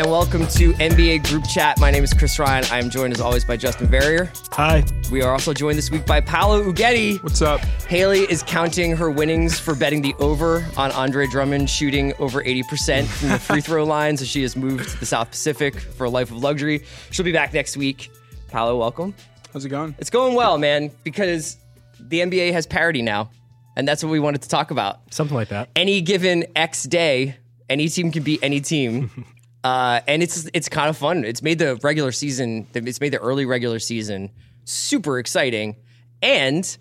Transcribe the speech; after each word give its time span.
and 0.00 0.10
welcome 0.10 0.46
to 0.46 0.72
NBA 0.74 1.28
Group 1.28 1.44
Chat. 1.46 1.78
My 1.78 1.90
name 1.90 2.02
is 2.02 2.14
Chris 2.14 2.38
Ryan. 2.38 2.64
I 2.72 2.78
am 2.78 2.88
joined 2.88 3.12
as 3.12 3.20
always 3.20 3.44
by 3.44 3.58
Justin 3.58 3.86
Verrier. 3.86 4.32
Hi. 4.52 4.82
We 5.12 5.20
are 5.20 5.30
also 5.30 5.52
joined 5.52 5.76
this 5.76 5.90
week 5.90 6.06
by 6.06 6.22
Paolo 6.22 6.72
Uggetti. 6.72 7.22
What's 7.22 7.42
up? 7.42 7.60
Haley 7.86 8.20
is 8.20 8.42
counting 8.42 8.96
her 8.96 9.10
winnings 9.10 9.60
for 9.60 9.74
betting 9.74 10.00
the 10.00 10.14
over 10.18 10.66
on 10.78 10.90
Andre 10.92 11.26
Drummond 11.26 11.68
shooting 11.68 12.14
over 12.18 12.42
80% 12.42 13.04
from 13.04 13.28
the 13.28 13.38
free 13.38 13.60
throw 13.60 13.84
line. 13.96 14.16
So 14.16 14.24
she 14.24 14.40
has 14.40 14.56
moved 14.56 14.88
to 14.88 15.00
the 15.00 15.04
South 15.04 15.30
Pacific 15.30 15.78
for 15.78 16.04
a 16.04 16.10
life 16.10 16.30
of 16.30 16.38
luxury. 16.38 16.82
She'll 17.10 17.26
be 17.26 17.32
back 17.32 17.52
next 17.52 17.76
week. 17.76 18.10
Paolo, 18.48 18.78
welcome. 18.78 19.14
How's 19.52 19.66
it 19.66 19.68
going? 19.68 19.94
It's 19.98 20.08
going 20.08 20.34
well, 20.34 20.56
man, 20.56 20.90
because 21.04 21.58
the 21.98 22.20
NBA 22.20 22.52
has 22.52 22.66
parity 22.66 23.02
now. 23.02 23.28
And 23.76 23.86
that's 23.86 24.02
what 24.02 24.08
we 24.08 24.18
wanted 24.18 24.40
to 24.42 24.48
talk 24.48 24.70
about. 24.70 25.12
Something 25.12 25.36
like 25.36 25.48
that. 25.48 25.68
Any 25.76 26.00
given 26.00 26.46
X 26.56 26.84
day, 26.84 27.36
any 27.68 27.88
team 27.88 28.10
can 28.10 28.22
beat 28.22 28.42
any 28.42 28.62
team. 28.62 29.26
Uh, 29.62 30.00
and 30.06 30.22
it's 30.22 30.48
it's 30.54 30.68
kind 30.68 30.88
of 30.88 30.96
fun. 30.96 31.24
It's 31.24 31.42
made 31.42 31.58
the 31.58 31.76
regular 31.82 32.12
season, 32.12 32.66
it's 32.74 33.00
made 33.00 33.12
the 33.12 33.18
early 33.18 33.44
regular 33.46 33.78
season 33.78 34.30
super 34.64 35.18
exciting. 35.18 35.76
And 36.22 36.76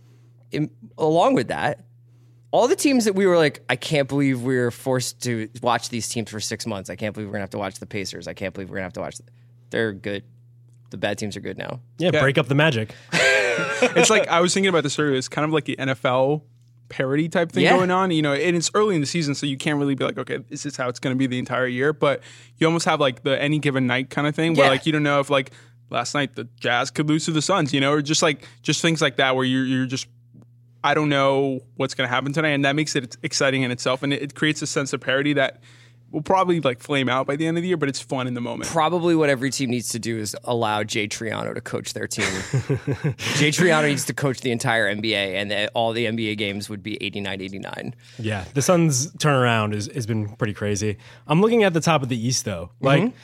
in, 0.52 0.70
along 0.98 1.34
with 1.34 1.48
that, 1.50 1.86
all 2.52 2.68
the 2.68 2.76
teams 2.76 3.06
that 3.06 3.14
we 3.16 3.26
were 3.28 3.38
like, 3.38 3.64
I 3.70 3.76
can't 3.76 4.08
believe 4.08 4.42
we 4.44 4.58
were 4.58 4.72
forced 4.72 5.22
to 5.24 5.50
watch 5.62 5.90
these 5.90 6.08
teams 6.10 6.30
for 6.32 6.40
six 6.40 6.66
months. 6.66 6.90
I 6.90 6.96
can't 6.96 7.14
believe 7.14 7.28
we're 7.28 7.34
gonna 7.34 7.44
have 7.44 7.50
to 7.52 7.58
watch 7.58 7.80
the 7.80 7.86
Pacers. 7.86 8.28
I 8.28 8.34
can't 8.34 8.54
believe 8.54 8.70
we're 8.70 8.78
gonna 8.78 8.86
have 8.86 8.94
to 8.94 9.02
watch. 9.02 9.18
The, 9.18 9.24
they're 9.72 9.94
good. 9.94 10.24
The 10.90 10.98
bad 10.98 11.18
teams 11.20 11.36
are 11.38 11.42
good 11.42 11.58
now. 11.58 11.82
Yeah, 11.98 12.10
Yeah. 12.14 12.22
break 12.22 12.38
up 12.38 12.48
the 12.48 12.56
magic. 12.56 12.94
It's 13.82 14.10
like 14.10 14.28
I 14.30 14.40
was 14.42 14.54
thinking 14.54 14.70
about 14.70 14.84
this 14.84 14.98
earlier. 15.00 15.16
It's 15.18 15.28
kind 15.30 15.46
of 15.46 15.52
like 15.52 15.66
the 15.66 15.76
NFL 15.78 16.42
parody 16.90 17.30
type 17.30 17.52
thing 17.52 17.64
Yeah. 17.64 17.76
going 17.78 17.92
on. 17.92 18.12
You 18.12 18.22
know, 18.22 18.34
and 18.34 18.56
it's 18.58 18.70
early 18.74 18.96
in 18.96 19.02
the 19.02 19.08
season, 19.08 19.36
so 19.36 19.46
you 19.46 19.58
can't 19.58 19.80
really 19.80 19.96
be 19.96 20.04
like, 20.04 20.18
okay, 20.18 20.38
this 20.50 20.66
is 20.66 20.76
how 20.76 20.90
it's 20.90 21.00
going 21.00 21.16
to 21.16 21.18
be 21.18 21.28
the 21.28 21.40
entire 21.40 21.68
year. 21.68 21.94
But 21.94 22.22
you 22.58 22.68
almost 22.68 22.86
have 22.86 23.00
like 23.00 23.24
the 23.24 23.40
any 23.42 23.60
given 23.60 23.88
night 23.88 24.10
kind 24.10 24.28
of 24.28 24.36
thing, 24.36 24.56
where 24.56 24.66
Yeah. 24.66 24.72
like 24.72 24.86
you 24.86 24.92
don't 24.92 25.04
know 25.04 25.20
if 25.20 25.30
like 25.30 25.52
last 25.90 26.14
night 26.14 26.36
the 26.36 26.48
Jazz 26.60 26.92
could 26.92 27.08
lose 27.08 27.26
to 27.26 27.32
the 27.32 27.42
Suns, 27.42 27.74
you 27.74 27.80
know, 27.80 27.94
or 27.94 28.02
just 28.02 28.22
like 28.22 28.48
just 28.62 28.82
things 28.82 29.02
like 29.02 29.18
that, 29.18 29.36
where 29.36 29.46
you're 29.46 29.66
you're 29.66 29.86
just. 29.86 30.08
I 30.82 30.94
don't 30.94 31.10
know 31.10 31.60
what's 31.76 31.94
going 31.94 32.08
to 32.08 32.14
happen 32.16 32.32
tonight, 32.32 32.52
and 32.52 32.64
that 32.64 32.74
makes 32.74 32.96
it 32.96 33.18
exciting 33.22 33.64
in 33.64 33.72
itself, 33.72 34.02
and 34.02 34.14
it, 34.14 34.22
it 34.22 34.34
creates 34.36 34.62
a 34.62 34.68
sense 34.68 34.94
of 34.94 35.02
parody 35.02 35.34
that 35.34 35.62
will 36.12 36.22
probably 36.22 36.60
like 36.60 36.82
flame 36.82 37.10
out 37.10 37.28
by 37.28 37.36
the 37.36 37.46
end 37.48 37.58
of 37.58 37.62
the 37.62 37.68
year, 37.68 37.78
but 37.78 37.90
it's 37.90 38.00
fun 38.00 38.28
in 38.28 38.34
the 38.34 38.42
moment. 38.42 38.70
Probably 38.70 39.16
what 39.16 39.30
every 39.30 39.52
team 39.52 39.70
needs 39.70 39.90
to 39.90 40.00
do 40.00 40.18
is 40.18 40.36
allow 40.44 40.84
Jay 40.84 41.08
Triano 41.08 41.54
to 41.54 41.62
coach 41.62 41.94
their 41.94 42.08
team. 42.08 42.26
Jay 43.38 43.52
Triano 43.52 43.88
needs 43.88 44.06
to 44.06 44.14
coach 44.14 44.42
the 44.42 44.52
entire 44.52 44.94
NBA, 44.94 45.36
and 45.36 45.52
the, 45.52 45.70
all 45.70 45.94
the 45.94 46.06
NBA 46.06 46.38
games 46.38 46.70
would 46.70 46.84
be 46.84 47.02
89 47.04 47.42
89. 47.42 47.96
Yeah, 48.18 48.46
the 48.54 48.62
Suns' 48.62 49.12
turnaround 49.14 49.74
is, 49.74 49.90
has 49.94 50.06
been 50.06 50.36
pretty 50.36 50.54
crazy. 50.54 50.98
I'm 51.28 51.42
looking 51.42 51.64
at 51.64 51.74
the 51.74 51.82
top 51.82 52.04
of 52.04 52.10
the 52.10 52.18
East, 52.18 52.46
though. 52.46 52.72
Like, 52.80 53.04
mm-hmm. 53.04 53.18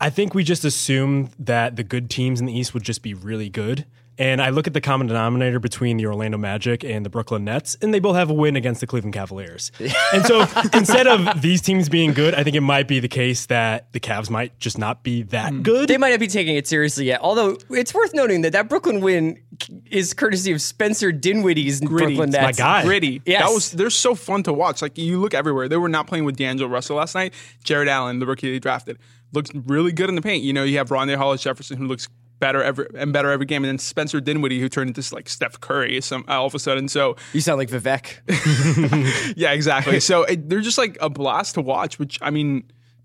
I 0.00 0.10
think 0.10 0.34
we 0.34 0.42
just 0.42 0.64
assumed 0.64 1.30
that 1.38 1.76
the 1.76 1.84
good 1.84 2.10
teams 2.10 2.40
in 2.40 2.46
the 2.46 2.58
East 2.58 2.74
would 2.74 2.82
just 2.82 3.02
be 3.02 3.14
really 3.14 3.48
good. 3.48 3.86
And 4.22 4.40
I 4.40 4.50
look 4.50 4.68
at 4.68 4.72
the 4.72 4.80
common 4.80 5.08
denominator 5.08 5.58
between 5.58 5.96
the 5.96 6.06
Orlando 6.06 6.38
Magic 6.38 6.84
and 6.84 7.04
the 7.04 7.10
Brooklyn 7.10 7.42
Nets, 7.44 7.76
and 7.82 7.92
they 7.92 7.98
both 7.98 8.14
have 8.14 8.30
a 8.30 8.32
win 8.32 8.54
against 8.54 8.80
the 8.80 8.86
Cleveland 8.86 9.14
Cavaliers. 9.14 9.72
and 10.12 10.24
so 10.24 10.46
instead 10.72 11.08
of 11.08 11.42
these 11.42 11.60
teams 11.60 11.88
being 11.88 12.12
good, 12.12 12.32
I 12.32 12.44
think 12.44 12.54
it 12.54 12.60
might 12.60 12.86
be 12.86 13.00
the 13.00 13.08
case 13.08 13.46
that 13.46 13.92
the 13.92 13.98
Cavs 13.98 14.30
might 14.30 14.56
just 14.60 14.78
not 14.78 15.02
be 15.02 15.24
that 15.24 15.52
hmm. 15.52 15.62
good. 15.62 15.88
They 15.88 15.96
might 15.98 16.10
not 16.10 16.20
be 16.20 16.28
taking 16.28 16.54
it 16.54 16.68
seriously 16.68 17.06
yet. 17.06 17.18
Although 17.20 17.58
it's 17.68 17.92
worth 17.92 18.14
noting 18.14 18.42
that 18.42 18.52
that 18.52 18.68
Brooklyn 18.68 19.00
win 19.00 19.42
is 19.90 20.14
courtesy 20.14 20.52
of 20.52 20.62
Spencer 20.62 21.10
Dinwiddie's 21.10 21.80
Brooklyn 21.80 22.28
It's 22.28 22.38
my 22.38 22.42
Nets. 22.42 22.58
guy. 22.58 22.84
gritty. 22.84 23.22
Yes. 23.26 23.42
That 23.42 23.52
was 23.52 23.70
they're 23.72 23.90
so 23.90 24.14
fun 24.14 24.44
to 24.44 24.52
watch. 24.52 24.82
Like 24.82 24.96
you 24.98 25.20
look 25.20 25.34
everywhere. 25.34 25.68
They 25.68 25.78
were 25.78 25.88
not 25.88 26.06
playing 26.06 26.26
with 26.26 26.36
D'Angelo 26.36 26.70
Russell 26.70 26.98
last 26.98 27.16
night. 27.16 27.34
Jarrett 27.64 27.88
Allen, 27.88 28.20
the 28.20 28.26
rookie 28.26 28.52
they 28.52 28.60
drafted, 28.60 28.98
looks 29.32 29.50
really 29.52 29.90
good 29.90 30.08
in 30.08 30.14
the 30.14 30.22
paint. 30.22 30.44
You 30.44 30.52
know, 30.52 30.62
you 30.62 30.78
have 30.78 30.90
Rondae 30.90 31.16
Hollis 31.16 31.42
Jefferson 31.42 31.76
who 31.76 31.88
looks 31.88 32.06
better 32.42 32.60
every 32.60 32.88
and 32.96 33.12
better 33.12 33.30
every 33.30 33.46
game, 33.46 33.62
and 33.62 33.68
then 33.68 33.78
Spencer 33.78 34.20
Dinwiddie 34.20 34.58
who 34.58 34.68
turned 34.68 34.94
into 34.94 35.14
like 35.14 35.28
Steph 35.28 35.60
Curry 35.60 36.00
some 36.00 36.24
all 36.26 36.44
of 36.44 36.54
a 36.54 36.58
sudden. 36.58 36.88
So 36.88 37.16
You 37.32 37.40
sound 37.40 37.58
like 37.58 37.70
Vivek. 37.70 39.34
yeah, 39.36 39.52
exactly. 39.52 40.00
so 40.00 40.24
it, 40.24 40.48
they're 40.48 40.60
just 40.60 40.76
like 40.76 40.98
a 41.00 41.08
blast 41.08 41.54
to 41.54 41.62
watch. 41.62 42.00
Which 42.00 42.18
I 42.20 42.30
mean, 42.30 42.64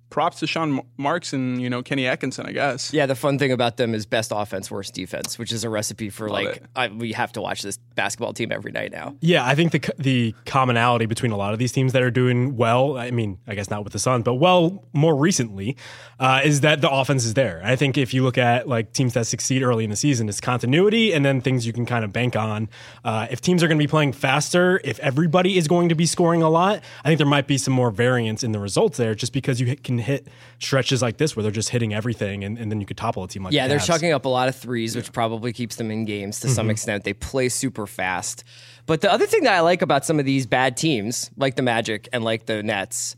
props 0.10 0.40
to 0.40 0.48
Sean 0.48 0.82
Marks 0.98 1.34
and 1.34 1.62
you 1.62 1.70
know 1.70 1.84
Kenny 1.84 2.08
Atkinson, 2.08 2.46
I 2.46 2.52
guess. 2.52 2.94
yeah, 2.94 3.06
the 3.06 3.16
fun 3.16 3.38
thing 3.38 3.52
about 3.52 3.78
them 3.78 3.94
is 3.94 4.06
best 4.06 4.32
offense, 4.34 4.72
worst 4.72 4.94
defense, 4.94 5.38
which 5.38 5.52
is 5.52 5.64
a 5.64 5.70
recipe 5.70 6.10
for 6.10 6.30
like. 6.30 6.64
I, 6.76 6.88
we 6.88 7.14
have 7.14 7.32
to 7.34 7.42
watch 7.42 7.62
this 7.62 7.78
basketball 7.96 8.34
team 8.34 8.52
every 8.52 8.72
night 8.72 8.92
now. 8.92 9.16
Yeah, 9.22 9.46
I 9.46 9.56
think 9.56 9.72
the 9.72 9.94
the 9.98 10.36
commonality 10.46 11.06
between 11.06 11.32
a 11.32 11.38
lot 11.38 11.54
of 11.54 11.60
these 11.60 11.72
teams 11.72 11.94
that 11.94 12.02
are 12.02 12.12
doing 12.12 12.56
well, 12.56 12.98
I 12.98 13.12
mean, 13.12 13.40
I 13.48 13.56
guess 13.56 13.70
not 13.70 13.84
with 13.84 13.94
the 13.94 14.00
Suns, 14.00 14.24
but 14.24 14.36
well 14.36 14.86
more 14.94 15.16
recently, 15.16 15.78
uh, 16.20 16.42
is 16.44 16.62
that 16.62 16.82
the 16.82 16.90
offense 16.90 17.26
is 17.26 17.34
there. 17.34 17.62
I 17.64 17.76
think 17.76 17.98
if 17.98 18.14
you 18.14 18.24
look 18.24 18.38
at 18.38 18.68
like 18.68 18.94
teams 18.94 19.14
that 19.14 19.28
succeed 19.28 19.64
early 19.64 19.84
in 19.84 19.90
the 19.90 19.96
season, 19.96 20.30
it's 20.30 20.40
continuity 20.42 21.14
and 21.14 21.26
then 21.26 21.42
things 21.42 21.66
you 21.66 21.74
can 21.74 21.86
kind 21.86 22.04
of 22.06 22.14
bank 22.14 22.36
on. 22.36 22.70
Uh, 23.04 23.28
if 23.30 23.42
teams 23.42 23.64
are 23.64 23.68
going 23.68 23.78
to 23.78 23.84
be 23.84 23.88
playing 23.88 24.14
faster, 24.14 24.80
if 24.84 25.00
everybody 25.00 25.58
is 25.58 25.68
going 25.68 25.90
to 25.90 25.96
be 25.96 26.06
scoring 26.06 26.42
a 26.42 26.50
lot, 26.50 26.84
I 27.04 27.08
think 27.10 27.18
there 27.18 27.28
might 27.28 27.48
be 27.48 27.58
some 27.58 27.74
more 27.74 27.92
variance 27.92 28.44
in 28.44 28.52
the 28.52 28.60
results 28.60 28.98
there, 28.98 29.16
just 29.16 29.34
because 29.34 29.60
you 29.60 29.68
hit- 29.68 29.84
can 29.98 30.06
hit 30.06 30.28
stretches 30.60 31.02
like 31.02 31.18
this 31.18 31.36
where 31.36 31.44
they're 31.44 31.52
just 31.52 31.70
hitting 31.70 31.94
everything, 31.94 32.44
and, 32.44 32.58
and 32.58 32.72
then 32.72 32.80
you 32.80 32.86
could 32.86 32.98
topple 32.98 33.24
a 33.24 33.28
team 33.28 33.44
like 33.44 33.54
Yeah, 33.54 33.68
they're 33.68 33.80
chucking 33.80 34.12
up 34.12 34.26
a 34.26 34.30
lot 34.30 34.48
of 34.48 34.56
threes, 34.56 34.96
which 34.96 35.12
probably 35.12 35.54
keeps 35.54 35.76
them 35.76 35.92
in 35.92 36.06
games 36.06 36.40
to 36.42 36.50
some 36.50 36.70
extent. 36.70 37.04
They 37.04 37.14
play 37.14 37.50
super 37.50 37.88
fast. 37.88 38.44
But 38.86 39.02
the 39.02 39.12
other 39.12 39.26
thing 39.26 39.44
that 39.44 39.54
I 39.54 39.60
like 39.62 39.82
about 39.82 40.06
some 40.06 40.20
of 40.20 40.26
these 40.26 40.46
bad 40.46 40.78
teams, 40.78 41.30
like 41.36 41.56
the 41.56 41.62
Magic 41.62 42.08
and 42.14 42.24
like 42.24 42.46
the 42.46 42.64
Nets, 42.64 43.16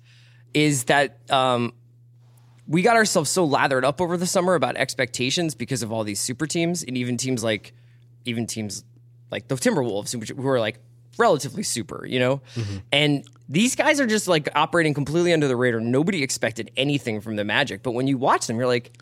is 0.54 0.86
that 0.86 1.20
um, 1.32 1.74
we 2.68 2.82
got 2.82 2.96
ourselves 2.96 3.30
so 3.30 3.46
lathered 3.46 3.86
up 3.86 4.02
over 4.02 4.18
the 4.18 4.26
summer 4.28 4.56
about 4.56 4.78
expectations 4.78 5.56
because 5.56 5.84
of 5.84 5.92
all 5.92 6.04
these 6.04 6.20
super 6.20 6.48
teams 6.48 6.84
and 6.84 6.98
even 6.98 7.18
teams 7.18 7.44
like 7.44 7.74
even 8.26 8.48
teams 8.48 8.84
like 9.32 9.48
the 9.48 9.56
Timberwolves, 9.56 10.16
which 10.16 10.30
who 10.30 10.48
are 10.48 10.60
like 10.60 10.80
relatively 11.18 11.64
super, 11.64 12.06
you 12.06 12.20
know? 12.20 12.42
And 12.92 13.24
these 13.50 13.76
guys 13.76 14.00
are 14.00 14.06
just 14.06 14.28
like 14.28 14.48
operating 14.56 14.94
completely 14.94 15.34
under 15.34 15.48
the 15.48 15.56
radar. 15.56 15.82
Nobody 15.82 16.22
expected 16.22 16.72
anything 16.78 17.20
from 17.20 17.36
the 17.36 17.44
Magic. 17.44 17.82
But 17.82 17.92
when 17.92 18.08
you 18.08 18.18
watch 18.18 18.46
them, 18.46 18.58
you're 18.58 18.68
like, 18.68 18.96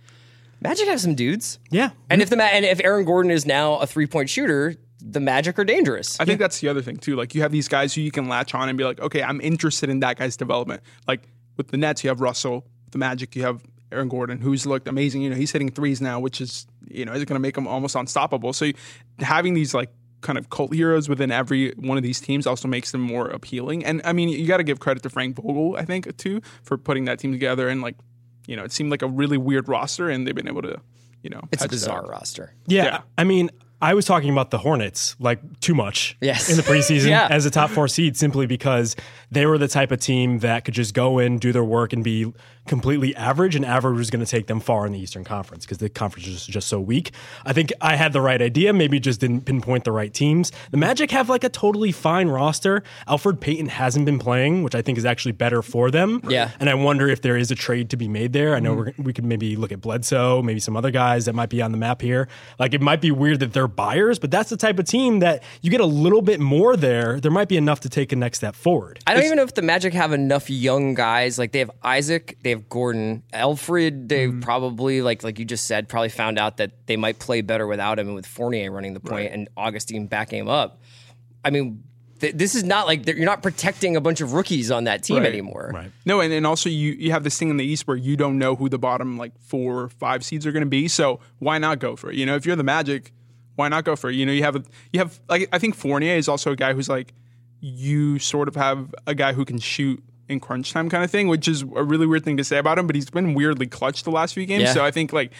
Magic 0.61 0.87
have 0.87 1.01
some 1.01 1.15
dudes. 1.15 1.59
Yeah. 1.69 1.91
And 2.09 2.21
if 2.21 2.29
the 2.29 2.37
Ma- 2.37 2.45
and 2.45 2.65
if 2.65 2.79
Aaron 2.83 3.05
Gordon 3.05 3.29
is 3.29 3.45
now 3.45 3.75
a 3.75 3.85
three 3.85 4.07
point 4.07 4.29
shooter, 4.29 4.75
the 5.01 5.19
Magic 5.19 5.59
are 5.59 5.65
dangerous. 5.65 6.19
I 6.19 6.25
think 6.25 6.39
that's 6.39 6.59
the 6.59 6.69
other 6.69 6.81
thing 6.81 6.97
too. 6.97 7.15
Like 7.15 7.35
you 7.35 7.41
have 7.41 7.51
these 7.51 7.67
guys 7.67 7.93
who 7.93 8.01
you 8.01 8.09
can 8.09 8.27
latch 8.27 8.55
on 8.55 8.69
and 8.69 8.77
be 8.77 8.83
like, 8.83 8.99
okay, 8.99 9.21
I'm 9.21 9.41
interested 9.41 9.89
in 9.89 9.99
that 9.99 10.17
guy's 10.17 10.37
development. 10.37 10.81
Like 11.07 11.27
with 11.57 11.67
the 11.67 11.77
Nets, 11.77 12.03
you 12.03 12.09
have 12.09 12.21
Russell. 12.21 12.65
With 12.85 12.93
the 12.93 12.97
Magic, 12.97 13.35
you 13.35 13.43
have 13.43 13.61
Aaron 13.91 14.07
Gordon, 14.07 14.39
who's 14.39 14.65
looked 14.65 14.87
amazing. 14.87 15.21
You 15.21 15.29
know, 15.29 15.35
he's 15.35 15.51
hitting 15.51 15.69
threes 15.69 16.01
now, 16.01 16.19
which 16.19 16.41
is 16.41 16.65
you 16.87 17.05
know 17.05 17.11
is 17.11 17.25
going 17.25 17.35
to 17.35 17.39
make 17.39 17.57
him 17.57 17.67
almost 17.67 17.95
unstoppable. 17.95 18.53
So 18.53 18.71
having 19.19 19.53
these 19.53 19.73
like 19.73 19.91
kind 20.21 20.37
of 20.37 20.49
cult 20.49 20.73
heroes 20.73 21.07
within 21.07 21.31
every 21.31 21.71
one 21.73 21.97
of 21.97 22.03
these 22.03 22.19
teams 22.19 22.47
also 22.47 22.67
makes 22.67 22.91
them 22.91 23.01
more 23.01 23.27
appealing. 23.27 23.85
And 23.85 24.01
I 24.03 24.13
mean, 24.13 24.29
you 24.29 24.47
got 24.47 24.57
to 24.57 24.63
give 24.63 24.79
credit 24.79 25.03
to 25.03 25.09
Frank 25.09 25.35
Vogel, 25.35 25.75
I 25.77 25.85
think, 25.85 26.15
too, 26.17 26.41
for 26.63 26.77
putting 26.77 27.05
that 27.05 27.19
team 27.19 27.31
together. 27.31 27.69
And 27.69 27.81
like, 27.81 27.95
you 28.47 28.55
know, 28.55 28.63
it 28.63 28.71
seemed 28.71 28.91
like 28.91 29.01
a 29.01 29.07
really 29.07 29.37
weird 29.37 29.67
roster, 29.67 30.09
and 30.09 30.25
they've 30.25 30.33
been 30.35 30.47
able 30.47 30.63
to, 30.63 30.81
you 31.21 31.29
know, 31.29 31.41
it's 31.51 31.61
a 31.63 31.65
patch 31.65 31.71
bizarre 31.71 32.03
up. 32.03 32.09
roster. 32.09 32.53
Yeah, 32.65 32.83
Yeah. 32.83 33.01
I 33.17 33.23
mean, 33.23 33.51
I 33.81 33.93
was 33.93 34.05
talking 34.05 34.31
about 34.31 34.49
the 34.49 34.57
Hornets 34.57 35.15
like 35.19 35.59
too 35.59 35.75
much 35.75 36.17
Yes. 36.19 36.49
in 36.49 36.57
the 36.57 36.63
preseason 36.63 37.09
Yeah. 37.09 37.27
as 37.29 37.45
a 37.45 37.51
top 37.51 37.69
four 37.69 37.87
seed 37.87 38.17
simply 38.17 38.47
because 38.47 38.95
they 39.31 39.45
were 39.45 39.57
the 39.57 39.67
type 39.67 39.91
of 39.91 39.99
team 39.99 40.39
that 40.39 40.65
could 40.65 40.73
just 40.73 40.93
go 40.93 41.19
in, 41.19 41.37
do 41.37 41.51
their 41.51 41.63
work, 41.63 41.93
and 41.93 42.03
be 42.03 42.33
completely 42.67 43.15
average, 43.15 43.55
and 43.55 43.65
average 43.65 43.97
was 43.97 44.09
going 44.09 44.23
to 44.23 44.29
take 44.29 44.47
them 44.47 44.59
far 44.59 44.85
in 44.85 44.91
the 44.91 44.99
Eastern 44.99 45.23
Conference 45.23 45.65
because 45.65 45.77
the 45.77 45.89
conference 45.89 46.27
is 46.27 46.45
just 46.45 46.67
so 46.67 46.79
weak. 46.79 47.11
I 47.45 47.53
think 47.53 47.71
I 47.81 47.95
had 47.95 48.13
the 48.13 48.21
right 48.21 48.41
idea, 48.41 48.73
maybe 48.73 48.99
just 48.99 49.19
didn't 49.19 49.41
pinpoint 49.41 49.83
the 49.83 49.91
right 49.91 50.13
teams. 50.13 50.51
The 50.71 50.77
Magic 50.77 51.11
have 51.11 51.29
like 51.29 51.43
a 51.43 51.49
totally 51.49 51.91
fine 51.91 52.27
roster. 52.27 52.83
Elfrid 53.07 53.39
Payton 53.39 53.67
hasn't 53.67 54.05
been 54.05 54.19
playing, 54.19 54.63
which 54.63 54.75
I 54.75 54.81
think 54.81 54.97
is 54.97 55.05
actually 55.05 55.31
better 55.33 55.61
for 55.61 55.89
them. 55.91 56.21
Yeah. 56.27 56.51
And 56.59 56.69
I 56.69 56.73
wonder 56.73 57.07
if 57.07 57.21
there 57.21 57.37
is 57.37 57.51
a 57.51 57.55
trade 57.55 57.89
to 57.91 57.97
be 57.97 58.07
made 58.07 58.33
there. 58.33 58.55
I 58.55 58.59
know 58.59 58.75
mm. 58.75 58.77
we're, 58.77 58.93
we 58.97 59.13
could 59.13 59.25
maybe 59.25 59.55
look 59.55 59.71
at 59.71 59.81
Bledsoe, 59.81 60.41
maybe 60.41 60.59
some 60.59 60.75
other 60.75 60.91
guys 60.91 61.25
that 61.25 61.33
might 61.33 61.49
be 61.49 61.61
on 61.61 61.71
the 61.71 61.77
map 61.77 62.01
here. 62.01 62.27
Like 62.59 62.73
it 62.73 62.81
might 62.81 63.01
be 63.01 63.11
weird 63.11 63.39
that 63.39 63.53
they're 63.53 63.66
buyers, 63.67 64.19
but 64.19 64.31
that's 64.31 64.49
the 64.49 64.57
type 64.57 64.79
of 64.79 64.85
team 64.85 65.19
that 65.19 65.43
you 65.61 65.69
get 65.71 65.81
a 65.81 65.85
little 65.85 66.21
bit 66.21 66.39
more 66.39 66.75
there. 66.77 67.19
There 67.19 67.31
might 67.31 67.47
be 67.47 67.57
enough 67.57 67.79
to 67.81 67.89
take 67.89 68.11
a 68.11 68.15
next 68.15 68.39
step 68.39 68.55
forward. 68.55 68.99
I 69.07 69.13
don't 69.13 69.23
even 69.23 69.37
know 69.37 69.43
if 69.43 69.53
the 69.53 69.61
Magic 69.61 69.93
have 69.93 70.13
enough 70.13 70.49
young 70.49 70.93
guys. 70.93 71.37
Like 71.39 71.51
they 71.51 71.59
have 71.59 71.71
Isaac, 71.83 72.37
they 72.43 72.49
have 72.51 72.69
Gordon, 72.69 73.23
Elfrid. 73.33 74.07
They 74.09 74.27
Mm-hmm. 74.27 74.39
probably 74.41 75.01
like 75.01 75.23
like 75.23 75.39
you 75.39 75.45
just 75.45 75.65
said, 75.67 75.87
probably 75.87 76.09
found 76.09 76.37
out 76.39 76.57
that 76.57 76.87
they 76.87 76.97
might 76.97 77.19
play 77.19 77.41
better 77.41 77.67
without 77.67 77.99
him 77.99 78.07
and 78.07 78.15
with 78.15 78.25
Fournier 78.25 78.71
running 78.71 78.93
the 78.93 78.99
point 78.99 79.31
and 79.31 79.47
Augustin 79.55 80.07
backing 80.07 80.39
him 80.39 80.49
up. 80.49 80.81
I 81.45 81.49
mean, 81.49 81.83
this 82.19 82.55
is 82.55 82.63
not 82.63 82.87
like 82.87 83.05
you're 83.05 83.25
not 83.25 83.43
protecting 83.43 83.95
a 83.95 84.01
bunch 84.01 84.21
of 84.21 84.33
rookies 84.33 84.71
on 84.71 84.85
that 84.85 85.03
team 85.03 85.17
Right. 85.17 85.27
anymore. 85.27 85.69
Right. 85.73 85.91
No, 86.03 86.19
and, 86.19 86.33
and 86.33 86.47
also 86.47 86.67
you 86.67 86.93
you 86.93 87.11
have 87.11 87.23
this 87.23 87.37
thing 87.37 87.49
in 87.51 87.57
the 87.57 87.63
East 87.63 87.87
where 87.87 87.95
you 87.95 88.17
don't 88.17 88.39
know 88.39 88.55
who 88.55 88.69
the 88.69 88.79
bottom 88.79 89.17
like 89.19 89.33
four 89.39 89.81
or 89.83 89.89
five 89.89 90.25
seeds 90.25 90.45
are 90.47 90.51
going 90.51 90.63
to 90.63 90.69
be. 90.69 90.87
So 90.87 91.19
why 91.37 91.59
not 91.59 91.77
go 91.79 91.95
for 91.95 92.09
it? 92.09 92.15
You 92.17 92.25
know, 92.25 92.35
if 92.35 92.43
you're 92.45 92.55
the 92.55 92.63
Magic, 92.63 93.13
why 93.57 93.67
not 93.67 93.83
go 93.83 93.95
for 93.95 94.09
it? 94.09 94.15
You 94.15 94.25
know, 94.25 94.31
you 94.31 94.43
have 94.43 94.55
a, 94.55 94.63
you 94.93 94.99
have 94.99 95.19
like 95.27 95.49
I 95.51 95.59
think 95.59 95.75
Fournier 95.75 96.15
is 96.15 96.29
also 96.29 96.51
a 96.51 96.55
guy 96.55 96.73
who's 96.73 96.87
like 96.87 97.13
you 97.59 98.19
sort 98.19 98.47
of 98.47 98.55
have 98.55 98.93
a 99.05 99.13
guy 99.13 99.33
who 99.33 99.43
can 99.43 99.57
shoot 99.59 100.01
in 100.29 100.39
crunch 100.39 100.71
time 100.71 100.89
kind 100.89 101.03
of 101.03 101.11
thing, 101.11 101.27
which 101.27 101.47
is 101.47 101.63
a 101.63 101.83
really 101.83 102.05
weird 102.05 102.23
thing 102.23 102.37
to 102.37 102.43
say 102.43 102.57
about 102.57 102.77
him. 102.77 102.87
But 102.87 102.95
he's 102.95 103.09
been 103.09 103.33
weirdly 103.33 103.67
clutch 103.67 104.03
the 104.03 104.11
last 104.11 104.33
few 104.33 104.45
games. 104.45 104.63
Yeah. 104.63 104.73
So 104.73 104.85
I 104.85 104.91
think 104.91 105.11
like 105.11 105.33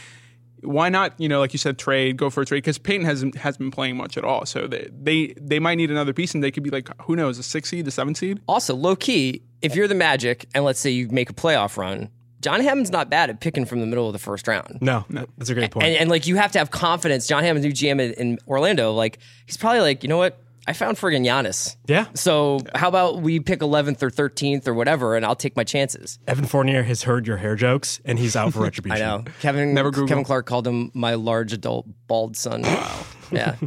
why 0.62 0.90
not? 0.90 1.14
You 1.20 1.30
know, 1.30 1.40
like 1.40 1.54
you 1.54 1.60
said, 1.60 1.78
trade, 1.78 2.18
go 2.18 2.30
for 2.30 2.42
a 2.42 2.46
trade 2.46 2.60
because 2.60 2.78
Payton 2.78 3.06
hasn't 3.06 3.36
hasn't 3.36 3.60
been 3.60 3.72
playing 3.72 3.98
much 3.98 4.18
at 4.18 4.24
all. 4.24 4.46
So 4.46 4.68
they 4.68 4.90
they 4.92 5.34
they 5.40 5.60
might 5.60 5.76
need 5.76 5.92
another 5.92 6.14
piece, 6.14 6.34
and 6.34 6.44
they 6.44 6.52
could 6.52 6.64
be 6.64 6.70
like 6.70 6.90
who 7.04 7.16
knows, 7.16 7.38
a 7.38 7.44
six 7.44 7.70
seed, 7.70 7.88
a 7.88 7.92
seven 7.92 8.16
seed. 8.16 8.42
Also, 8.48 8.76
low 8.76 8.96
key, 8.96 9.44
if 9.62 9.76
you're 9.76 9.88
the 9.88 9.96
Magic 9.96 10.48
and 10.54 10.64
let's 10.64 10.80
say 10.80 10.90
you 10.90 11.08
make 11.10 11.30
a 11.30 11.34
playoff 11.34 11.78
run, 11.78 12.10
John 12.42 12.62
Hammond's 12.62 12.92
not 12.92 13.10
bad 13.10 13.30
at 13.30 13.40
picking 13.40 13.66
from 13.66 13.80
the 13.80 13.88
middle 13.88 14.08
of 14.08 14.14
the 14.14 14.20
first 14.20 14.48
round. 14.48 14.80
No, 14.82 15.06
that's 15.10 15.50
a 15.50 15.54
great 15.54 15.72
point. 15.72 15.86
And, 15.86 15.96
and 15.96 16.10
like 16.10 16.28
you 16.28 16.36
have 16.36 16.52
to 16.52 16.60
have 16.60 16.72
confidence. 16.72 17.28
John 17.28 17.44
Hammond, 17.44 17.66
new 17.66 17.72
GM 17.72 18.00
in, 18.00 18.14
in 18.14 18.40
Orlando, 18.48 18.94
like 18.94 19.20
he's 19.46 19.58
probably 19.58 19.82
like, 19.82 20.04
you 20.04 20.10
know 20.10 20.18
what? 20.18 20.40
I 20.68 20.74
found 20.74 20.98
friggin' 20.98 21.26
Giannis. 21.26 21.78
Yeah. 21.88 22.08
So 22.14 22.60
how 22.76 22.90
about 22.90 23.22
we 23.22 23.40
pick 23.40 23.62
11th 23.62 24.04
or 24.04 24.10
13th 24.10 24.68
or 24.68 24.74
whatever, 24.74 25.16
and 25.16 25.26
I'll 25.26 25.36
take 25.36 25.56
my 25.56 25.64
chances. 25.64 26.20
Evan 26.28 26.46
Fournier 26.46 26.84
has 26.84 27.04
heard 27.04 27.26
your 27.26 27.38
hair 27.38 27.56
jokes, 27.56 28.02
and 28.04 28.20
he's 28.20 28.36
out 28.36 28.52
for 28.52 28.64
retribution. 28.64 29.02
I 29.02 29.06
know. 29.06 29.24
Kevin 29.40 29.74
Never 29.74 29.92
Google. 29.92 30.10
Kevin 30.10 30.26
Clark 30.26 30.46
called 30.46 30.68
him 30.68 30.92
my 30.94 31.14
large 31.14 31.54
adult 31.54 31.88
bald 32.08 32.36
son. 32.38 32.64
Wow. 32.64 33.06
Yeah. 33.30 33.56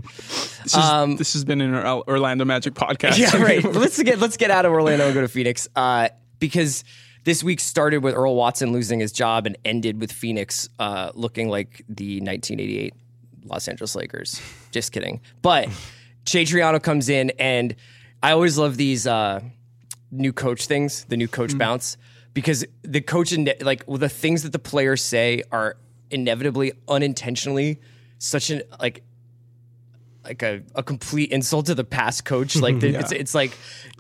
This, 0.63 0.75
is, 0.75 1.19
this 1.19 1.33
has 1.33 1.45
been 1.47 1.63
an 1.63 1.75
Orlando 1.75 2.45
Magic 2.45 2.75
podcast. 2.75 3.13
Um, 3.13 3.41
yeah, 3.41 3.43
right. 3.43 3.65
let's 3.65 4.03
get 4.03 4.19
let's 4.19 4.37
get 4.37 4.51
out 4.51 4.67
of 4.67 4.73
Orlando 4.73 5.07
and 5.07 5.15
go 5.15 5.23
to 5.23 5.29
Phoenix. 5.29 5.69
Uh, 5.75 6.11
because 6.39 6.85
this 7.31 7.45
week 7.45 7.61
started 7.61 8.03
with 8.03 8.13
Earl 8.13 8.35
Watson 8.35 8.73
losing 8.73 8.99
his 8.99 9.13
job 9.13 9.47
and 9.47 9.57
ended 9.65 10.01
with 10.01 10.11
Phoenix 10.11 10.69
uh, 10.81 11.13
looking 11.15 11.49
like 11.49 11.85
the 11.89 12.17
1988 12.23 12.93
Los 13.45 13.69
Angeles 13.69 13.95
Lakers. 13.95 14.43
Just 14.73 14.91
kidding. 14.91 15.21
But 15.41 15.69
Jay 16.25 16.43
Triano 16.43 16.83
comes 16.83 17.09
in, 17.09 17.31
and 17.39 17.77
I 18.21 18.33
always 18.33 18.59
love 18.59 18.77
these 18.77 19.07
uh, 19.07 19.43
new 20.11 20.33
coach 20.33 20.67
things, 20.67 21.05
the 21.05 21.17
new 21.17 21.29
coach 21.29 21.57
bounce, 21.57 21.97
because 22.35 22.65
the 22.83 23.01
coach 23.01 23.31
and 23.31 23.55
like 23.61 23.85
the 23.87 24.09
things 24.09 24.43
that 24.43 24.51
the 24.51 24.59
players 24.59 25.01
say 25.01 25.45
are 25.53 25.77
inevitably, 26.11 26.73
unintentionally, 26.89 27.79
such 28.19 28.51
an 28.51 28.63
like 28.81 29.05
like 30.25 30.43
a, 30.43 30.63
a 30.75 30.83
complete 30.83 31.31
insult 31.31 31.67
to 31.67 31.75
the 31.75 31.85
past 31.85 32.25
coach. 32.25 32.57
Like 32.57 32.81
the, 32.81 32.95
it's 32.99 33.13
it's 33.13 33.35
like 33.35 33.57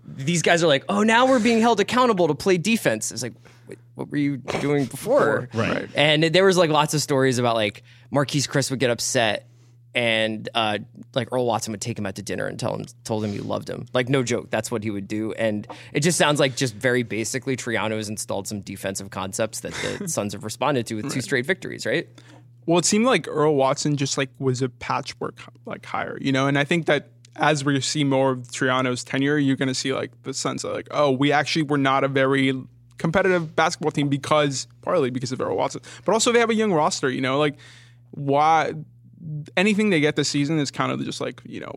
these 0.06 0.42
guys 0.42 0.62
are 0.62 0.66
like, 0.66 0.84
oh, 0.88 1.02
now 1.02 1.26
we're 1.26 1.40
being 1.40 1.60
held 1.60 1.80
accountable 1.80 2.28
to 2.28 2.34
play 2.34 2.58
defense. 2.58 3.12
It's 3.12 3.22
like, 3.22 3.34
wait, 3.68 3.78
what 3.94 4.10
were 4.10 4.18
you 4.18 4.36
doing 4.38 4.86
before? 4.86 5.48
Right. 5.54 5.88
And 5.94 6.24
there 6.24 6.44
was 6.44 6.56
like 6.56 6.70
lots 6.70 6.94
of 6.94 7.02
stories 7.02 7.38
about 7.38 7.56
like 7.56 7.82
Marquese 8.12 8.48
Chriss 8.48 8.70
would 8.70 8.80
get 8.80 8.90
upset. 8.90 9.46
And 9.92 10.48
uh, 10.54 10.78
like 11.14 11.32
Earl 11.32 11.46
Watson 11.46 11.72
would 11.72 11.80
take 11.80 11.98
him 11.98 12.06
out 12.06 12.14
to 12.14 12.22
dinner 12.22 12.46
and 12.46 12.60
tell 12.60 12.76
him, 12.76 12.84
told 13.02 13.24
him 13.24 13.32
you 13.32 13.42
loved 13.42 13.68
him. 13.68 13.86
Like 13.92 14.08
no 14.08 14.22
joke, 14.22 14.48
that's 14.48 14.70
what 14.70 14.84
he 14.84 14.90
would 14.90 15.08
do. 15.08 15.32
And 15.32 15.66
it 15.92 16.00
just 16.00 16.16
sounds 16.16 16.38
like 16.38 16.54
just 16.54 16.76
very 16.76 17.02
basically, 17.02 17.56
Triano 17.56 17.96
has 17.96 18.08
installed 18.08 18.46
some 18.46 18.60
defensive 18.60 19.10
concepts 19.10 19.60
that 19.60 19.72
the 19.98 20.08
Suns 20.08 20.32
have 20.32 20.44
responded 20.44 20.86
to 20.86 20.94
with 20.94 21.12
two 21.12 21.20
straight 21.20 21.44
victories, 21.44 21.86
right? 21.86 22.08
Well, 22.70 22.78
it 22.78 22.84
seemed 22.84 23.04
like 23.04 23.26
Earl 23.26 23.56
Watson 23.56 23.96
just 23.96 24.16
like 24.16 24.30
was 24.38 24.62
a 24.62 24.68
patchwork 24.68 25.40
like 25.66 25.84
hire, 25.84 26.16
you 26.20 26.30
know, 26.30 26.46
and 26.46 26.56
I 26.56 26.62
think 26.62 26.86
that 26.86 27.10
as 27.34 27.64
we 27.64 27.80
see 27.80 28.04
more 28.04 28.30
of 28.30 28.42
Triano's 28.42 29.02
tenure, 29.02 29.38
you're 29.38 29.56
going 29.56 29.66
to 29.66 29.74
see 29.74 29.92
like 29.92 30.12
the 30.22 30.32
sense 30.32 30.62
of 30.62 30.74
like, 30.74 30.86
oh, 30.92 31.10
we 31.10 31.32
actually 31.32 31.64
were 31.64 31.78
not 31.78 32.04
a 32.04 32.08
very 32.08 32.54
competitive 32.96 33.56
basketball 33.56 33.90
team 33.90 34.08
because 34.08 34.68
partly 34.82 35.10
because 35.10 35.32
of 35.32 35.40
Earl 35.40 35.56
Watson, 35.56 35.80
but 36.04 36.12
also 36.12 36.30
they 36.30 36.38
have 36.38 36.48
a 36.48 36.54
young 36.54 36.72
roster, 36.72 37.10
you 37.10 37.20
know, 37.20 37.40
like 37.40 37.56
why 38.12 38.72
anything 39.56 39.90
they 39.90 39.98
get 39.98 40.14
this 40.14 40.28
season 40.28 40.60
is 40.60 40.70
kind 40.70 40.92
of 40.92 41.04
just 41.04 41.20
like 41.20 41.42
you 41.44 41.58
know 41.58 41.74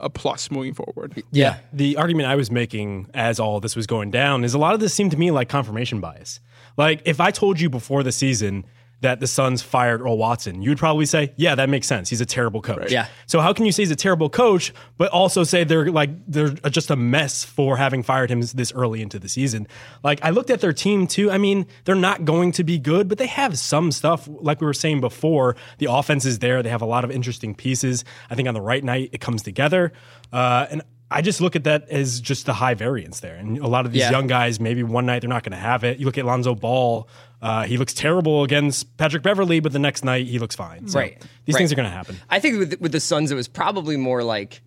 a 0.00 0.10
plus 0.10 0.50
moving 0.50 0.74
forward. 0.74 1.22
Yeah. 1.30 1.58
The 1.72 1.96
argument 1.96 2.28
I 2.28 2.34
was 2.34 2.50
making 2.50 3.08
as 3.14 3.38
all 3.38 3.60
this 3.60 3.76
was 3.76 3.86
going 3.86 4.10
down 4.10 4.42
is 4.42 4.54
a 4.54 4.58
lot 4.58 4.74
of 4.74 4.80
this 4.80 4.92
seemed 4.92 5.12
to 5.12 5.16
me 5.16 5.30
like 5.30 5.48
confirmation 5.48 6.00
bias. 6.00 6.40
Like 6.76 7.02
if 7.04 7.20
I 7.20 7.30
told 7.30 7.60
you 7.60 7.70
before 7.70 8.02
the 8.02 8.10
season 8.10 8.64
that 9.00 9.20
the 9.20 9.26
Suns 9.26 9.62
fired 9.62 10.00
Earl 10.00 10.18
Watson, 10.18 10.62
you 10.62 10.70
would 10.70 10.78
probably 10.78 11.06
say, 11.06 11.32
"Yeah, 11.36 11.54
that 11.54 11.68
makes 11.68 11.86
sense. 11.86 12.10
He's 12.10 12.20
a 12.20 12.26
terrible 12.26 12.60
coach." 12.60 12.92
Yeah. 12.92 13.06
So 13.26 13.40
how 13.40 13.52
can 13.52 13.64
you 13.66 13.72
say 13.72 13.82
he's 13.82 13.90
a 13.90 13.96
terrible 13.96 14.28
coach, 14.28 14.72
but 14.98 15.10
also 15.10 15.44
say 15.44 15.64
they're 15.64 15.90
like 15.90 16.10
they're 16.26 16.50
just 16.70 16.90
a 16.90 16.96
mess 16.96 17.44
for 17.44 17.76
having 17.76 18.02
fired 18.02 18.30
him 18.30 18.40
this 18.40 18.72
early 18.72 19.02
into 19.02 19.18
the 19.18 19.28
season? 19.28 19.66
Like 20.02 20.22
I 20.22 20.30
looked 20.30 20.50
at 20.50 20.60
their 20.60 20.72
team 20.72 21.06
too. 21.06 21.30
I 21.30 21.38
mean, 21.38 21.66
they're 21.84 21.94
not 21.94 22.24
going 22.24 22.52
to 22.52 22.64
be 22.64 22.78
good, 22.78 23.08
but 23.08 23.18
they 23.18 23.26
have 23.26 23.58
some 23.58 23.90
stuff. 23.92 24.28
Like 24.28 24.60
we 24.60 24.66
were 24.66 24.74
saying 24.74 25.00
before, 25.00 25.56
the 25.78 25.86
offense 25.90 26.24
is 26.24 26.40
there. 26.40 26.62
They 26.62 26.70
have 26.70 26.82
a 26.82 26.86
lot 26.86 27.04
of 27.04 27.10
interesting 27.10 27.54
pieces. 27.54 28.04
I 28.28 28.34
think 28.34 28.48
on 28.48 28.54
the 28.54 28.60
right 28.60 28.84
night 28.84 29.10
it 29.12 29.20
comes 29.20 29.42
together, 29.42 29.92
uh, 30.32 30.66
and. 30.70 30.82
I 31.10 31.22
just 31.22 31.40
look 31.40 31.56
at 31.56 31.64
that 31.64 31.88
as 31.88 32.20
just 32.20 32.46
the 32.46 32.52
high 32.52 32.74
variance 32.74 33.18
there. 33.20 33.34
And 33.34 33.58
a 33.58 33.66
lot 33.66 33.84
of 33.84 33.92
these 33.92 34.02
Yeah. 34.02 34.12
young 34.12 34.26
guys, 34.28 34.60
maybe 34.60 34.82
one 34.84 35.06
night 35.06 35.20
they're 35.22 35.28
not 35.28 35.42
going 35.42 35.52
to 35.52 35.58
have 35.58 35.82
it. 35.82 35.98
You 35.98 36.06
look 36.06 36.16
at 36.18 36.24
Lonzo 36.24 36.54
Ball, 36.54 37.08
uh, 37.42 37.64
he 37.64 37.76
looks 37.78 37.92
terrible 37.94 38.44
against 38.44 38.96
Patrick 38.96 39.22
Beverly, 39.24 39.58
but 39.60 39.72
the 39.72 39.78
next 39.80 40.04
night 40.04 40.26
he 40.26 40.38
looks 40.38 40.54
fine. 40.54 40.86
So 40.86 41.00
Right. 41.00 41.20
These 41.46 41.54
Right. 41.54 41.58
things 41.58 41.72
are 41.72 41.74
going 41.74 41.88
to 41.88 41.94
happen. 41.94 42.16
I 42.30 42.38
think 42.38 42.58
with 42.58 42.80
with 42.80 42.92
the 42.92 43.00
Suns, 43.00 43.32
it 43.32 43.34
was 43.34 43.48
probably 43.48 43.96
more 43.96 44.22
like 44.22 44.62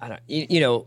I 0.00 0.08
don't, 0.08 0.20
you, 0.26 0.46
you 0.48 0.60
know, 0.60 0.86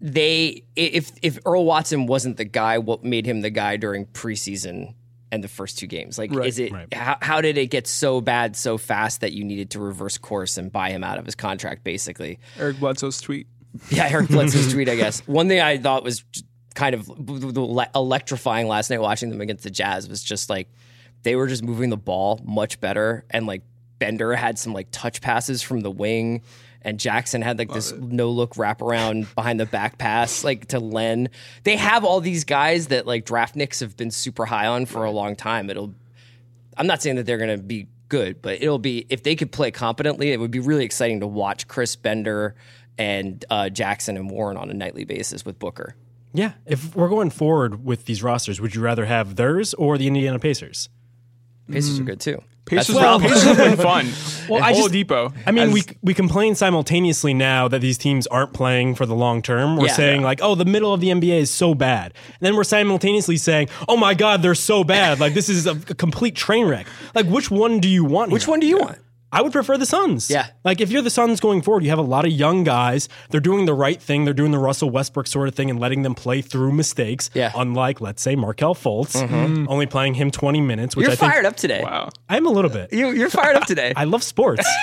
they 0.00 0.62
if 0.76 1.10
if 1.22 1.38
Earl 1.46 1.64
Watson 1.64 2.06
wasn't 2.06 2.36
the 2.36 2.44
guy, 2.44 2.78
what 2.78 3.04
made 3.04 3.26
him 3.26 3.40
the 3.40 3.50
guy 3.50 3.76
during 3.76 4.06
preseason 4.06 4.94
and 5.30 5.42
the 5.44 5.48
first 5.48 5.78
two 5.78 5.86
games? 5.86 6.18
Like, 6.18 6.32
is 6.34 6.58
it 6.58 6.72
Right. 6.72 6.92
how, 6.94 7.16
how 7.20 7.40
did 7.40 7.58
it 7.58 7.66
get 7.70 7.86
so 7.86 8.20
bad 8.20 8.56
so 8.56 8.78
fast 8.78 9.20
that 9.20 9.32
you 9.32 9.44
needed 9.44 9.70
to 9.70 9.80
reverse 9.80 10.18
course 10.18 10.56
and 10.58 10.70
buy 10.72 10.90
him 10.90 11.04
out 11.04 11.18
of 11.18 11.24
his 11.26 11.34
contract? 11.34 11.84
Basically, 11.84 12.38
Eric 12.58 12.78
Bledsoe's 12.80 13.20
tweet. 13.20 13.46
yeah, 13.90 14.08
Eric 14.10 14.28
Bledsoe's 14.30 14.72
tweet, 14.72 14.88
I 14.88 14.96
guess. 14.96 15.20
One 15.26 15.48
thing 15.48 15.60
I 15.60 15.78
thought 15.78 16.02
was 16.04 16.24
kind 16.74 16.94
of 16.94 17.08
electrifying 17.94 18.68
last 18.68 18.90
night 18.90 19.00
watching 19.00 19.30
them 19.30 19.40
against 19.40 19.64
the 19.64 19.70
Jazz 19.70 20.08
was 20.08 20.22
just 20.22 20.48
like 20.50 20.68
they 21.22 21.36
were 21.36 21.46
just 21.46 21.62
moving 21.62 21.90
the 21.90 21.96
ball 21.96 22.40
much 22.44 22.80
better. 22.80 23.24
And 23.30 23.46
like 23.46 23.62
Bender 23.98 24.34
had 24.34 24.58
some 24.58 24.72
like 24.72 24.88
touch 24.90 25.20
passes 25.20 25.62
from 25.62 25.80
the 25.80 25.90
wing. 25.90 26.42
And 26.82 27.00
Jackson 27.00 27.42
had 27.42 27.58
like 27.58 27.72
this 27.72 27.92
no 27.92 28.30
look 28.30 28.54
wraparound 28.54 29.34
behind 29.34 29.58
the 29.58 29.66
back 29.66 29.98
pass, 29.98 30.44
like 30.44 30.66
to 30.68 30.78
Len. 30.78 31.28
They 31.64 31.76
have 31.76 32.04
all 32.04 32.20
these 32.20 32.44
guys 32.44 32.88
that 32.88 33.06
like 33.06 33.24
draft 33.24 33.56
nicks 33.56 33.80
have 33.80 33.96
been 33.96 34.10
super 34.10 34.46
high 34.46 34.66
on 34.66 34.86
for 34.86 35.04
a 35.04 35.10
long 35.10 35.34
time. 35.34 35.70
It'll 35.70 35.94
I'm 36.76 36.86
not 36.86 37.02
saying 37.02 37.16
that 37.16 37.26
they're 37.26 37.38
going 37.38 37.56
to 37.56 37.62
be 37.62 37.88
good, 38.08 38.40
but 38.40 38.62
it'll 38.62 38.78
be 38.78 39.06
if 39.08 39.22
they 39.22 39.34
could 39.34 39.50
play 39.52 39.70
competently, 39.70 40.32
it 40.32 40.40
would 40.40 40.50
be 40.50 40.60
really 40.60 40.84
exciting 40.84 41.20
to 41.20 41.26
watch 41.26 41.66
Chris 41.68 41.96
Bender 41.96 42.54
and 42.96 43.44
uh, 43.50 43.68
Jackson 43.68 44.16
and 44.16 44.30
Warren 44.30 44.56
on 44.56 44.70
a 44.70 44.74
nightly 44.74 45.04
basis 45.04 45.44
with 45.44 45.58
Booker. 45.58 45.94
Yeah. 46.32 46.52
If 46.66 46.94
we're 46.94 47.08
going 47.08 47.30
forward 47.30 47.84
with 47.84 48.04
these 48.04 48.22
rosters, 48.22 48.60
would 48.60 48.74
you 48.74 48.80
rather 48.80 49.06
have 49.06 49.36
theirs 49.36 49.74
or 49.74 49.98
the 49.98 50.06
Indiana 50.06 50.38
Pacers? 50.38 50.88
Pacers 51.70 52.00
are 52.00 52.04
good 52.04 52.20
too. 52.20 52.42
Pacers, 52.68 52.86
That's 52.88 52.98
the 52.98 53.00
problem. 53.00 53.30
Pacers 53.30 53.42
have 53.44 53.56
been 53.56 53.76
fun. 53.76 54.08
Well, 54.48 54.62
I 54.62 54.72
just- 54.72 54.92
Depot. 54.92 55.32
I 55.46 55.50
mean, 55.50 55.64
as- 55.68 55.72
we 55.74 55.82
we 56.02 56.14
complain 56.14 56.54
simultaneously 56.54 57.34
now 57.34 57.68
that 57.68 57.80
these 57.80 57.98
teams 57.98 58.26
aren't 58.28 58.52
playing 58.52 58.94
for 58.94 59.04
the 59.06 59.14
long 59.14 59.42
term. 59.42 59.76
We're 59.76 59.86
Yeah. 59.88 59.92
saying 59.94 60.22
like, 60.22 60.40
oh, 60.42 60.54
the 60.54 60.64
middle 60.64 60.92
of 60.94 61.00
the 61.00 61.10
NBA 61.10 61.38
is 61.38 61.50
so 61.50 61.74
bad, 61.74 62.14
and 62.26 62.40
then 62.46 62.56
we're 62.56 62.64
simultaneously 62.64 63.36
saying, 63.36 63.68
oh 63.88 63.96
my 63.96 64.14
God, 64.14 64.42
they're 64.42 64.54
so 64.54 64.84
bad. 64.84 65.20
Like 65.20 65.34
this 65.34 65.48
is 65.48 65.66
a, 65.66 65.72
a 65.72 65.94
complete 65.94 66.34
train 66.34 66.66
wreck. 66.66 66.86
Like 67.14 67.26
which 67.26 67.50
one 67.50 67.78
do 67.80 67.88
you 67.88 68.04
want? 68.04 68.30
Which 68.32 68.44
here? 68.44 68.50
one 68.52 68.60
do 68.60 68.66
you 68.66 68.78
want? 68.78 68.98
I 69.30 69.42
would 69.42 69.52
prefer 69.52 69.76
the 69.76 69.86
Suns. 69.86 70.30
Yeah. 70.30 70.46
Like 70.64 70.80
if 70.80 70.90
you're 70.90 71.02
the 71.02 71.10
Suns 71.10 71.38
going 71.40 71.60
forward, 71.62 71.84
you 71.84 71.90
have 71.90 71.98
a 71.98 72.02
lot 72.02 72.24
of 72.24 72.32
young 72.32 72.64
guys. 72.64 73.08
They're 73.30 73.40
doing 73.40 73.66
the 73.66 73.74
right 73.74 74.00
thing. 74.00 74.24
They're 74.24 74.32
doing 74.34 74.52
the 74.52 74.58
Russell 74.58 74.90
Westbrook 74.90 75.26
sort 75.26 75.48
of 75.48 75.54
thing 75.54 75.68
and 75.70 75.78
letting 75.78 76.02
them 76.02 76.14
play 76.14 76.40
through 76.40 76.72
mistakes. 76.72 77.30
Yeah. 77.34 77.50
Mm-hmm. 77.50 77.60
Unlike, 77.60 78.00
let's 78.00 78.22
say, 78.22 78.36
Markelle 78.36 78.74
Fultz, 78.74 79.16
only 79.68 79.86
playing 79.86 80.14
him 80.14 80.30
20 80.30 80.60
minutes, 80.62 80.96
which 80.96 81.04
You're 81.04 81.12
I 81.12 81.16
think 81.16 81.32
fired 81.32 81.44
up 81.44 81.56
today. 81.56 81.82
wow. 81.82 82.08
I'm 82.28 82.46
a 82.46 82.50
little 82.50 82.70
bit. 82.70 82.92
You, 82.92 83.10
you're 83.10 83.30
fired 83.30 83.56
up 83.56 83.66
today. 83.66 83.92
I 83.96 84.04
love 84.04 84.22
sports. 84.22 84.66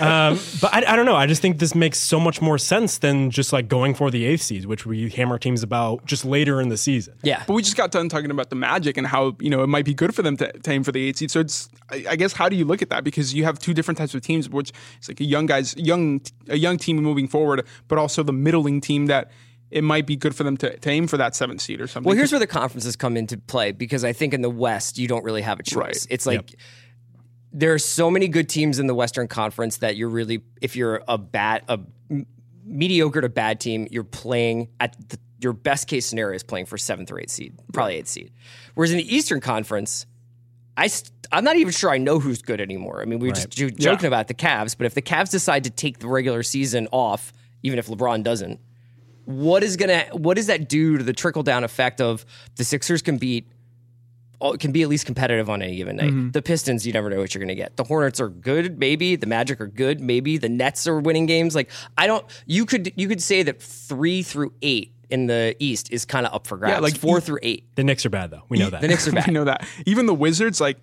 um, 0.00 0.38
but 0.60 0.74
I, 0.74 0.92
I 0.92 0.96
don't 0.96 1.06
know. 1.06 1.16
I 1.16 1.26
just 1.26 1.42
think 1.42 1.58
this 1.58 1.74
makes 1.74 1.98
so 1.98 2.18
much 2.18 2.40
more 2.40 2.58
sense 2.58 2.98
than 2.98 3.30
just 3.30 3.52
like 3.52 3.68
going 3.68 3.94
for 3.94 4.10
the 4.10 4.24
eighth 4.24 4.42
seed, 4.42 4.66
which 4.66 4.86
we 4.86 5.08
hammer 5.10 5.38
teams 5.38 5.62
about 5.62 6.04
just 6.06 6.24
later 6.24 6.60
in 6.60 6.68
the 6.68 6.76
season. 6.76 7.14
yeah. 7.22 7.44
But 7.46 7.54
we 7.54 7.62
just 7.62 7.76
got 7.76 7.90
done 7.90 8.08
talking 8.08 8.30
about 8.30 8.50
the 8.50 8.56
Magic 8.56 8.96
and 8.96 9.06
how 9.06 9.36
you 9.40 9.50
know 9.50 9.62
it 9.62 9.68
might 9.68 9.84
be 9.84 9.94
good 9.94 10.14
for 10.14 10.22
them 10.22 10.36
to, 10.38 10.52
to 10.52 10.70
aim 10.70 10.84
for 10.84 10.92
the 10.92 11.06
eight 11.08 11.18
seed. 11.18 11.30
So 11.30 11.40
it's 11.40 11.68
I, 11.90 12.04
I 12.10 12.16
guess 12.16 12.32
how 12.32 12.48
do 12.48 12.56
you 12.56 12.64
look 12.64 12.82
at 12.82 12.90
that 12.90 13.04
because 13.04 13.34
you 13.34 13.44
have 13.44 13.58
two 13.58 13.74
different 13.74 13.98
types 13.98 14.14
of 14.14 14.22
teams, 14.22 14.48
which 14.48 14.72
it's 14.98 15.08
like 15.08 15.20
a 15.20 15.24
young 15.24 15.46
guys, 15.46 15.76
young 15.76 16.20
a 16.48 16.56
young 16.56 16.78
team 16.78 16.96
moving 16.96 17.28
forward, 17.28 17.66
but 17.88 17.98
also 17.98 18.22
the 18.22 18.32
middling 18.32 18.80
team 18.80 19.06
that 19.06 19.30
it 19.70 19.82
might 19.82 20.06
be 20.06 20.14
good 20.14 20.36
for 20.36 20.44
them 20.44 20.56
to, 20.58 20.76
to 20.78 20.90
aim 20.90 21.08
for 21.08 21.16
that 21.16 21.34
seventh 21.34 21.60
seed 21.60 21.80
or 21.80 21.88
something. 21.88 22.08
Well, 22.08 22.16
here's 22.16 22.30
where 22.30 22.38
the 22.38 22.46
conferences 22.46 22.94
come 22.94 23.16
into 23.16 23.36
play 23.36 23.72
because 23.72 24.04
I 24.04 24.12
think 24.12 24.32
in 24.32 24.40
the 24.40 24.50
West 24.50 24.98
you 24.98 25.08
don't 25.08 25.24
really 25.24 25.42
have 25.42 25.58
a 25.58 25.64
choice. 25.64 25.76
Right. 25.76 26.06
It's 26.10 26.26
like 26.26 26.54
there 27.56 27.72
are 27.72 27.78
so 27.78 28.10
many 28.10 28.26
good 28.26 28.48
teams 28.48 28.78
in 28.80 28.88
the 28.88 28.94
Western 28.94 29.28
Conference 29.28 29.76
that 29.78 29.96
you're 29.96 30.08
really, 30.08 30.42
if 30.60 30.74
you're 30.74 31.02
a 31.06 31.16
bad, 31.16 31.62
a 31.68 31.78
m- 32.10 32.26
mediocre 32.64 33.20
to 33.20 33.28
bad 33.28 33.60
team, 33.60 33.86
you're 33.92 34.02
playing 34.02 34.68
at 34.80 34.96
the, 35.08 35.18
your 35.40 35.52
best 35.52 35.86
case 35.86 36.04
scenario 36.04 36.34
is 36.34 36.42
playing 36.42 36.66
for 36.66 36.76
seventh 36.76 37.12
or 37.12 37.20
eighth 37.20 37.30
seed, 37.30 37.54
probably 37.72 37.94
eighth 37.94 38.08
seed. 38.08 38.32
Whereas 38.74 38.90
in 38.90 38.96
the 38.98 39.14
Eastern 39.14 39.40
Conference, 39.40 40.04
I 40.76 40.88
st- 40.88 41.12
I'm 41.30 41.44
not 41.44 41.54
even 41.56 41.72
sure 41.72 41.90
I 41.90 41.98
know 41.98 42.18
who's 42.18 42.42
good 42.42 42.60
anymore. 42.60 43.00
I 43.00 43.04
mean, 43.04 43.20
we 43.20 43.28
were 43.28 43.34
just 43.34 43.50
jo- 43.50 43.70
joking 43.70 44.02
Yeah. 44.02 44.08
about 44.08 44.26
the 44.28 44.34
Cavs, 44.34 44.76
but 44.76 44.86
if 44.86 44.94
the 44.94 45.02
Cavs 45.02 45.30
decide 45.30 45.62
to 45.64 45.70
take 45.70 46.00
the 46.00 46.08
regular 46.08 46.42
season 46.42 46.88
off, 46.90 47.32
even 47.62 47.78
if 47.78 47.86
LeBron 47.86 48.24
doesn't, 48.24 48.58
what 49.26 49.62
is 49.62 49.76
gonna 49.76 50.04
what 50.12 50.34
does 50.34 50.48
that 50.48 50.68
do 50.68 50.98
to 50.98 51.04
the 51.04 51.12
trickle 51.14 51.42
down 51.44 51.62
effect 51.64 52.00
of 52.00 52.26
the 52.56 52.64
Sixers 52.64 53.00
can 53.00 53.16
beat 53.16 53.46
can 54.58 54.72
be 54.72 54.82
at 54.82 54.88
least 54.88 55.06
competitive 55.06 55.48
on 55.50 55.62
any 55.62 55.76
given 55.76 55.96
night. 55.96 56.10
Mm-hmm. 56.10 56.30
The 56.30 56.42
Pistons, 56.42 56.86
you 56.86 56.92
never 56.92 57.10
know 57.10 57.18
what 57.18 57.34
you're 57.34 57.40
going 57.40 57.48
to 57.48 57.54
get. 57.54 57.76
The 57.76 57.84
Hornets 57.84 58.20
are 58.20 58.28
good, 58.28 58.78
maybe. 58.78 59.16
The 59.16 59.26
Magic 59.26 59.60
are 59.60 59.66
good, 59.66 60.00
maybe. 60.00 60.36
The 60.38 60.48
Nets 60.48 60.86
are 60.86 61.00
winning 61.00 61.26
games. 61.26 61.54
Like 61.54 61.70
I 61.98 62.06
don't. 62.06 62.24
You 62.46 62.66
could 62.66 62.92
you 62.96 63.08
could 63.08 63.22
say 63.22 63.42
that 63.42 63.62
three 63.62 64.22
through 64.22 64.52
eight 64.62 64.92
in 65.10 65.26
the 65.26 65.54
East 65.58 65.92
is 65.92 66.04
kind 66.04 66.26
of 66.26 66.34
up 66.34 66.46
for 66.46 66.56
grabs. 66.56 66.72
Yeah, 66.74 66.78
like 66.80 66.96
four 66.96 67.18
e- 67.18 67.20
through 67.20 67.38
eight. 67.42 67.74
The 67.76 67.84
Knicks 67.84 68.04
are 68.06 68.10
bad 68.10 68.30
though. 68.30 68.42
We 68.48 68.58
know 68.58 68.70
that. 68.70 68.80
The 68.80 68.88
Knicks 68.88 69.06
are 69.08 69.12
bad. 69.14 69.26
we 69.28 69.32
know 69.34 69.44
that. 69.44 69.66
Even 69.86 70.06
the 70.06 70.14
Wizards, 70.14 70.60
like 70.60 70.78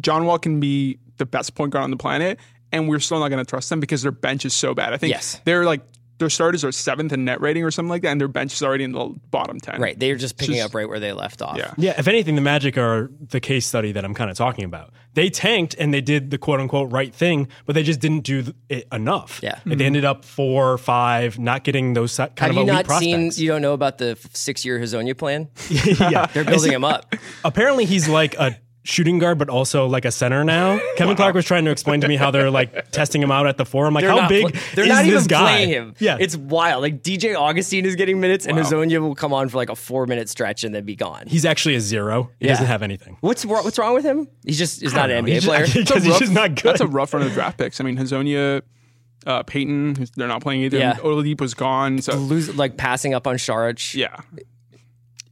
John 0.00 0.24
Wall 0.26 0.38
can 0.38 0.60
be 0.60 0.98
the 1.16 1.26
best 1.26 1.54
point 1.54 1.72
guard 1.72 1.84
on 1.84 1.90
the 1.90 1.96
planet, 1.96 2.38
and 2.72 2.88
we're 2.88 3.00
still 3.00 3.20
not 3.20 3.28
going 3.28 3.44
to 3.44 3.48
trust 3.48 3.70
them 3.70 3.80
because 3.80 4.02
their 4.02 4.12
bench 4.12 4.44
is 4.44 4.54
so 4.54 4.74
bad. 4.74 4.92
I 4.92 4.96
think 4.96 5.10
Yes. 5.12 5.40
they're 5.44 5.64
like 5.64 5.82
their 6.18 6.30
starters 6.30 6.64
are 6.64 6.72
seventh 6.72 7.12
in 7.12 7.24
net 7.24 7.40
rating 7.40 7.64
or 7.64 7.70
something 7.70 7.90
like 7.90 8.02
that, 8.02 8.12
and 8.12 8.20
their 8.20 8.28
bench 8.28 8.52
is 8.52 8.62
already 8.62 8.84
in 8.84 8.92
the 8.92 9.14
bottom 9.30 9.58
ten. 9.60 9.80
Right, 9.80 9.98
they're 9.98 10.16
just 10.16 10.36
picking 10.36 10.56
Just- 10.56 10.68
up 10.68 10.74
right 10.74 10.88
where 10.88 11.00
they 11.00 11.12
left 11.12 11.42
off. 11.42 11.56
Yeah. 11.56 11.74
Yeah, 11.76 11.94
if 11.98 12.08
anything, 12.08 12.34
the 12.34 12.40
Magic 12.40 12.78
are 12.78 13.10
the 13.20 13.40
case 13.40 13.66
study 13.66 13.92
that 13.92 14.04
I'm 14.04 14.14
kind 14.14 14.30
of 14.30 14.36
talking 14.36 14.64
about. 14.64 14.92
They 15.14 15.30
tanked 15.30 15.76
and 15.78 15.94
they 15.94 16.00
did 16.00 16.30
the 16.30 16.38
quote 16.38 16.60
unquote 16.60 16.90
right 16.90 17.14
thing, 17.14 17.48
but 17.66 17.74
they 17.74 17.82
just 17.84 18.00
didn't 18.00 18.22
do 18.24 18.52
it 18.68 18.86
enough. 18.92 19.40
Yeah. 19.42 19.52
Like, 19.52 19.64
they 19.64 19.70
mm-hmm. 19.70 19.82
ended 19.82 20.04
up 20.04 20.24
four, 20.24 20.76
five, 20.76 21.38
not 21.38 21.62
getting 21.62 21.94
those 21.94 22.12
si- 22.12 22.24
kind 22.34 22.38
Have 22.38 22.50
of 22.50 22.56
you 22.56 22.62
elite 22.62 22.88
not 22.88 22.98
seen? 22.98 23.30
You 23.34 23.48
don't 23.48 23.62
know 23.62 23.74
about 23.74 23.98
the 23.98 24.18
six-year 24.32 24.78
Hezonja 24.80 25.16
plan? 25.16 25.48
yeah, 25.70 26.26
They're 26.26 26.44
building 26.44 26.72
him 26.72 26.84
up. 26.84 27.14
apparently 27.44 27.84
he's 27.84 28.08
like 28.08 28.34
a 28.34 28.58
shooting 28.84 29.18
guard, 29.18 29.38
but 29.38 29.48
also 29.48 29.86
like 29.86 30.04
a 30.04 30.12
center 30.12 30.44
now. 30.44 30.78
Kevin 30.96 31.16
Clark 31.16 31.34
was 31.34 31.44
trying 31.44 31.64
to 31.64 31.70
explain 31.70 32.00
to 32.02 32.08
me 32.08 32.16
how 32.16 32.30
they're 32.30 32.50
like 32.50 32.90
testing 32.92 33.22
him 33.22 33.30
out 33.30 33.46
at 33.46 33.56
the 33.56 33.64
forum. 33.64 33.94
Like, 33.94 34.02
They're 34.04 34.10
how 34.20 34.28
big 34.28 34.42
pl- 34.52 34.60
they're 34.74 34.84
is 34.84 34.88
not 34.90 35.04
this 35.04 35.14
even 35.14 35.26
guy? 35.26 35.40
playing 35.40 35.68
him. 35.70 35.94
Yeah, 35.98 36.18
it's 36.20 36.36
wild. 36.36 36.82
Like 36.82 37.02
DJ 37.02 37.34
Augustin 37.34 37.84
is 37.86 37.96
getting 37.96 38.20
minutes, 38.20 38.46
and 38.46 38.56
Hezonja 38.58 39.00
will 39.00 39.14
come 39.14 39.32
on 39.32 39.48
for 39.48 39.56
like 39.56 39.70
a 39.70 39.76
four-minute 39.76 40.28
stretch 40.28 40.62
and 40.64 40.74
then 40.74 40.84
be 40.84 40.94
gone. 40.96 41.24
he's 41.26 41.44
actually 41.44 41.74
a 41.74 41.80
zero. 41.80 42.30
He 42.38 42.46
Yeah. 42.46 42.52
doesn't 42.52 42.66
have 42.66 42.82
anything. 42.82 43.16
What's 43.20 43.44
wrong- 43.44 43.64
what's 43.64 43.78
wrong 43.78 43.94
with 43.94 44.04
him? 44.04 44.28
He's 44.44 44.58
just 44.58 44.80
he's 44.82 44.94
not 44.94 45.10
I 45.10 45.14
an. 45.14 45.24
NBA 45.24 45.28
He's 45.32 45.44
player. 45.46 45.64
just- 45.66 45.74
because 45.78 46.04
he's 46.04 46.18
just 46.18 46.32
not 46.32 46.54
good. 46.54 46.64
That's 46.64 46.80
a 46.82 46.86
rough 46.86 47.14
run 47.14 47.22
of 47.22 47.32
draft 47.32 47.58
picks. 47.58 47.80
I 47.80 47.84
mean, 47.84 47.96
Hezonja, 47.96 48.62
uh, 49.26 49.42
Payton, 49.44 50.06
they're 50.16 50.28
not 50.28 50.42
playing 50.42 50.60
either. 50.62 50.76
Yeah. 50.78 50.96
Oladipo 50.96 51.40
was 51.40 51.54
gone. 51.54 52.02
So 52.02 52.14
Lose 52.16 52.54
like 52.54 52.76
passing 52.76 53.14
up 53.14 53.26
on 53.26 53.36
Saric. 53.36 53.94
yeah, 53.94 54.16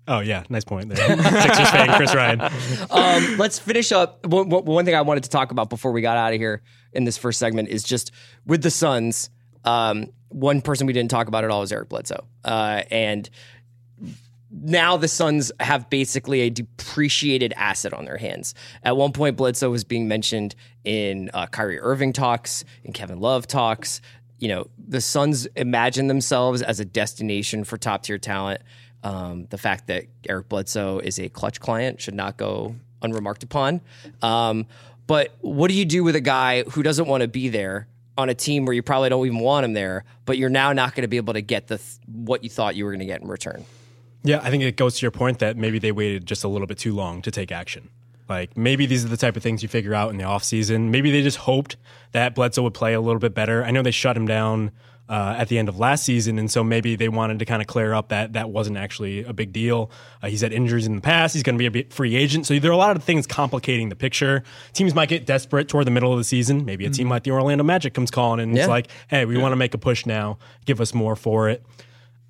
oh 0.09 0.21
yeah, 0.21 0.45
nice 0.49 0.65
point 0.65 0.89
there. 0.89 1.17
Sixers 1.17 1.71
fan 1.71 1.89
Chris 1.97 2.15
Ryan. 2.15 2.41
Um, 2.91 3.37
let's 3.39 3.59
finish 3.59 3.93
up. 3.93 4.27
One, 4.27 4.49
one- 4.49 4.85
thing 4.85 4.95
I 4.95 5.03
wanted 5.03 5.25
to 5.25 5.31
talk 5.31 5.51
about 5.51 5.71
before 5.71 5.93
we 5.93 6.03
got 6.03 6.17
out 6.17 6.33
of 6.33 6.39
here 6.39 6.63
in 6.93 7.05
this 7.05 7.17
first 7.17 7.39
segment 7.39 7.69
is 7.69 7.83
just 7.83 8.13
with 8.47 8.63
the 8.63 8.71
Suns. 8.71 9.31
Um, 9.65 10.09
one 10.29 10.61
person 10.61 10.87
we 10.87 10.93
didn't 10.93 11.11
talk 11.11 11.29
about 11.29 11.45
at 11.45 11.51
all 11.51 11.61
was 11.61 11.73
Eric 11.73 11.89
Bledsoe, 11.89 12.27
uh, 12.45 12.83
and 12.91 13.29
now 14.51 14.97
the 14.97 15.09
Suns 15.09 15.51
have 15.61 15.89
basically 15.89 16.41
a 16.43 16.51
depreciated 16.51 17.53
asset 17.57 17.95
on 17.95 18.05
their 18.05 18.19
hands. 18.19 18.55
At 18.83 18.97
one 18.97 19.13
point, 19.13 19.37
Bledsoe 19.37 19.71
was 19.71 19.85
being 19.85 20.09
mentioned 20.09 20.55
in 20.85 21.31
uh, 21.33 21.47
Kyrie 21.47 21.81
Irving 21.81 22.13
talks, 22.13 22.65
in 22.85 22.93
Kevin 22.93 23.19
Love 23.21 23.47
talks. 23.47 24.01
You 24.39 24.49
know, 24.49 24.67
the 24.77 25.01
Suns 25.01 25.47
imagine 25.57 26.09
themselves 26.09 26.61
as 26.63 26.81
a 26.81 26.85
destination 26.85 27.65
for 27.65 27.79
top 27.79 28.03
tier 28.03 28.19
talent. 28.19 28.61
Um, 29.03 29.47
the 29.51 29.59
fact 29.59 29.89
that 29.89 30.05
Eric 30.29 30.49
Bledsoe 30.49 30.99
is 30.99 31.19
a 31.19 31.29
Klutch 31.29 31.61
client 31.61 32.01
should 32.01 32.15
not 32.15 32.37
go 32.37 32.77
unremarked 33.03 33.43
upon. 33.43 33.81
Um, 34.23 34.67
but 35.07 35.35
what 35.41 35.69
do 35.69 35.75
you 35.75 35.85
do 35.85 36.05
with 36.05 36.15
a 36.15 36.21
guy 36.21 36.63
who 36.63 36.83
doesn't 36.83 37.07
want 37.09 37.23
to 37.23 37.29
be 37.29 37.49
there 37.49 37.89
on 38.17 38.29
a 38.29 38.35
team 38.35 38.65
where 38.65 38.75
you 38.75 38.83
probably 38.83 39.09
don't 39.09 39.27
even 39.27 39.41
want 39.41 39.65
him 39.65 39.73
there, 39.73 40.05
but 40.25 40.39
you're 40.39 40.51
now 40.51 40.73
not 40.73 40.95
going 40.95 41.03
to 41.03 41.09
be 41.09 41.17
able 41.17 41.35
to 41.35 41.41
get 41.41 41.67
the 41.67 41.79
th- 41.79 41.99
what 42.07 42.45
you 42.45 42.51
thought 42.51 42.77
you 42.77 42.85
were 42.85 42.93
going 42.93 43.01
to 43.01 43.07
get 43.07 43.21
in 43.21 43.29
return? 43.29 43.65
Yeah, 44.23 44.41
I 44.43 44.51
think 44.51 44.63
it 44.63 44.77
goes 44.77 44.99
to 44.99 45.03
your 45.03 45.11
point 45.11 45.41
that 45.41 45.57
maybe 45.57 45.79
they 45.79 45.91
waited 45.91 46.27
just 46.27 46.45
a 46.45 46.49
little 46.49 46.67
bit 46.67 46.79
too 46.79 46.95
long 46.95 47.23
to 47.23 47.31
take 47.31 47.51
action. 47.51 47.89
Like 48.29 48.57
maybe 48.57 48.87
these 48.87 49.05
are 49.05 49.09
the 49.09 49.17
type 49.17 49.37
of 49.37 49.43
things 49.43 49.63
you 49.63 49.69
figure 49.69 49.95
out 49.95 50.11
in 50.11 50.17
the 50.17 50.25
offseason. 50.25 50.91
Maybe 50.91 51.11
they 51.11 51.23
just 51.23 51.39
hoped 51.39 51.77
that 52.13 52.35
Bledsoe 52.35 52.63
would 52.63 52.75
play 52.75 52.95
a 52.95 53.01
little 53.01 53.19
bit 53.19 53.35
better. 53.35 53.65
I 53.65 53.73
know 53.73 53.83
they 53.83 53.91
shut 53.91 54.17
him 54.17 54.27
down 54.27 54.71
uh, 55.13 55.35
at 55.37 55.49
the 55.49 55.59
end 55.59 55.69
of 55.69 55.79
last 55.79 56.05
season, 56.05 56.39
and 56.39 56.51
so 56.51 56.65
maybe 56.65 56.97
they 56.97 57.09
wanted 57.11 57.39
to 57.39 57.45
kind 57.45 57.61
of 57.61 57.69
clear 57.69 57.93
up 57.93 58.09
that 58.09 58.33
that 58.33 58.49
wasn't 58.49 58.79
actually 58.79 59.23
a 59.25 59.33
big 59.35 59.53
deal. 59.53 59.91
Uh, 60.23 60.29
he's 60.29 60.41
had 60.41 60.55
injuries 60.55 60.87
in 60.87 60.95
the 60.95 61.03
past. 61.03 61.35
He's 61.35 61.43
going 61.43 61.59
to 61.59 61.71
be 61.71 61.81
a 61.81 61.85
free 61.91 62.17
agent, 62.17 62.47
so 62.47 62.59
there 62.59 62.71
are 62.71 62.75
a 62.75 62.79
lot 62.79 62.97
of 62.97 63.05
things 63.05 63.27
complicating 63.27 63.91
the 63.91 63.97
picture. 63.97 64.43
Teams 64.73 64.95
might 64.95 65.11
get 65.11 65.27
desperate 65.27 65.69
toward 65.69 65.87
the 65.87 65.91
middle 65.91 66.11
of 66.13 66.17
the 66.19 66.25
season. 66.25 66.65
Maybe 66.65 66.87
a 66.87 66.91
team 66.91 67.11
like 67.11 67.25
the 67.25 67.31
Orlando 67.33 67.63
Magic 67.63 67.93
comes 67.93 68.11
calling 68.11 68.41
and 68.41 68.55
Yeah. 68.57 68.63
it's 68.63 68.69
like, 68.71 68.89
"Hey, 69.09 69.27
we 69.27 69.37
want 69.37 69.53
to 69.53 69.57
make 69.57 69.75
a 69.75 69.79
push 69.79 70.07
now. 70.07 70.39
Give 70.65 70.81
us 70.81 70.95
more 70.95 71.15
for 71.15 71.51
it." 71.51 71.63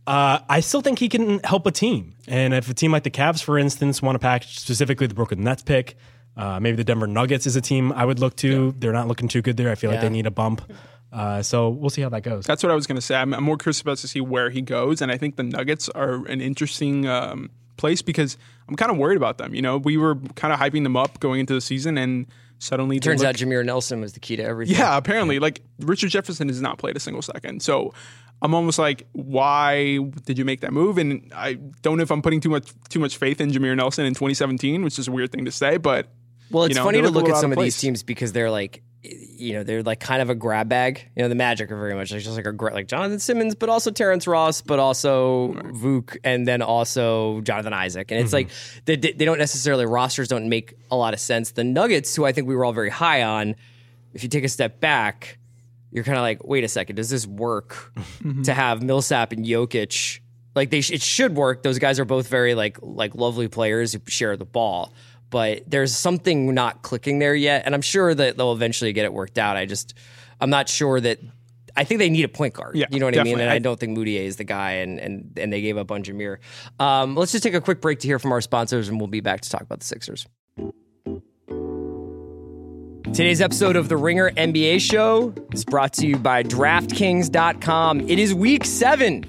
Uh, 0.04 0.40
I 0.48 0.58
still 0.58 0.80
think 0.80 0.98
he 0.98 1.08
can 1.08 1.38
help 1.44 1.64
a 1.66 1.70
team. 1.70 2.14
And 2.26 2.52
if 2.52 2.68
a 2.68 2.74
team 2.74 2.90
like 2.90 3.04
the 3.04 3.10
Cavs, 3.10 3.42
for 3.44 3.56
instance, 3.58 4.02
want 4.02 4.16
to 4.16 4.18
package 4.18 4.58
specifically 4.58 5.06
the 5.06 5.14
Brooklyn 5.14 5.44
Nets 5.44 5.62
pick, 5.62 5.94
uh, 6.36 6.58
maybe 6.58 6.76
the 6.76 6.82
Denver 6.82 7.06
Nuggets 7.06 7.46
is 7.46 7.54
a 7.54 7.60
team 7.60 7.92
I 7.92 8.04
would 8.04 8.18
look 8.18 8.34
to. 8.38 8.74
They're 8.78 8.92
not 8.92 9.06
looking 9.06 9.28
too 9.28 9.42
good 9.42 9.56
there. 9.56 9.70
I 9.70 9.76
feel 9.76 9.90
like 9.92 10.00
they 10.00 10.08
need 10.10 10.26
a 10.26 10.30
bump. 10.32 10.62
Uh, 11.12 11.42
so 11.42 11.68
we'll 11.68 11.90
see 11.90 12.00
how 12.02 12.08
that 12.08 12.22
goes. 12.22 12.44
that's 12.46 12.62
what 12.62 12.72
I 12.72 12.74
was 12.74 12.86
going 12.86 12.96
to 12.96 13.02
say. 13.02 13.14
I'm, 13.16 13.34
I'm 13.34 13.44
more 13.44 13.58
curious 13.58 13.80
about 13.82 13.98
to 13.98 14.08
see 14.08 14.20
where 14.20 14.48
he 14.50 14.62
goes, 14.62 15.02
and 15.02 15.12
I 15.12 15.18
think 15.18 15.36
the 15.36 15.42
Nuggets 15.42 15.88
are 15.90 16.24
an 16.26 16.40
interesting 16.40 17.06
um, 17.06 17.50
place 17.76 18.00
because 18.00 18.38
I'm 18.68 18.76
kind 18.76 18.90
of 18.90 18.96
worried 18.96 19.16
about 19.18 19.36
them. 19.38 19.54
You 19.54 19.60
know, 19.62 19.76
we 19.76 19.96
were 19.98 20.16
kind 20.36 20.54
of 20.54 20.58
hyping 20.58 20.84
them 20.84 20.96
up 20.96 21.20
going 21.20 21.40
into 21.40 21.52
the 21.52 21.60
season, 21.60 21.98
and 21.98 22.26
suddenly 22.58 22.96
they 22.96 23.00
Turns 23.00 23.20
look- 23.20 23.28
out 23.28 23.34
Jameer 23.34 23.64
Nelson 23.64 24.00
was 24.00 24.14
the 24.14 24.20
key 24.20 24.36
to 24.36 24.42
everything. 24.42 24.76
Yeah, 24.76 24.96
apparently, 24.96 25.38
like 25.38 25.60
Richard 25.80 26.10
Jefferson 26.10 26.48
has 26.48 26.62
not 26.62 26.78
played 26.78 26.96
a 26.96 27.00
single 27.00 27.20
second. 27.22 27.62
So 27.62 27.92
I'm 28.40 28.54
almost 28.54 28.78
like, 28.78 29.06
why 29.12 29.98
did 30.24 30.38
you 30.38 30.44
make 30.46 30.62
that 30.62 30.72
move? 30.72 30.96
And 30.96 31.30
I 31.34 31.54
don't 31.82 31.98
know 31.98 32.02
if 32.02 32.10
I'm 32.10 32.22
putting 32.22 32.40
too 32.40 32.48
much 32.50 32.72
too 32.88 33.00
much 33.00 33.18
faith 33.18 33.38
in 33.40 33.50
Jameer 33.52 33.76
Nelson 33.76 34.06
in 34.06 34.14
2017, 34.14 34.82
which 34.82 34.98
is 34.98 35.08
a 35.08 35.12
weird 35.12 35.30
thing 35.30 35.44
to 35.44 35.52
say, 35.52 35.76
but 35.76 36.08
Well, 36.52 36.64
it's 36.64 36.74
you 36.74 36.80
know, 36.80 36.84
funny 36.84 37.02
to 37.02 37.10
look 37.10 37.28
at 37.28 37.36
some 37.36 37.52
out 37.52 37.58
of 37.58 37.64
these 37.64 37.78
teams 37.78 38.02
because 38.02 38.32
they're 38.32 38.50
like, 38.50 38.82
you 39.02 39.54
know, 39.54 39.64
they're 39.64 39.82
like 39.82 39.98
kind 39.98 40.22
of 40.22 40.30
a 40.30 40.34
grab 40.34 40.68
bag. 40.68 41.10
You 41.16 41.22
know, 41.22 41.28
the 41.28 41.34
Magic 41.34 41.70
are 41.72 41.76
very 41.76 41.94
much 41.94 42.12
like 42.12 42.22
just 42.22 42.36
like 42.36 42.46
a 42.46 42.50
like 42.74 42.86
Jonathan 42.86 43.18
Simmons, 43.18 43.54
but 43.54 43.68
also 43.68 43.90
Terrence 43.90 44.26
Ross, 44.26 44.60
but 44.60 44.78
also 44.78 45.54
Vuk, 45.54 46.16
and 46.22 46.46
then 46.46 46.62
also 46.62 47.40
Jonathan 47.40 47.72
Isaac. 47.72 48.12
And 48.12 48.20
it's 48.20 48.32
like 48.32 48.48
they, 48.84 48.96
they 48.96 49.24
don't 49.24 49.38
necessarily 49.38 49.86
rosters 49.86 50.28
don't 50.28 50.48
make 50.48 50.74
a 50.90 50.96
lot 50.96 51.14
of 51.14 51.20
sense. 51.20 51.52
The 51.52 51.64
Nuggets, 51.64 52.14
who 52.14 52.24
I 52.24 52.32
think 52.32 52.46
we 52.46 52.54
were 52.54 52.64
all 52.64 52.72
very 52.72 52.90
high 52.90 53.22
on, 53.22 53.56
if 54.14 54.22
you 54.22 54.28
take 54.28 54.44
a 54.44 54.48
step 54.48 54.78
back, 54.78 55.38
you're 55.90 56.04
kind 56.04 56.16
of 56.16 56.22
like, 56.22 56.44
wait 56.44 56.64
a 56.64 56.68
second, 56.68 56.96
does 56.96 57.10
this 57.10 57.26
work 57.26 57.92
to 58.44 58.54
have 58.54 58.82
Millsap 58.82 59.32
and 59.32 59.44
Jokic? 59.44 60.20
Like 60.54 60.70
they, 60.70 60.80
sh- 60.80 60.92
it 60.92 61.02
should 61.02 61.34
work. 61.34 61.62
Those 61.62 61.78
guys 61.78 61.98
are 61.98 62.04
both 62.04 62.28
very 62.28 62.54
like 62.54 62.78
like 62.82 63.14
lovely 63.14 63.48
players 63.48 63.94
who 63.94 64.00
share 64.06 64.36
the 64.36 64.44
ball, 64.44 64.92
but 65.32 65.64
there's 65.66 65.96
something 65.96 66.54
not 66.54 66.82
clicking 66.82 67.18
there 67.18 67.34
yet. 67.34 67.64
And 67.66 67.74
I'm 67.74 67.82
sure 67.82 68.14
that 68.14 68.36
they'll 68.36 68.52
eventually 68.52 68.92
get 68.92 69.04
it 69.06 69.12
worked 69.12 69.38
out. 69.38 69.56
I 69.56 69.66
just, 69.66 69.94
I'm 70.40 70.50
not 70.50 70.68
sure 70.68 71.00
that. 71.00 71.18
I 71.74 71.84
think 71.84 72.00
they 72.00 72.10
need 72.10 72.24
a 72.26 72.28
point 72.28 72.52
guard. 72.52 72.76
Yeah, 72.76 72.84
you 72.90 73.00
know 73.00 73.06
what 73.06 73.18
I 73.18 73.22
mean. 73.24 73.40
And 73.40 73.48
I 73.50 73.54
I- 73.54 73.58
don't 73.58 73.80
think 73.80 73.96
Mudiay 73.96 74.26
is 74.26 74.36
the 74.36 74.44
guy. 74.44 74.72
And 74.72 75.00
and 75.00 75.32
and 75.38 75.50
they 75.50 75.62
gave 75.62 75.78
up 75.78 75.90
on 75.90 76.02
Jameer. 76.04 76.36
Um, 76.78 77.16
let's 77.16 77.32
just 77.32 77.42
take 77.42 77.54
a 77.54 77.62
quick 77.62 77.80
break 77.80 77.98
to 78.00 78.06
hear 78.06 78.18
from 78.18 78.30
our 78.30 78.42
sponsors, 78.42 78.88
and 78.90 79.00
we'll 79.00 79.06
be 79.08 79.20
back 79.20 79.40
to 79.40 79.48
talk 79.50 79.62
about 79.62 79.80
the 79.80 79.86
Sixers. 79.86 80.26
Today's 83.14 83.40
episode 83.40 83.76
of 83.76 83.88
the 83.88 83.96
Ringer 83.96 84.30
NBA 84.32 84.80
show 84.80 85.34
is 85.52 85.64
brought 85.64 85.92
to 85.94 86.06
you 86.06 86.16
by 86.16 86.42
DraftKings.com. 86.42 88.00
It 88.08 88.18
is 88.18 88.32
week 88.34 88.64
seven, 88.64 89.24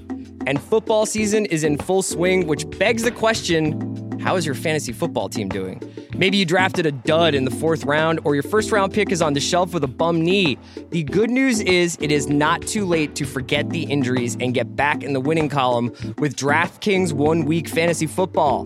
and 0.45 0.61
football 0.61 1.05
season 1.05 1.45
is 1.45 1.63
in 1.63 1.77
full 1.77 2.01
swing, 2.01 2.47
which 2.47 2.69
begs 2.77 3.03
the 3.03 3.11
question 3.11 3.92
how 4.23 4.37
is 4.37 4.45
your 4.45 4.55
fantasy 4.55 4.93
football 4.93 5.27
team 5.27 5.49
doing? 5.49 5.81
Maybe 6.15 6.37
you 6.37 6.45
drafted 6.45 6.85
a 6.85 6.93
dud 6.93 7.35
in 7.35 7.43
the 7.43 7.51
fourth 7.51 7.83
round, 7.83 8.21
or 8.23 8.35
your 8.35 8.43
first 8.43 8.71
round 8.71 8.93
pick 8.93 9.11
is 9.11 9.21
on 9.21 9.33
the 9.33 9.41
shelf 9.41 9.73
with 9.73 9.83
a 9.83 9.87
bum 9.87 10.21
knee. 10.21 10.57
The 10.91 11.03
good 11.03 11.29
news 11.29 11.59
is 11.59 11.97
it 11.99 12.09
is 12.09 12.29
not 12.29 12.61
too 12.61 12.85
late 12.85 13.15
to 13.15 13.25
forget 13.25 13.69
the 13.71 13.83
injuries 13.83 14.37
and 14.39 14.53
get 14.53 14.77
back 14.77 15.03
in 15.03 15.11
the 15.11 15.19
winning 15.19 15.49
column 15.49 15.87
with 16.19 16.37
DraftKings 16.37 17.11
one 17.11 17.43
week 17.43 17.67
fantasy 17.67 18.07
football. 18.07 18.63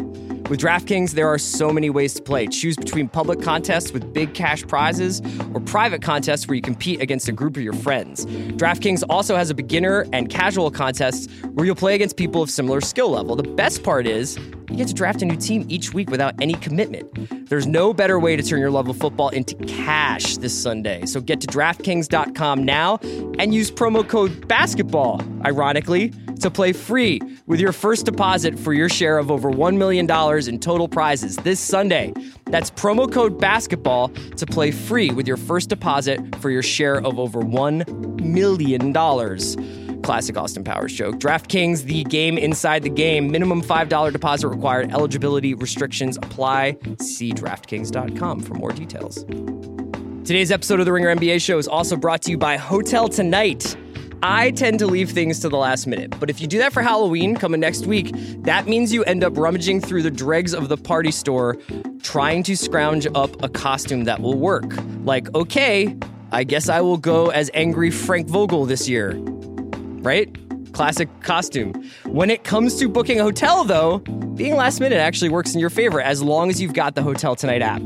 With 0.49 0.61
DraftKings, 0.61 1.11
there 1.11 1.27
are 1.27 1.37
so 1.37 1.73
many 1.73 1.89
ways 1.89 2.13
to 2.13 2.21
play. 2.21 2.47
Choose 2.47 2.77
between 2.77 3.09
public 3.09 3.41
contests 3.41 3.91
with 3.91 4.13
big 4.13 4.33
cash 4.33 4.65
prizes 4.65 5.21
or 5.53 5.59
private 5.59 6.01
contests 6.01 6.47
where 6.47 6.55
you 6.55 6.61
compete 6.61 7.01
against 7.01 7.27
a 7.27 7.33
group 7.33 7.57
of 7.57 7.63
your 7.63 7.73
friends. 7.73 8.25
DraftKings 8.25 9.03
also 9.09 9.35
has 9.35 9.49
a 9.49 9.53
beginner 9.53 10.05
and 10.13 10.29
casual 10.29 10.71
contest 10.71 11.29
where 11.53 11.65
you'll 11.65 11.75
play 11.75 11.95
against 11.95 12.15
people 12.15 12.41
of 12.41 12.49
similar 12.49 12.79
skill 12.79 13.09
level. 13.09 13.35
The 13.35 13.43
best 13.43 13.83
part 13.83 14.07
is 14.07 14.37
you 14.69 14.77
get 14.77 14.87
to 14.87 14.93
draft 14.93 15.21
a 15.21 15.25
new 15.25 15.35
team 15.35 15.65
each 15.67 15.93
week 15.93 16.09
without 16.09 16.33
any 16.41 16.53
commitment. 16.53 17.49
There's 17.49 17.67
no 17.67 17.93
better 17.93 18.17
way 18.17 18.37
to 18.37 18.43
turn 18.43 18.61
your 18.61 18.71
love 18.71 18.87
of 18.87 18.97
football 18.97 19.29
into 19.29 19.53
cash 19.65 20.37
this 20.37 20.57
Sunday. 20.57 21.05
So 21.07 21.19
get 21.19 21.41
to 21.41 21.47
DraftKings.com 21.47 22.63
now 22.63 22.99
and 23.37 23.53
use 23.53 23.69
promo 23.69 24.07
code 24.07 24.47
BASKETBALL, 24.47 25.45
ironically, 25.45 26.13
to 26.39 26.51
play 26.51 26.73
free 26.73 27.19
with 27.45 27.59
your 27.59 27.71
first 27.71 28.05
deposit 28.05 28.57
for 28.57 28.73
your 28.73 28.89
share 28.89 29.17
of 29.17 29.31
over 29.31 29.51
$1 29.51 29.77
million 29.77 30.09
in 30.49 30.59
total 30.59 30.87
prizes 30.87 31.35
this 31.37 31.59
Sunday. 31.59 32.13
That's 32.45 32.71
promo 32.71 33.11
code 33.11 33.39
BASKETBALL 33.39 34.35
to 34.37 34.45
play 34.45 34.71
free 34.71 35.11
with 35.11 35.27
your 35.27 35.37
first 35.37 35.69
deposit 35.69 36.35
for 36.37 36.49
your 36.49 36.63
share 36.63 36.97
of 36.97 37.19
over 37.19 37.41
$1 37.41 38.21
million. 38.21 38.93
classic 40.03 40.37
Austin 40.37 40.63
Powers 40.63 40.93
joke. 40.93 41.15
DraftKings, 41.15 41.83
the 41.83 42.03
game 42.05 42.37
inside 42.37 42.83
the 42.83 42.89
game. 42.89 43.31
Minimum 43.31 43.61
$5 43.61 44.11
deposit 44.11 44.47
required. 44.47 44.91
Eligibility 44.91 45.53
restrictions 45.53 46.17
apply. 46.17 46.77
See 46.99 47.31
DraftKings.com 47.31 48.41
for 48.41 48.53
more 48.53 48.71
details. 48.71 49.25
Today's 50.27 50.51
episode 50.51 50.81
of 50.81 50.85
the 50.85 50.91
Ringer 50.91 51.15
NBA 51.15 51.41
show 51.41 51.57
is 51.57 51.69
also 51.69 51.95
brought 51.95 52.21
to 52.23 52.31
you 52.31 52.37
by 52.37 52.57
Hotel 52.57 53.07
Tonight. 53.07 53.77
I 54.23 54.51
tend 54.51 54.79
to 54.79 54.87
leave 54.87 55.11
things 55.11 55.39
to 55.41 55.49
the 55.49 55.57
last 55.57 55.85
minute, 55.85 56.19
but 56.19 56.29
if 56.29 56.41
you 56.41 56.47
do 56.47 56.57
that 56.57 56.73
for 56.73 56.81
Halloween 56.81 57.35
coming 57.35 57.59
next 57.59 57.85
week, 57.85 58.11
that 58.43 58.67
means 58.67 58.91
you 58.91 59.03
end 59.03 59.23
up 59.23 59.37
rummaging 59.37 59.79
through 59.79 60.01
the 60.01 60.11
dregs 60.11 60.53
of 60.55 60.69
the 60.69 60.77
party 60.77 61.11
store 61.11 61.57
trying 62.01 62.41
to 62.43 62.57
scrounge 62.57 63.05
up 63.13 63.41
a 63.43 63.49
costume 63.49 64.05
that 64.05 64.19
will 64.19 64.37
work. 64.37 64.73
Like, 65.03 65.33
okay, 65.35 65.95
I 66.31 66.43
guess 66.43 66.67
I 66.67 66.81
will 66.81 66.97
go 66.97 67.27
as 67.27 67.51
angry 67.53 67.91
Frank 67.91 68.27
Vogel 68.27 68.65
this 68.65 68.89
year. 68.89 69.13
Right? 70.01 70.35
Classic 70.73 71.09
costume. 71.21 71.73
When 72.05 72.31
it 72.31 72.43
comes 72.43 72.75
to 72.79 72.89
booking 72.89 73.19
a 73.19 73.23
hotel, 73.23 73.63
though, 73.65 73.99
being 74.35 74.55
last 74.55 74.79
minute 74.79 74.99
actually 74.99 75.29
works 75.29 75.53
in 75.53 75.59
your 75.59 75.69
favor 75.69 76.01
as 76.01 76.23
long 76.23 76.49
as 76.49 76.59
you've 76.59 76.73
got 76.73 76.95
the 76.95 77.03
Hotel 77.03 77.35
Tonight 77.35 77.61
app. 77.61 77.81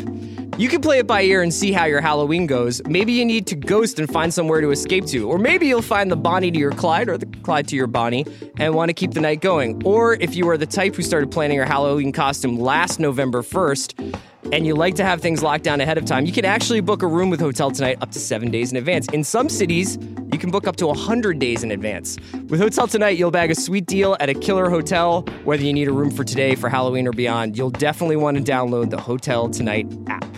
You 0.58 0.68
can 0.68 0.82
play 0.82 1.00
it 1.00 1.08
by 1.08 1.24
ear 1.24 1.42
and 1.42 1.54
see 1.54 1.72
how 1.72 1.86
your 1.86 2.02
Halloween 2.02 2.46
goes. 2.46 2.82
Maybe 2.86 3.14
you 3.14 3.26
need 3.26 3.48
to 3.48 3.56
ghost 3.56 4.00
and 4.00 4.12
find 4.12 4.34
somewhere 4.34 4.62
to 4.62 4.70
escape 4.72 5.06
to. 5.08 5.28
Or 5.28 5.38
maybe 5.38 5.66
you'll 5.68 5.82
find 5.82 6.12
the 6.12 6.16
Bonnie 6.16 6.52
to 6.52 6.60
your 6.60 6.72
Clyde 6.72 7.10
or 7.10 7.18
the 7.18 7.26
Clyde 7.26 7.68
to 7.70 7.76
your 7.76 7.88
Bonnie 7.88 8.26
and 8.58 8.76
want 8.76 8.90
to 8.90 8.94
keep 8.94 9.14
the 9.14 9.22
night 9.22 9.42
going. 9.42 9.82
Or 9.86 10.14
if 10.14 10.36
you 10.36 10.48
are 10.50 10.58
the 10.58 10.68
type 10.68 10.96
who 10.96 11.02
started 11.02 11.32
planning 11.32 11.56
your 11.56 11.66
Halloween 11.66 12.12
costume 12.12 12.60
last 12.60 13.00
November 13.00 13.42
1st, 13.42 14.20
and 14.52 14.66
you 14.66 14.76
like 14.76 14.96
to 14.96 15.04
have 15.04 15.22
things 15.22 15.42
locked 15.42 15.64
down 15.64 15.80
ahead 15.80 15.98
of 15.98 16.06
time, 16.06 16.26
you 16.26 16.34
can 16.34 16.46
actually 16.46 16.82
book 16.82 17.02
a 17.02 17.08
room 17.08 17.30
with 17.30 17.40
Hotel 17.40 17.72
Tonight 17.72 17.98
up 18.02 18.12
to 18.12 18.20
seven 18.20 18.52
days 18.52 18.72
in 18.72 18.78
advance. 18.78 19.08
In 19.08 19.24
some 19.24 19.50
cities, 19.50 19.98
you 20.32 20.38
can 20.38 20.52
book 20.52 20.68
up 20.68 20.76
to 20.78 20.88
100 20.88 21.40
days 21.40 21.64
in 21.64 21.72
advance. 21.72 22.18
With 22.50 22.60
Hotel 22.60 22.88
Tonight, 22.88 23.18
you'll 23.18 23.32
bag 23.32 23.52
a 23.52 23.56
sweet 23.56 23.86
deal 23.86 24.18
at 24.20 24.30
a 24.30 24.34
killer 24.34 24.70
hotel, 24.70 25.22
whether 25.46 25.64
you 25.64 25.74
need 25.74 25.88
a 25.88 25.94
room 25.94 26.12
for 26.12 26.24
today, 26.24 26.56
for 26.56 26.70
Halloween, 26.70 27.08
or 27.08 27.14
beyond. 27.14 27.58
You'll 27.58 27.70
definitely 27.70 28.18
want 28.18 28.38
to 28.38 28.44
download 28.44 28.90
the 28.90 29.00
Hotel 29.00 29.50
Tonight 29.50 29.88
app. 30.08 30.31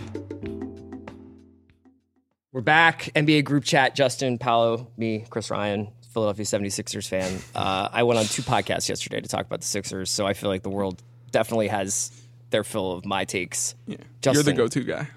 We're 2.53 2.62
back. 2.62 3.10
NBA 3.15 3.45
group 3.45 3.63
chat. 3.63 3.95
Justin, 3.95 4.38
Paolo, 4.38 4.88
me, 4.95 5.25
Chris 5.27 5.50
Ryan, 5.50 5.91
Philadelphia 6.13 6.45
76ers 6.45 7.07
fan. 7.07 7.39
Uh, 7.55 7.89
I 7.91 8.03
went 8.03 8.19
on 8.19 8.25
two 8.25 8.43
podcasts 8.43 8.88
yesterday 8.88 9.19
to 9.22 9.27
talk 9.27 9.48
about 9.48 9.62
the 9.62 9.65
Sixers, 9.65 10.12
so 10.12 10.27
I 10.27 10.33
feel 10.33 10.51
like 10.51 10.62
the 10.62 10.69
world 10.69 11.01
definitely 11.31 11.69
has 11.69 12.12
their 12.51 12.63
fill 12.63 12.91
of 12.91 13.05
my 13.07 13.25
takes. 13.25 13.74
Yeah. 13.88 13.98
Justin, 14.22 14.33
You're 14.36 14.43
the 14.43 14.53
go-to 14.53 14.83
guy. 14.83 15.07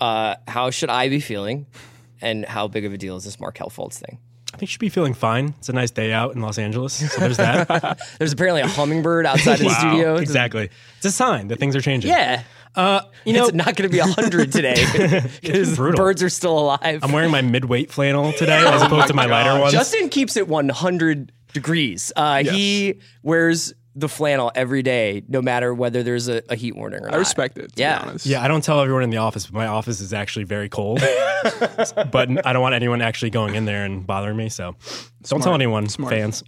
uh, 0.00 0.36
how 0.46 0.70
should 0.70 0.90
I 0.90 1.08
be 1.08 1.18
feeling? 1.18 1.66
And 2.22 2.44
how 2.44 2.68
big 2.68 2.84
of 2.84 2.92
a 2.92 2.98
deal 2.98 3.16
is 3.16 3.24
this 3.24 3.40
Markelle 3.40 3.70
Fultz 3.70 3.94
thing? 3.94 4.20
I 4.54 4.56
think 4.56 4.62
you 4.62 4.66
should 4.68 4.80
be 4.80 4.90
feeling 4.90 5.14
fine. 5.14 5.54
It's 5.58 5.70
a 5.70 5.72
nice 5.72 5.90
day 5.90 6.12
out 6.12 6.36
in 6.36 6.40
Los 6.40 6.56
Angeles. 6.58 6.92
So 7.12 7.20
there's 7.20 7.38
that. 7.38 7.98
There's 8.18 8.32
apparently 8.32 8.60
a 8.60 8.66
hummingbird 8.68 9.26
outside 9.26 9.54
of 9.54 9.66
the 9.66 9.70
studio. 9.70 10.16
exactly. 10.16 10.70
It's 10.98 11.06
a 11.06 11.10
sign 11.10 11.48
that 11.48 11.58
things 11.58 11.74
are 11.74 11.80
changing. 11.80 12.10
Yeah. 12.10 12.42
Uh, 12.74 13.02
you 13.24 13.32
know, 13.32 13.44
it's 13.46 13.54
not 13.54 13.74
going 13.76 13.88
to 13.90 13.92
be 13.94 13.98
100 14.00 14.52
today 14.52 15.20
because 15.42 15.76
birds 15.76 16.22
are 16.22 16.28
still 16.28 16.58
alive. 16.58 17.00
I'm 17.02 17.12
wearing 17.12 17.30
my 17.30 17.42
mid-weight 17.42 17.90
flannel 17.90 18.32
today 18.38 18.62
as 18.66 18.82
opposed 18.82 19.08
to 19.08 19.14
my 19.14 19.26
lighter 19.26 19.58
ones. 19.60 19.72
Justin 19.72 20.08
keeps 20.08 20.36
it 20.36 20.46
100 20.48 21.32
degrees. 21.52 22.12
Uh, 22.14 22.42
He 22.44 23.00
wears 23.22 23.74
the 23.96 24.08
flannel 24.08 24.52
every 24.54 24.82
day, 24.84 25.22
no 25.26 25.42
matter 25.42 25.74
whether 25.74 26.04
there's 26.04 26.28
a, 26.28 26.42
a 26.48 26.54
heat 26.54 26.76
warning 26.76 27.00
or 27.00 27.06
not. 27.06 27.14
I 27.14 27.16
respect 27.18 27.58
it. 27.58 27.74
To 27.74 27.80
Yeah. 27.82 27.98
Be 28.02 28.08
honest. 28.08 28.26
yeah, 28.26 28.40
I 28.42 28.46
don't 28.46 28.62
tell 28.62 28.80
everyone 28.80 29.02
in 29.02 29.10
the 29.10 29.16
office, 29.16 29.46
but 29.46 29.54
my 29.54 29.66
office 29.66 30.00
is 30.00 30.12
actually 30.12 30.44
very 30.44 30.68
cold. 30.68 31.00
but 32.12 32.46
I 32.46 32.52
don't 32.52 32.62
want 32.62 32.76
anyone 32.76 33.02
actually 33.02 33.30
going 33.30 33.56
in 33.56 33.64
there 33.64 33.84
and 33.84 34.06
bothering 34.06 34.36
me. 34.36 34.48
So 34.48 34.76
don't 35.24 35.42
tell 35.42 35.54
anyone, 35.54 35.88
Smart. 35.88 36.12
fans, 36.14 36.44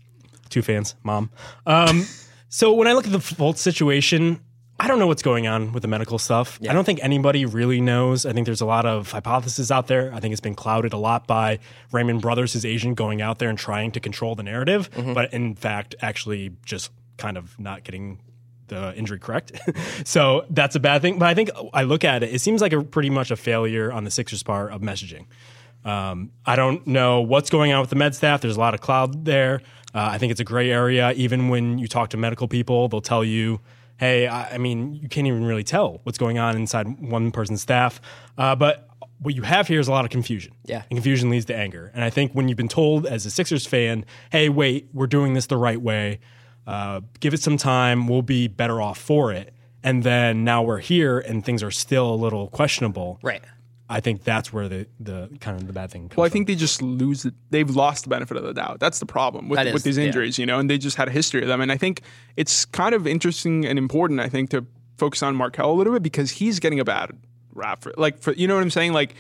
two 0.51 0.63
fans, 0.63 0.95
mom. 1.03 1.31
Um, 1.67 2.07
so 2.49 2.73
when 2.75 2.87
I 2.87 2.93
look 2.93 3.07
at 3.07 3.13
the 3.13 3.19
Fultz 3.19 3.59
situation, 3.59 4.41
I 4.83 4.89
don't 4.89 4.99
know 4.99 5.07
what's 5.07 5.23
going 5.23 5.47
on 5.47 5.73
with 5.73 5.83
the 5.83 5.89
medical 5.89 6.19
stuff. 6.19 6.59
I 6.69 6.73
don't 6.73 6.83
think 6.83 6.99
anybody 7.05 7.47
really 7.47 7.81
knows. 7.81 8.27
I 8.27 8.33
think 8.33 8.47
there's 8.47 8.61
a 8.61 8.67
lot 8.67 8.85
of 8.85 9.13
hypotheses 9.13 9.71
out 9.71 9.87
there. 9.87 10.13
I 10.13 10.19
think 10.19 10.33
it's 10.33 10.41
been 10.41 10.57
clouded 10.57 10.93
a 10.93 10.97
lot 10.97 11.29
by 11.29 11.61
Raymond 11.93 12.21
Brothers, 12.21 12.55
his 12.55 12.67
agent, 12.67 12.97
going 12.97 13.23
out 13.23 13.39
there 13.39 13.49
and 13.49 13.57
trying 13.57 13.93
to 13.93 14.01
control 14.01 14.35
the 14.35 14.43
narrative, 14.43 14.91
but 15.15 15.33
in 15.33 15.55
fact, 15.55 15.95
actually 16.03 16.57
just 16.65 16.91
kind 17.17 17.37
of 17.37 17.57
not 17.61 17.85
getting 17.85 18.19
the 18.67 18.93
injury 18.97 19.21
correct. 19.21 19.53
so 20.05 20.47
that's 20.51 20.75
a 20.75 20.81
bad 20.81 21.01
thing. 21.01 21.17
But 21.17 21.29
I 21.29 21.35
think 21.35 21.51
I 21.73 21.85
look 21.85 22.03
at 22.03 22.25
it, 22.25 22.35
it 22.35 22.41
seems 22.41 22.61
like 22.61 22.73
a 22.73 22.83
pretty 22.83 23.11
much 23.11 23.31
a 23.31 23.37
failure 23.37 23.93
on 23.93 24.03
the 24.03 24.11
Sixers 24.11 24.43
part 24.43 24.73
of 24.73 24.81
messaging. 24.81 25.27
Um, 25.85 26.33
I 26.45 26.57
don't 26.57 26.85
know 26.89 27.21
what's 27.21 27.51
going 27.51 27.73
on 27.73 27.83
with 27.83 27.91
the 27.91 27.97
med 27.97 28.17
staff. 28.17 28.41
There's 28.41 28.57
a 28.57 28.61
lot 28.61 28.75
of 28.75 28.81
cloud 28.81 29.27
there. 29.27 29.63
Uh, 29.95 30.09
I 30.11 30.19
think 30.19 30.33
it's 30.33 30.41
a 30.41 30.45
gray 30.45 30.73
area. 30.73 31.13
Even 31.13 31.51
when 31.51 31.79
you 31.79 31.87
talk 31.87 32.11
to 32.11 32.17
medical 32.17 32.49
people, 32.49 32.89
they'll 32.89 33.01
tell 33.01 33.23
you, 33.25 33.61
hey, 34.03 34.27
I, 34.27 34.55
I 34.55 34.59
mean, 34.59 34.97
you 34.97 35.09
can't 35.09 35.29
even 35.29 35.45
really 35.45 35.63
tell 35.63 36.01
what's 36.03 36.19
going 36.19 36.37
on 36.37 36.57
inside 36.57 37.01
one 37.01 37.31
person's 37.31 37.63
staff. 37.63 38.01
Uh, 38.37 38.57
but 38.57 38.89
what 39.21 39.37
you 39.37 39.43
have 39.43 39.69
here 39.69 39.79
is 39.79 39.87
a 39.87 39.93
lot 39.93 40.05
of 40.05 40.11
confusion. 40.11 40.53
Yeah. 40.65 40.83
And 40.91 40.97
confusion 40.99 41.31
leads 41.31 41.45
to 41.45 41.57
anger. 41.57 41.93
And 41.95 42.03
I 42.03 42.11
think 42.11 42.33
when 42.33 42.49
you've 42.49 42.57
been 42.57 42.67
told 42.67 43.07
as 43.07 43.27
a 43.27 43.31
Sixers 43.31 43.65
fan, 43.65 44.05
hey, 44.33 44.49
wait, 44.49 44.89
we're 44.93 45.07
doing 45.07 45.35
this 45.35 45.47
the 45.47 45.57
right 45.57 45.81
way, 45.81 46.19
uh, 46.67 47.03
give 47.21 47.33
it 47.33 47.41
some 47.41 47.57
time, 47.57 48.09
we'll 48.09 48.23
be 48.23 48.49
better 48.49 48.83
off 48.83 48.99
for 48.99 49.33
it. 49.33 49.55
And 49.85 50.03
then 50.03 50.43
now 50.43 50.65
we're 50.65 50.81
here 50.81 51.21
and 51.21 51.45
things 51.45 51.63
are 51.63 51.71
still 51.71 52.13
a 52.13 52.17
little 52.17 52.49
questionable. 52.49 53.21
Right. 53.23 53.45
I 53.93 54.01
think 54.01 54.25
that's 54.25 54.53
where 54.53 54.69
the, 54.69 54.87
the 54.99 55.29
kind 55.41 55.61
of 55.61 55.67
the 55.67 55.73
bad 55.75 55.91
thing 55.91 56.09
comes 56.09 56.17
Well, 56.17 56.25
I 56.25 56.29
from. 56.29 56.33
think 56.33 56.47
they 56.47 56.55
just 56.55 56.81
lose 56.81 57.27
it. 57.27 57.35
They've 57.51 57.69
lost 57.69 58.05
the 58.05 58.11
benefit 58.11 58.39
of 58.39 58.43
the 58.43 58.55
doubt. 58.55 58.81
That's 58.81 58.99
the 58.99 59.07
problem 59.07 59.49
with, 59.51 59.59
That 59.59 59.67
is, 59.67 59.75
with 59.75 59.83
these 59.83 59.99
yeah. 59.99 60.05
injuries, 60.05 60.39
you 60.39 60.47
know, 60.47 60.59
and 60.59 60.71
they 60.71 60.79
just 60.79 60.97
had 60.97 61.09
a 61.09 61.11
history 61.11 61.43
of 61.43 61.49
them. 61.49 61.61
And 61.61 61.71
I 61.71 61.77
think 61.77 62.01
it's 62.37 62.65
kind 62.65 62.95
of 62.95 63.07
interesting 63.07 63.67
and 63.67 63.79
important, 63.79 64.19
I 64.21 64.31
think, 64.31 64.49
to 64.51 64.65
focus 64.97 65.23
on 65.23 65.37
Markelle 65.37 65.71
a 65.71 65.75
little 65.75 65.93
bit 65.93 66.03
because 66.03 66.31
he's 66.31 66.59
getting 66.59 66.81
a 66.81 66.85
bad 66.85 67.11
rap 67.55 67.83
for, 67.83 67.93
like, 67.99 68.19
for, 68.19 68.33
you 68.33 68.49
know 68.49 68.55
what 68.55 68.63
I'm 68.63 68.71
saying? 68.71 68.95
Like, 68.95 69.15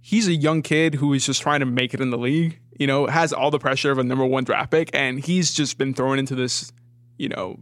he's 0.00 0.26
a 0.26 0.34
young 0.34 0.60
kid 0.60 0.96
who 0.96 1.12
is 1.12 1.24
just 1.24 1.40
trying 1.40 1.60
to 1.60 1.66
make 1.66 1.94
it 1.94 2.00
in 2.00 2.10
the 2.10 2.18
league, 2.18 2.58
you 2.80 2.88
know, 2.88 3.06
has 3.06 3.32
all 3.32 3.52
the 3.52 3.60
pressure 3.60 3.92
of 3.92 3.98
a 3.98 4.04
number 4.04 4.24
one 4.26 4.42
draft 4.42 4.72
pick, 4.72 4.90
and 4.92 5.20
he's 5.20 5.52
just 5.54 5.78
been 5.78 5.94
thrown 5.94 6.18
into 6.18 6.34
this, 6.34 6.72
you 7.16 7.28
know, 7.28 7.58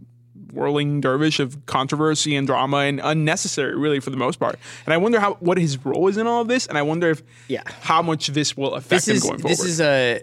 whirling 0.51 1.01
dervish 1.01 1.39
of 1.39 1.65
controversy 1.65 2.35
and 2.35 2.45
drama 2.47 2.77
and 2.77 2.99
unnecessary, 3.03 3.75
really, 3.75 3.99
for 3.99 4.09
the 4.09 4.17
most 4.17 4.39
part. 4.39 4.57
And 4.85 4.93
I 4.93 4.97
wonder 4.97 5.19
how 5.19 5.33
what 5.35 5.57
his 5.57 5.83
role 5.85 6.07
is 6.07 6.17
in 6.17 6.27
all 6.27 6.41
of 6.41 6.47
this, 6.47 6.67
and 6.67 6.77
I 6.77 6.81
wonder 6.81 7.09
if 7.09 7.23
Yeah. 7.47 7.63
how 7.81 8.01
much 8.01 8.27
this 8.27 8.55
will 8.57 8.75
affect 8.75 9.05
This 9.05 9.07
him 9.07 9.15
is 9.17 9.23
going 9.23 9.39
forward. 9.39 9.51
this 9.57 9.63
is 9.65 9.81
a 9.81 10.21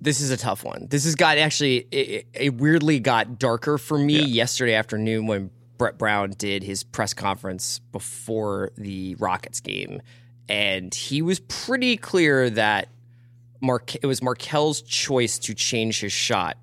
this 0.00 0.20
is 0.20 0.30
a 0.30 0.36
tough 0.36 0.64
one. 0.64 0.88
This 0.90 1.04
has 1.04 1.14
got 1.14 1.38
actually 1.38 1.86
it, 1.92 2.26
it 2.34 2.54
weirdly 2.54 2.98
got 2.98 3.38
darker 3.38 3.78
for 3.78 3.96
me 3.96 4.20
yesterday 4.24 4.74
afternoon 4.74 5.26
when 5.28 5.50
Brett 5.78 5.96
Brown 5.98 6.30
did 6.36 6.62
his 6.64 6.82
press 6.84 7.14
conference 7.14 7.78
before 7.92 8.70
the 8.76 9.14
Rockets 9.16 9.60
game, 9.60 10.02
and 10.48 10.92
he 10.94 11.22
was 11.22 11.38
pretty 11.40 11.96
clear 11.96 12.50
that 12.50 12.88
Mark 13.60 13.94
it 13.94 14.06
was 14.06 14.22
Markelle's 14.22 14.82
choice 14.82 15.38
to 15.40 15.54
change 15.54 16.00
his 16.00 16.12
shot. 16.12 16.56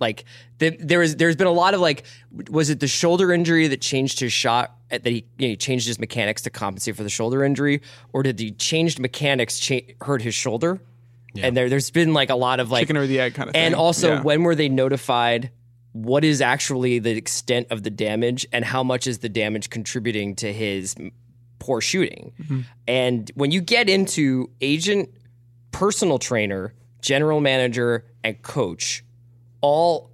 Like 0.00 0.24
the, 0.58 0.70
there 0.78 0.98
was, 1.00 1.16
there's 1.16 1.36
been 1.36 1.46
a 1.46 1.52
lot 1.52 1.74
of 1.74 1.80
like, 1.80 2.04
was 2.50 2.70
it 2.70 2.80
the 2.80 2.88
shoulder 2.88 3.32
injury 3.32 3.66
that 3.68 3.80
changed 3.80 4.20
his 4.20 4.32
shot? 4.32 4.76
uh, 4.90 4.98
That 4.98 5.06
he, 5.10 5.26
you 5.38 5.46
know, 5.46 5.50
he 5.50 5.56
changed 5.56 5.86
his 5.86 5.98
mechanics 5.98 6.42
to 6.42 6.50
compensate 6.50 6.96
for 6.96 7.02
the 7.02 7.10
shoulder 7.10 7.44
injury, 7.44 7.80
or 8.12 8.22
did 8.22 8.36
the 8.36 8.50
changed 8.52 8.98
mechanics 8.98 9.58
cha- 9.58 9.80
hurt 10.02 10.22
his 10.22 10.34
shoulder? 10.34 10.80
And 11.36 11.56
there, 11.56 11.68
there's 11.68 11.90
been 11.90 12.14
like 12.14 12.30
a 12.30 12.36
lot 12.36 12.60
of 12.60 12.70
like 12.70 12.82
chicken 12.82 12.96
or 12.96 13.06
the 13.08 13.18
egg 13.18 13.34
kind 13.34 13.48
of 13.48 13.54
thing. 13.54 13.64
and 13.64 13.74
also, 13.74 14.12
Yeah. 14.14 14.22
when 14.22 14.44
were 14.44 14.54
they 14.54 14.68
notified? 14.68 15.50
What 15.92 16.24
is 16.24 16.40
actually 16.40 17.00
the 17.00 17.10
extent 17.10 17.68
of 17.70 17.82
the 17.82 17.90
damage, 17.90 18.46
and 18.52 18.64
how 18.64 18.82
much 18.84 19.06
is 19.08 19.18
the 19.18 19.28
damage 19.28 19.70
contributing 19.70 20.36
to 20.36 20.52
his 20.52 20.94
poor 21.58 21.80
shooting? 21.80 22.32
Mm-hmm. 22.40 22.60
And 22.86 23.30
when 23.34 23.50
you 23.50 23.60
get 23.60 23.88
into 23.90 24.50
agent, 24.60 25.08
personal 25.72 26.18
trainer, 26.18 26.72
general 27.00 27.40
manager, 27.40 28.04
and 28.22 28.40
coach, 28.42 29.04
all 29.64 30.10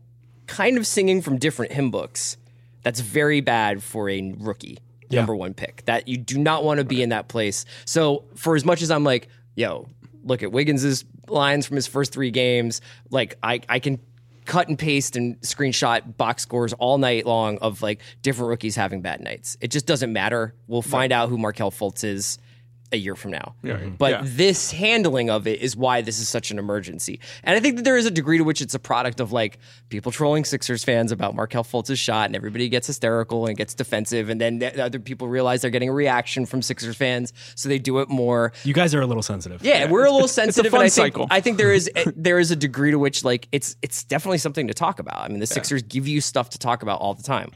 kind 0.47 0.79
of 0.79 0.87
singing 0.87 1.23
from 1.23 1.39
different 1.39 1.73
hymn 1.73 1.91
books, 1.91 2.37
that's 2.83 3.01
very 3.01 3.41
bad 3.41 3.83
for 3.83 4.09
a 4.09 4.33
rookie 4.39 4.79
number 5.11 5.35
one 5.35 5.55
pick. 5.55 5.85
That 5.87 6.07
you 6.07 6.17
do 6.19 6.39
not 6.39 6.63
want 6.63 6.79
to 6.79 6.85
be 6.85 7.03
in 7.03 7.09
that 7.09 7.27
place. 7.27 7.65
So 7.85 8.25
for 8.37 8.55
as 8.55 8.65
much 8.65 8.81
as 8.81 8.93
I'm 8.93 9.03
like, 9.03 9.27
yo, 9.57 9.89
look 10.23 10.45
at 10.45 10.53
Wiggins's 10.53 11.05
lines 11.27 11.67
from 11.67 11.75
his 11.75 11.89
first 11.89 12.13
three 12.13 12.31
games, 12.31 12.81
like 13.11 13.39
I, 13.43 13.61
I 13.69 13.81
can 13.81 13.99
cut 14.45 14.69
and 14.69 14.79
paste 14.79 15.17
and 15.17 15.41
screenshot 15.41 16.17
box 16.17 16.45
scores 16.45 16.73
all 16.75 16.99
night 16.99 17.27
long 17.27 17.59
of 17.59 17.83
like 17.83 18.01
different 18.23 18.51
rookies 18.51 18.77
having 18.77 19.01
bad 19.03 19.21
nights. 19.21 19.57
It 19.61 19.73
just 19.73 19.87
doesn't 19.87 20.13
matter. 20.13 20.55
We'll 20.69 20.81
find 20.81 21.13
out 21.13 21.29
who 21.29 21.39
Markelle 21.39 21.73
Fultz 21.73 22.05
is 22.05 22.39
a 22.93 22.97
year 22.97 23.15
from 23.15 23.31
now. 23.31 23.55
Mhm. 23.65 23.97
But 23.99 24.11
Yeah. 24.11 24.21
this 24.25 24.73
handling 24.73 25.31
of 25.31 25.47
it 25.47 25.61
is 25.61 25.77
why 25.77 26.01
this 26.01 26.19
is 26.19 26.29
such 26.29 26.51
an 26.51 26.59
emergency. 26.59 27.21
And 27.45 27.57
I 27.57 27.61
think 27.61 27.77
that 27.77 27.85
there 27.85 27.97
is 27.97 28.05
a 28.07 28.11
degree 28.11 28.39
to 28.39 28.45
which 28.45 28.61
it's 28.61 28.75
a 28.75 28.79
product 28.79 29.21
of 29.21 29.31
like 29.33 29.59
people 29.91 30.11
trolling 30.11 30.45
Sixers 30.45 30.83
fans 30.83 31.13
about 31.13 31.35
Markelle 31.35 31.63
Fultz's 31.65 31.99
shot 31.99 32.27
and 32.27 32.35
everybody 32.37 32.69
gets 32.69 32.87
hysterical 32.89 33.47
and 33.47 33.57
gets 33.57 33.75
defensive. 33.75 34.29
And 34.29 34.41
then 34.41 34.59
the 34.59 34.83
other 34.85 34.99
people 34.99 35.29
realize 35.29 35.63
they're 35.63 35.71
getting 35.71 35.89
a 35.89 35.93
reaction 35.93 36.47
from 36.47 36.63
Sixers 36.63 36.97
fans. 36.97 37.33
So 37.55 37.69
they 37.69 37.79
do 37.79 38.01
it 38.01 38.09
more. 38.09 38.53
You 38.65 38.75
guys 38.75 38.95
are 38.95 39.01
a 39.01 39.07
little 39.07 39.23
sensitive. 39.23 39.63
Yeah, 39.65 39.89
we're 39.89 40.07
a 40.07 40.11
little 40.11 40.29
sensitive. 40.29 40.73
fun 40.73 40.81
I 40.81 40.89
think, 40.89 40.93
cycle. 41.15 41.27
I 41.31 41.41
think 41.41 41.59
there 41.59 41.73
is 41.73 41.89
there 42.17 42.39
is 42.39 42.51
a 42.51 42.57
degree 42.57 42.91
to 42.91 42.99
which 42.99 43.25
like 43.25 43.47
it's 43.53 43.77
it's 43.83 44.03
definitely 44.05 44.39
something 44.39 44.67
to 44.69 44.75
talk 44.75 44.99
about. 44.99 45.21
I 45.21 45.29
mean, 45.29 45.39
the 45.41 45.47
Sixers 45.47 45.83
give 45.83 46.09
you 46.09 46.21
stuff 46.21 46.51
to 46.51 46.59
talk 46.59 46.83
about 46.83 47.01
all 47.01 47.15
the 47.15 47.23
time. 47.23 47.51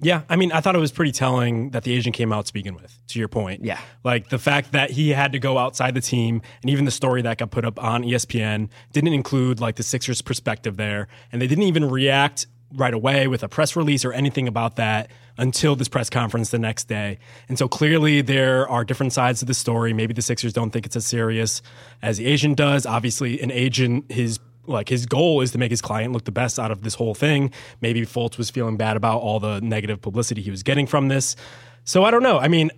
Yeah, 0.00 0.22
I 0.28 0.36
mean, 0.36 0.52
I 0.52 0.60
thought 0.60 0.76
it 0.76 0.80
was 0.80 0.92
pretty 0.92 1.10
telling 1.10 1.70
that 1.70 1.82
the 1.82 1.92
agent 1.92 2.14
came 2.14 2.32
out 2.32 2.46
speaking 2.46 2.74
with, 2.74 2.96
to 3.08 3.18
your 3.18 3.28
point. 3.28 3.64
Yeah. 3.64 3.80
Like 4.04 4.28
the 4.28 4.38
fact 4.38 4.72
that 4.72 4.90
he 4.90 5.10
had 5.10 5.32
to 5.32 5.38
go 5.38 5.58
outside 5.58 5.94
the 5.94 6.00
team, 6.00 6.40
and 6.62 6.70
even 6.70 6.84
the 6.84 6.90
story 6.90 7.22
that 7.22 7.38
got 7.38 7.50
put 7.50 7.64
up 7.64 7.82
on 7.82 8.04
ESPN 8.04 8.68
didn't 8.92 9.12
include 9.12 9.60
like 9.60 9.76
the 9.76 9.82
Sixers' 9.82 10.22
perspective 10.22 10.76
there. 10.76 11.08
And 11.32 11.42
they 11.42 11.46
didn't 11.48 11.64
even 11.64 11.88
react 11.88 12.46
right 12.74 12.94
away 12.94 13.26
with 13.26 13.42
a 13.42 13.48
press 13.48 13.74
release 13.76 14.04
or 14.04 14.12
anything 14.12 14.46
about 14.46 14.76
that 14.76 15.10
until 15.38 15.74
this 15.74 15.88
press 15.88 16.10
conference 16.10 16.50
the 16.50 16.58
next 16.58 16.84
day. 16.84 17.18
And 17.48 17.58
so 17.58 17.66
clearly 17.66 18.20
there 18.20 18.68
are 18.68 18.84
different 18.84 19.12
sides 19.12 19.40
to 19.40 19.46
the 19.46 19.54
story. 19.54 19.92
Maybe 19.92 20.12
the 20.12 20.22
Sixers 20.22 20.52
don't 20.52 20.70
think 20.70 20.84
it's 20.84 20.96
as 20.96 21.06
serious 21.06 21.62
as 22.02 22.18
the 22.18 22.26
agent 22.26 22.56
does. 22.56 22.86
Obviously, 22.86 23.40
an 23.40 23.50
agent, 23.50 24.12
his 24.12 24.38
like 24.68 24.88
his 24.88 25.06
goal 25.06 25.40
is 25.40 25.52
to 25.52 25.58
make 25.58 25.70
his 25.70 25.80
client 25.80 26.12
look 26.12 26.24
the 26.24 26.32
best 26.32 26.58
out 26.58 26.70
of 26.70 26.82
this 26.82 26.94
whole 26.94 27.14
thing. 27.14 27.50
Maybe 27.80 28.02
Fultz 28.02 28.38
was 28.38 28.50
feeling 28.50 28.76
bad 28.76 28.96
about 28.96 29.20
all 29.20 29.40
the 29.40 29.60
negative 29.60 30.00
publicity 30.00 30.42
he 30.42 30.50
was 30.50 30.62
getting 30.62 30.86
from 30.86 31.08
this. 31.08 31.36
So 31.84 32.04
I 32.04 32.10
don't 32.10 32.22
know. 32.22 32.38
I 32.38 32.48
mean, 32.48 32.70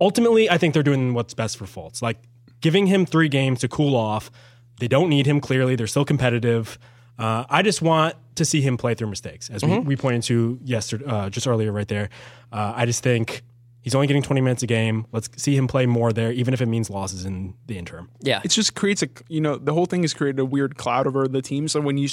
ultimately, 0.00 0.50
I 0.50 0.58
think 0.58 0.74
they're 0.74 0.82
doing 0.82 1.14
what's 1.14 1.34
best 1.34 1.56
for 1.56 1.64
Fultz. 1.64 2.02
Like 2.02 2.18
giving 2.60 2.86
him 2.86 3.06
three 3.06 3.28
games 3.28 3.60
to 3.60 3.68
cool 3.68 3.96
off. 3.96 4.30
They 4.78 4.88
don't 4.88 5.08
need 5.08 5.26
him 5.26 5.40
clearly. 5.40 5.76
They're 5.76 5.86
still 5.86 6.04
competitive. 6.04 6.78
Uh, 7.18 7.44
I 7.50 7.62
just 7.62 7.82
want 7.82 8.14
to 8.36 8.44
see 8.44 8.62
him 8.62 8.78
play 8.78 8.94
through 8.94 9.08
mistakes, 9.08 9.50
as 9.50 9.62
we, 9.62 9.78
we 9.80 9.96
pointed 9.96 10.22
to 10.24 10.58
yesterday, 10.64 11.04
uh, 11.06 11.28
just 11.28 11.46
earlier, 11.46 11.70
right 11.70 11.86
there. 11.86 12.08
Uh, 12.50 12.72
I 12.74 12.86
just 12.86 13.02
think 13.02 13.42
he's 13.82 13.94
only 13.94 14.06
getting 14.06 14.22
20 14.22 14.40
minutes 14.40 14.62
a 14.62 14.66
game. 14.66 15.06
Let's 15.12 15.28
see 15.36 15.56
him 15.56 15.66
play 15.66 15.86
more 15.86 16.12
there, 16.12 16.32
even 16.32 16.54
if 16.54 16.60
it 16.60 16.66
means 16.66 16.90
losses 16.90 17.24
in 17.24 17.54
the 17.66 17.78
interim. 17.78 18.10
Yeah. 18.20 18.40
it 18.44 18.48
just 18.48 18.74
creates 18.74 19.02
a 19.02 19.08
you 19.28 19.40
know 19.40 19.56
the 19.56 19.72
whole 19.72 19.86
thing 19.86 20.02
has 20.02 20.14
created 20.14 20.38
a 20.38 20.44
weird 20.44 20.76
cloud 20.76 21.06
over 21.06 21.26
the 21.28 21.42
team. 21.42 21.68
So 21.68 21.80
when 21.80 21.98
you 21.98 22.08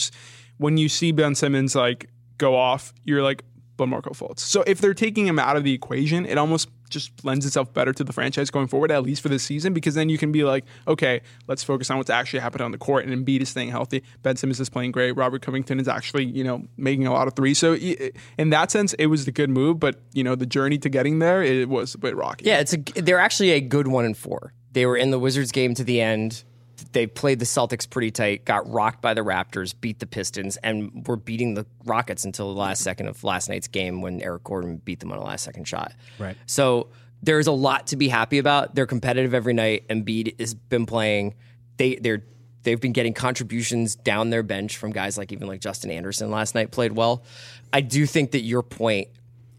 when 0.58 0.78
you 0.78 0.90
see 0.90 1.12
Ben 1.12 1.36
Simmons 1.36 1.76
like 1.76 2.10
go 2.38 2.56
off, 2.56 2.94
you're 3.04 3.24
like, 3.24 3.44
but 3.78 3.88
Markelle 3.88 4.14
Fultz. 4.14 4.40
So 4.40 4.64
if 4.66 4.80
they're 4.80 4.94
taking 4.94 5.28
him 5.28 5.40
out 5.40 5.56
of 5.56 5.64
the 5.64 5.74
equation, 5.74 6.26
it 6.26 6.38
almost 6.38 6.70
just 6.90 7.24
lends 7.24 7.46
itself 7.46 7.74
better 7.74 7.94
to 7.94 8.04
the 8.04 8.14
franchise 8.14 8.50
going 8.50 8.68
forward, 8.68 8.92
at 8.92 9.04
least 9.04 9.22
for 9.22 9.30
this 9.30 9.44
season, 9.44 9.74
because 9.74 9.96
then 9.96 10.10
you 10.10 10.18
can 10.18 10.32
be 10.32 10.44
like, 10.44 10.66
okay, 10.88 11.22
let's 11.48 11.64
focus 11.64 11.90
on 11.90 11.98
what's 11.98 12.10
actually 12.10 12.40
happened 12.40 12.62
on 12.62 12.72
the 12.72 12.78
court, 12.78 13.06
and 13.06 13.26
Embiid 13.26 13.42
is 13.42 13.50
staying 13.50 13.70
healthy. 13.70 14.04
Ben 14.24 14.36
Simmons 14.36 14.60
is 14.60 14.70
playing 14.70 14.92
great. 14.92 15.12
Robert 15.12 15.42
Covington 15.42 15.80
is 15.80 15.88
actually 15.88 16.26
you 16.26 16.44
know 16.44 16.64
making 16.78 17.08
a 17.08 17.14
lot 17.14 17.28
of 17.28 17.36
threes. 17.36 17.58
So 17.58 17.74
in 17.74 18.50
that 18.50 18.72
sense, 18.72 18.94
it 18.96 19.08
was 19.08 19.26
the 19.26 19.32
good 19.32 19.50
move, 19.50 19.80
but 19.80 20.00
you 20.14 20.24
know 20.24 20.36
the 20.36 20.46
journey 20.46 20.78
to 20.80 20.90
getting 20.90 21.20
there, 21.20 21.44
it 21.44 21.70
was 21.70 21.96
a 21.96 21.98
bit 21.98 22.16
rocky. 22.16 22.46
Yeah, 22.46 22.60
it's 22.60 22.74
a 22.74 22.78
they're 22.78 23.20
actually 23.20 23.52
a 23.52 23.62
good 23.62 23.88
one 23.88 24.06
and 24.06 24.18
four. 24.18 24.54
They 24.74 24.86
were 24.86 24.98
in 24.98 25.12
the 25.12 25.20
Wizards 25.20 25.52
game 25.52 25.74
to 25.76 25.84
the 25.84 26.02
end. 26.02 26.44
They 26.92 27.08
played 27.08 27.40
the 27.40 27.46
Celtics 27.46 27.90
pretty 27.90 28.12
tight, 28.12 28.46
got 28.46 28.70
rocked 28.70 29.02
by 29.02 29.14
the 29.14 29.22
Raptors, 29.22 29.74
beat 29.80 30.00
the 30.00 30.06
Pistons, 30.06 30.58
and 30.58 31.08
were 31.08 31.16
beating 31.16 31.54
the 31.54 31.66
Rockets 31.86 32.26
until 32.26 32.54
the 32.54 32.60
last 32.60 32.84
second 32.84 33.08
of 33.08 33.24
last 33.24 33.50
night's 33.50 33.68
game 33.68 34.02
when 34.02 34.22
Eric 34.22 34.44
Gordon 34.44 34.78
beat 34.78 35.00
them 35.00 35.12
on 35.12 35.18
a 35.18 35.24
last 35.24 35.44
second 35.44 35.68
shot. 35.68 35.94
Right. 36.20 36.38
So 36.46 36.90
there's 37.24 37.48
a 37.48 37.52
lot 37.52 37.88
to 37.88 37.96
be 37.96 38.08
happy 38.08 38.38
about. 38.38 38.76
They're 38.76 38.86
competitive 38.86 39.34
every 39.34 39.54
night. 39.54 39.88
Embiid 39.88 40.40
has 40.40 40.54
been 40.54 40.86
playing. 40.86 41.36
They 41.78 41.96
they're 41.96 42.24
they've 42.64 42.80
been 42.80 42.94
getting 42.94 43.14
contributions 43.14 43.96
down 43.96 44.30
their 44.30 44.44
bench 44.44 44.78
from 44.78 44.92
guys 44.92 45.18
like 45.18 45.32
even 45.32 45.48
like 45.48 45.62
Justin 45.62 45.90
Anderson 45.90 46.30
last 46.30 46.54
night 46.54 46.72
played 46.72 46.92
well. 46.92 47.24
I 47.72 47.82
do 47.82 48.06
think 48.06 48.32
that 48.32 48.42
your 48.42 48.62
point 48.62 49.08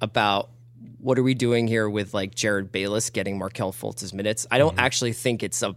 about 0.01 0.51
what 0.99 1.19
are 1.19 1.23
we 1.23 1.35
doing 1.35 1.67
here 1.67 1.89
with 1.89 2.13
like 2.13 2.35
Jerryd 2.35 2.71
Bayless 2.71 3.11
getting 3.11 3.39
Markelle 3.39 3.73
Fultz's 3.73 4.13
minutes? 4.13 4.47
I 4.51 4.59
don't 4.59 4.73
mm-hmm. 4.73 4.81
actually 4.81 5.13
think 5.13 5.43
it's 5.43 5.63
a 5.63 5.75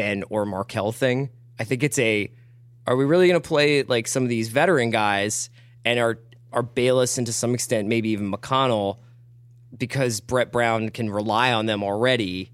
Ben 0.00 0.24
or 0.30 0.46
Markelle 0.46 0.92
thing. 0.92 1.28
I 1.58 1.64
think 1.64 1.82
it's 1.82 1.98
a 1.98 2.32
are 2.86 2.96
we 2.96 3.04
really 3.04 3.28
going 3.28 3.40
to 3.40 3.46
play 3.46 3.82
like 3.82 4.08
some 4.08 4.22
of 4.22 4.30
these 4.30 4.48
veteran 4.48 4.88
guys 4.88 5.50
and 5.84 6.00
are 6.00 6.18
are 6.52 6.62
Bayless 6.62 7.18
and 7.18 7.26
to 7.26 7.34
some 7.34 7.52
extent 7.52 7.86
maybe 7.86 8.08
even 8.08 8.32
McConnell 8.32 8.96
because 9.76 10.20
Brett 10.20 10.50
Brown 10.52 10.88
can 10.88 11.10
rely 11.10 11.52
on 11.52 11.66
them 11.66 11.84
already 11.84 12.50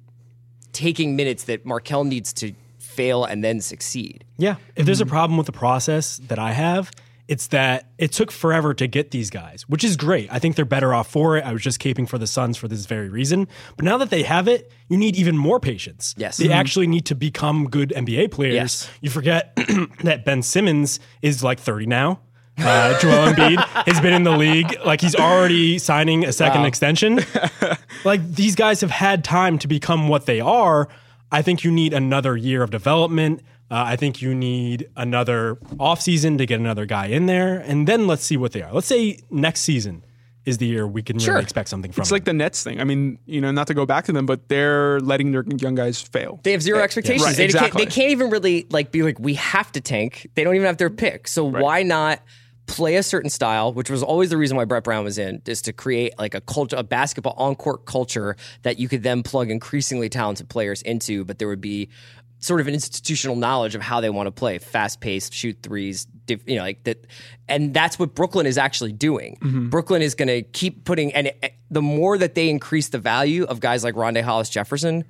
taking 0.72 1.14
minutes 1.14 1.44
that 1.44 1.64
Markelle 1.64 2.02
needs 2.02 2.32
to 2.34 2.52
fail 2.80 3.24
and 3.24 3.44
then 3.44 3.60
succeed. 3.60 4.24
Yeah. 4.38 4.56
If 4.74 4.84
there's 4.84 5.00
a 5.00 5.06
problem 5.06 5.36
with 5.36 5.46
the 5.46 5.52
process 5.52 6.16
that 6.26 6.40
I 6.40 6.50
have, 6.50 6.90
it's 7.28 7.48
that 7.48 7.90
it 7.98 8.12
took 8.12 8.30
forever 8.30 8.72
to 8.74 8.86
get 8.86 9.10
these 9.10 9.30
guys, 9.30 9.62
which 9.68 9.82
is 9.82 9.96
great. 9.96 10.32
I 10.32 10.38
think 10.38 10.54
they're 10.54 10.64
better 10.64 10.94
off 10.94 11.10
for 11.10 11.36
it. 11.36 11.44
I 11.44 11.52
was 11.52 11.62
just 11.62 11.80
caping 11.80 12.08
for 12.08 12.18
the 12.18 12.26
Suns 12.26 12.56
for 12.56 12.68
this 12.68 12.86
very 12.86 13.08
reason. 13.08 13.48
But 13.76 13.84
now 13.84 13.98
that 13.98 14.10
they 14.10 14.22
have 14.22 14.46
it, 14.46 14.70
you 14.88 14.96
need 14.96 15.16
even 15.16 15.36
more 15.36 15.58
patience. 15.58 16.14
Yes. 16.16 16.36
They 16.36 16.52
actually 16.52 16.86
need 16.86 17.06
to 17.06 17.14
become 17.14 17.68
good 17.68 17.92
NBA 17.96 18.30
players. 18.30 18.54
Yes. 18.54 18.90
You 19.00 19.10
forget 19.10 19.56
that 20.04 20.24
Ben 20.24 20.42
Simmons 20.42 21.00
is 21.22 21.42
like 21.42 21.58
30 21.58 21.86
now. 21.86 22.20
Uh, 22.58 22.98
Joel 23.00 23.32
Embiid 23.32 23.58
has 23.86 24.00
been 24.00 24.14
in 24.14 24.22
the 24.22 24.36
league. 24.36 24.78
Like 24.84 25.00
he's 25.00 25.16
already 25.16 25.78
signing 25.78 26.24
a 26.24 26.32
second 26.32 26.64
extension. 26.64 27.20
like 28.04 28.26
these 28.34 28.54
guys 28.54 28.80
have 28.80 28.90
had 28.90 29.24
time 29.24 29.58
to 29.58 29.68
become 29.68 30.08
what 30.08 30.26
they 30.26 30.40
are. 30.40 30.88
I 31.30 31.42
think 31.42 31.64
you 31.64 31.72
need 31.72 31.92
another 31.92 32.36
year 32.36 32.62
of 32.62 32.70
development. 32.70 33.42
Uh, 33.70 33.82
I 33.86 33.96
think 33.96 34.22
you 34.22 34.34
need 34.34 34.88
another 34.96 35.56
offseason 35.76 36.38
to 36.38 36.46
get 36.46 36.60
another 36.60 36.86
guy 36.86 37.06
in 37.06 37.26
there, 37.26 37.58
and 37.58 37.88
then 37.88 38.06
let's 38.06 38.22
see 38.22 38.36
what 38.36 38.52
they 38.52 38.62
are. 38.62 38.72
Let's 38.72 38.86
say 38.86 39.18
next 39.30 39.62
season 39.62 40.04
is 40.44 40.58
the 40.58 40.66
year 40.66 40.86
we 40.86 41.02
can 41.02 41.18
Sure. 41.18 41.34
really 41.34 41.42
expect 41.42 41.68
something 41.68 41.90
from. 41.90 42.02
It's 42.02 42.12
like 42.12 42.24
the 42.24 42.32
Nets 42.32 42.62
thing. 42.62 42.80
I 42.80 42.84
mean, 42.84 43.18
you 43.26 43.40
know, 43.40 43.50
not 43.50 43.66
to 43.66 43.74
go 43.74 43.84
back 43.84 44.04
to 44.04 44.12
them, 44.12 44.24
but 44.26 44.48
they're 44.48 45.00
letting 45.00 45.32
their 45.32 45.44
young 45.58 45.74
guys 45.74 46.00
fail. 46.00 46.38
They 46.44 46.52
have 46.52 46.62
zero 46.62 46.78
expectations. 46.78 47.24
Right, 47.24 47.36
they, 47.36 47.46
exactly. 47.46 47.70
can't, 47.70 47.90
they 47.90 47.92
can't 48.02 48.12
even 48.12 48.30
really 48.30 48.66
like 48.70 48.92
be 48.92 49.02
like 49.02 49.18
we 49.18 49.34
have 49.34 49.72
to 49.72 49.80
tank. 49.80 50.30
They 50.36 50.44
don't 50.44 50.54
even 50.54 50.66
have 50.66 50.76
their 50.76 50.90
pick. 50.90 51.26
So 51.26 51.44
why 51.44 51.82
not 51.82 52.20
play 52.66 52.96
a 52.96 53.02
certain 53.02 53.30
style, 53.30 53.72
which 53.72 53.90
was 53.90 54.02
always 54.02 54.30
the 54.30 54.36
reason 54.36 54.56
why 54.56 54.64
Brett 54.64 54.84
Brown 54.84 55.02
was 55.04 55.18
in, 55.18 55.42
is 55.46 55.62
to 55.62 55.72
create 55.72 56.16
like 56.18 56.34
a 56.34 56.40
culture, 56.40 56.76
a 56.76 56.82
basketball 56.84 57.34
on 57.36 57.56
court 57.56 57.84
culture 57.86 58.36
that 58.62 58.78
you 58.78 58.88
could 58.88 59.02
then 59.02 59.22
plug 59.24 59.50
increasingly 59.50 60.08
talented 60.08 60.48
players 60.48 60.82
into, 60.82 61.24
but 61.24 61.38
there 61.38 61.48
would 61.48 61.60
be 61.60 61.88
sort 62.46 62.60
of 62.60 62.68
an 62.68 62.74
institutional 62.74 63.36
knowledge 63.36 63.74
of 63.74 63.82
how 63.82 64.00
they 64.00 64.10
want 64.10 64.28
to 64.28 64.30
play, 64.30 64.58
fast 64.58 65.00
paced, 65.00 65.34
shoot 65.34 65.58
threes, 65.62 66.06
you 66.28 66.56
know, 66.56 66.62
like 66.62 66.84
that. 66.84 67.06
And 67.48 67.74
that's 67.74 67.98
what 67.98 68.14
Brooklyn 68.14 68.46
is 68.46 68.56
actually 68.56 68.92
doing. 68.92 69.36
Mm-hmm. 69.42 69.68
Brooklyn 69.68 70.02
is 70.02 70.14
going 70.14 70.28
to 70.28 70.42
keep 70.42 70.84
putting, 70.84 71.12
and 71.12 71.28
it, 71.28 71.54
the 71.70 71.82
more 71.82 72.16
that 72.18 72.34
they 72.34 72.48
increase 72.48 72.88
the 72.88 72.98
value 72.98 73.44
of 73.44 73.60
guys 73.60 73.82
like 73.82 73.94
Rondae 73.94 74.22
Hollis 74.22 74.48
Jefferson, 74.48 75.04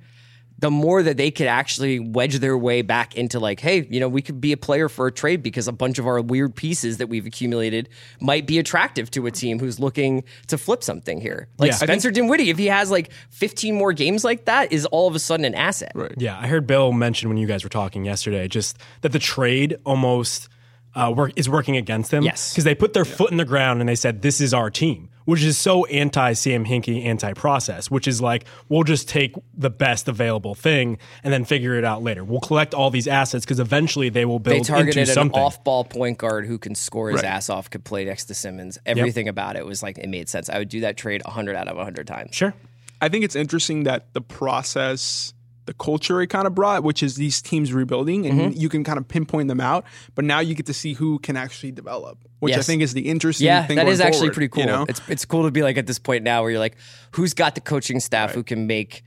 the 0.59 0.71
more 0.71 1.03
that 1.03 1.17
they 1.17 1.29
could 1.29 1.47
actually 1.47 1.99
wedge 1.99 2.39
their 2.39 2.57
way 2.57 2.81
back 2.81 3.15
into 3.15 3.39
like, 3.39 3.59
hey, 3.59 3.87
you 3.89 3.99
know, 3.99 4.09
we 4.09 4.21
could 4.21 4.41
be 4.41 4.51
a 4.51 4.57
player 4.57 4.89
for 4.89 5.07
a 5.07 5.11
trade 5.11 5.43
because 5.43 5.67
a 5.67 5.71
bunch 5.71 5.99
of 5.99 6.07
our 6.07 6.19
weird 6.19 6.55
pieces 6.55 6.97
that 6.97 7.07
we've 7.07 7.25
accumulated 7.25 7.89
might 8.19 8.47
be 8.47 8.57
attractive 8.57 9.11
to 9.11 9.27
a 9.27 9.31
team 9.31 9.59
who's 9.59 9.79
looking 9.79 10.23
to 10.47 10.57
flip 10.57 10.83
something 10.83 11.21
here. 11.21 11.47
Like 11.59 11.71
Yeah, 11.71 11.75
I 11.75 11.85
Spencer 11.85 12.11
Dinwiddie, 12.11 12.49
if 12.49 12.57
he 12.57 12.67
has 12.67 12.89
like 12.89 13.11
15 13.29 13.75
more 13.75 13.93
games 13.93 14.23
like 14.23 14.45
that, 14.45 14.71
is 14.71 14.85
all 14.87 15.07
of 15.07 15.15
a 15.15 15.19
sudden 15.19 15.45
an 15.45 15.53
asset. 15.53 15.91
Right. 15.93 16.13
Yeah, 16.17 16.39
I 16.39 16.47
heard 16.47 16.65
Bill 16.65 16.91
mention 16.91 17.29
when 17.29 17.37
you 17.37 17.47
guys 17.47 17.63
were 17.63 17.69
talking 17.69 18.03
yesterday, 18.05 18.47
just 18.47 18.77
that 19.01 19.11
the 19.11 19.19
trade 19.19 19.77
almost 19.85 20.49
uh, 20.97 21.11
work 21.11 21.31
is 21.35 21.47
working 21.47 21.77
against 21.77 22.11
them. 22.11 22.23
Yes. 22.23 22.51
because 22.51 22.63
they 22.63 22.75
put 22.75 22.93
their 22.93 23.05
foot 23.05 23.31
in 23.31 23.37
the 23.37 23.45
ground 23.45 23.79
and 23.79 23.87
they 23.87 23.95
said, 23.95 24.21
"This 24.21 24.41
is 24.41 24.53
our 24.53 24.69
team," 24.69 25.09
which 25.25 25.43
is 25.43 25.57
so 25.57 25.85
anti 25.85 26.33
Sam 26.33 26.65
Hinkie, 26.65 27.05
anti 27.05 27.33
process. 27.33 27.91
Which 27.91 28.07
is 28.07 28.21
like, 28.21 28.45
we'll 28.67 28.83
just 28.83 29.07
take 29.07 29.35
the 29.55 29.69
best 29.69 30.07
available 30.07 30.55
thing 30.55 30.97
and 31.23 31.31
then 31.31 31.45
figure 31.45 31.75
it 31.75 31.85
out 31.85 32.01
later. 32.03 32.23
We'll 32.23 32.39
collect 32.39 32.73
all 32.73 32.89
these 32.89 33.07
assets 33.07 33.45
because 33.45 33.59
eventually 33.59 34.09
they 34.09 34.25
will 34.25 34.39
build. 34.39 34.53
They 34.55 34.57
build 34.57 34.67
into 34.69 34.71
targeted 34.73 35.07
an 35.09 35.13
something. 35.13 35.39
off-ball 35.41 35.83
point 35.85 36.17
guard 36.17 36.45
who 36.47 36.57
can 36.57 36.73
score 36.75 37.11
his 37.11 37.21
Right. 37.21 37.29
ass 37.31 37.49
off, 37.49 37.69
could 37.69 37.83
play 37.85 38.03
next 38.05 38.25
to 38.25 38.33
Simmons. 38.33 38.79
Everything 38.85 39.27
about 39.27 39.55
it 39.55 39.65
was 39.65 39.83
like 39.83 39.97
it 39.99 40.09
made 40.09 40.27
sense. 40.29 40.49
I 40.49 40.57
would 40.57 40.69
do 40.69 40.79
that 40.81 40.97
trade 40.97 41.21
100 41.25 41.55
out 41.55 41.67
of 41.67 41.77
100 41.77 42.07
times. 42.07 42.35
sure. 42.35 42.53
I 42.99 43.09
think 43.09 43.23
it's 43.23 43.35
interesting 43.35 43.83
that 43.83 44.11
the 44.13 44.21
process, 44.21 45.33
the 45.67 45.73
culture 45.75 46.19
it 46.21 46.27
kind 46.27 46.47
of 46.47 46.55
brought, 46.55 46.83
which 46.83 47.03
is 47.03 47.15
these 47.15 47.41
teams 47.41 47.71
rebuilding, 47.71 48.25
and 48.25 48.39
Mm-hmm. 48.39 48.59
you 48.59 48.69
can 48.69 48.83
kind 48.83 48.97
of 48.97 49.07
pinpoint 49.07 49.47
them 49.49 49.59
out. 49.61 49.85
But 50.15 50.25
now 50.25 50.39
you 50.39 50.55
get 50.55 50.65
to 50.65 50.73
see 50.73 50.93
who 50.93 51.19
can 51.19 51.37
actually 51.37 51.71
develop, 51.71 52.17
which 52.39 52.55
I 52.55 52.61
think 52.61 52.81
is 52.81 52.93
the 52.93 53.07
interesting 53.09 53.45
Yeah, 53.45 53.65
thing. 53.67 53.75
that 53.75 53.87
is 53.87 54.01
actually 54.01 54.31
pretty 54.31 54.47
cool. 54.49 54.61
You 54.63 54.67
know? 54.67 54.85
It's 54.89 55.01
it's 55.07 55.25
cool 55.25 55.43
to 55.43 55.51
be 55.51 55.61
like 55.61 55.77
at 55.77 55.85
this 55.85 55.99
point 55.99 56.23
now 56.23 56.41
where 56.41 56.49
you're 56.51 56.59
like, 56.59 56.77
who's 57.11 57.33
got 57.35 57.53
the 57.55 57.61
coaching 57.61 57.99
staff 57.99 58.33
who 58.33 58.43
can 58.43 58.65
make, 58.65 59.03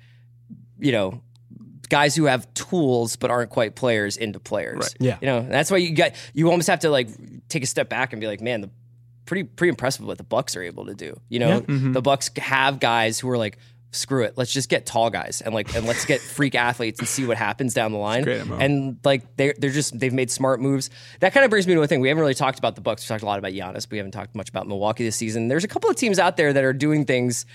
you 0.78 0.92
know, 0.92 1.20
guys 1.88 2.14
who 2.14 2.26
have 2.26 2.52
tools 2.54 3.16
but 3.16 3.30
aren't 3.32 3.50
quite 3.50 3.74
players 3.74 4.16
into 4.16 4.38
players. 4.38 4.76
Right. 4.78 4.94
Yeah. 5.00 5.18
You 5.20 5.26
know, 5.26 5.40
that's 5.48 5.70
why 5.70 5.78
you 5.78 5.92
got 5.94 6.12
you 6.34 6.50
almost 6.50 6.68
have 6.68 6.80
to 6.80 6.90
like 6.90 7.08
take 7.48 7.62
a 7.64 7.66
step 7.66 7.88
back 7.88 8.12
and 8.12 8.20
be 8.20 8.26
like, 8.28 8.40
man, 8.40 8.60
the 8.60 8.70
pretty 9.26 9.44
pretty 9.44 9.70
impressive 9.70 10.04
what 10.06 10.18
the 10.18 10.24
Bucks 10.24 10.56
are 10.56 10.62
able 10.62 10.86
to 10.86 10.94
do. 10.94 11.18
You 11.28 11.38
know, 11.40 11.64
Yeah. 11.68 11.92
the 11.92 12.02
Bucks 12.02 12.30
have 12.36 12.80
guys 12.80 13.18
who 13.18 13.28
are 13.30 13.38
like 13.38 13.58
screw 13.92 14.22
it, 14.24 14.34
let's 14.36 14.52
just 14.52 14.68
get 14.68 14.86
tall 14.86 15.10
guys 15.10 15.40
and 15.40 15.54
like 15.54 15.74
and 15.74 15.86
let's 15.86 16.04
get 16.04 16.20
freak 16.20 16.54
athletes 16.54 17.00
and 17.00 17.08
see 17.08 17.26
what 17.26 17.36
happens 17.36 17.74
down 17.74 17.92
the 17.92 17.98
line. 17.98 18.22
And 18.60 18.98
like 19.04 19.36
they're 19.36 19.54
they're 19.58 19.70
just 19.70 19.98
they've 19.98 20.12
made 20.12 20.30
smart 20.30 20.60
moves. 20.60 20.90
That 21.20 21.32
kind 21.32 21.44
of 21.44 21.50
brings 21.50 21.66
me 21.66 21.74
to 21.74 21.82
a 21.82 21.86
thing. 21.86 22.00
We 22.00 22.08
haven't 22.08 22.20
really 22.20 22.34
talked 22.34 22.58
about 22.58 22.74
the 22.74 22.80
Bucks. 22.80 23.04
We 23.04 23.12
talked 23.12 23.22
a 23.22 23.26
lot 23.26 23.38
about 23.38 23.52
Giannis. 23.52 23.82
But 23.82 23.92
we 23.92 23.96
haven't 23.98 24.12
talked 24.12 24.34
much 24.34 24.48
about 24.48 24.68
Milwaukee 24.68 25.04
this 25.04 25.16
season. 25.16 25.48
There's 25.48 25.64
a 25.64 25.68
couple 25.68 25.90
of 25.90 25.96
teams 25.96 26.18
out 26.18 26.36
there 26.36 26.52
that 26.52 26.64
are 26.64 26.72
doing 26.72 27.04
things. 27.04 27.46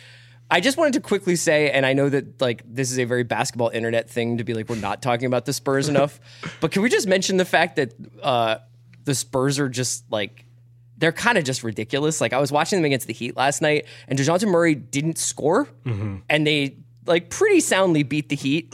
I 0.51 0.61
just 0.61 0.77
wanted 0.77 0.93
to 0.93 1.01
quickly 1.01 1.35
say, 1.35 1.71
and 1.71 1.85
I 1.85 1.93
know 1.93 2.07
that 2.09 2.39
like 2.39 2.63
this 2.67 2.91
is 2.91 2.99
a 2.99 3.05
very 3.05 3.23
basketball 3.23 3.69
internet 3.69 4.09
thing 4.09 4.37
to 4.37 4.43
be 4.43 4.53
like 4.53 4.69
we're 4.69 4.75
not 4.75 5.01
talking 5.01 5.25
about 5.25 5.45
the 5.45 5.53
Spurs 5.53 5.89
enough, 5.89 6.19
but 6.61 6.71
can 6.71 6.81
we 6.81 6.89
just 6.89 7.07
mention 7.07 7.37
the 7.37 7.45
fact 7.45 7.77
that 7.77 7.93
uh, 8.21 8.57
the 9.05 9.15
Spurs 9.15 9.57
are 9.57 9.69
just 9.69 10.11
like 10.11 10.44
they're 10.97 11.11
kind 11.11 11.37
of 11.37 11.43
just 11.43 11.63
ridiculous. 11.63 12.21
Like 12.21 12.33
I 12.33 12.39
was 12.39 12.51
watching 12.51 12.77
them 12.77 12.85
against 12.85 13.07
the 13.07 13.13
Heat 13.13 13.35
last 13.35 13.61
night, 13.61 13.85
and 14.07 14.17
Dejounte 14.17 14.47
Murray 14.47 14.75
didn't 14.75 15.17
score, 15.17 15.65
mm-hmm. 15.85 16.17
and 16.29 16.47
they 16.47 16.77
like 17.05 17.29
pretty 17.29 17.59
soundly 17.59 18.03
beat 18.03 18.29
the 18.29 18.35
Heat, 18.35 18.73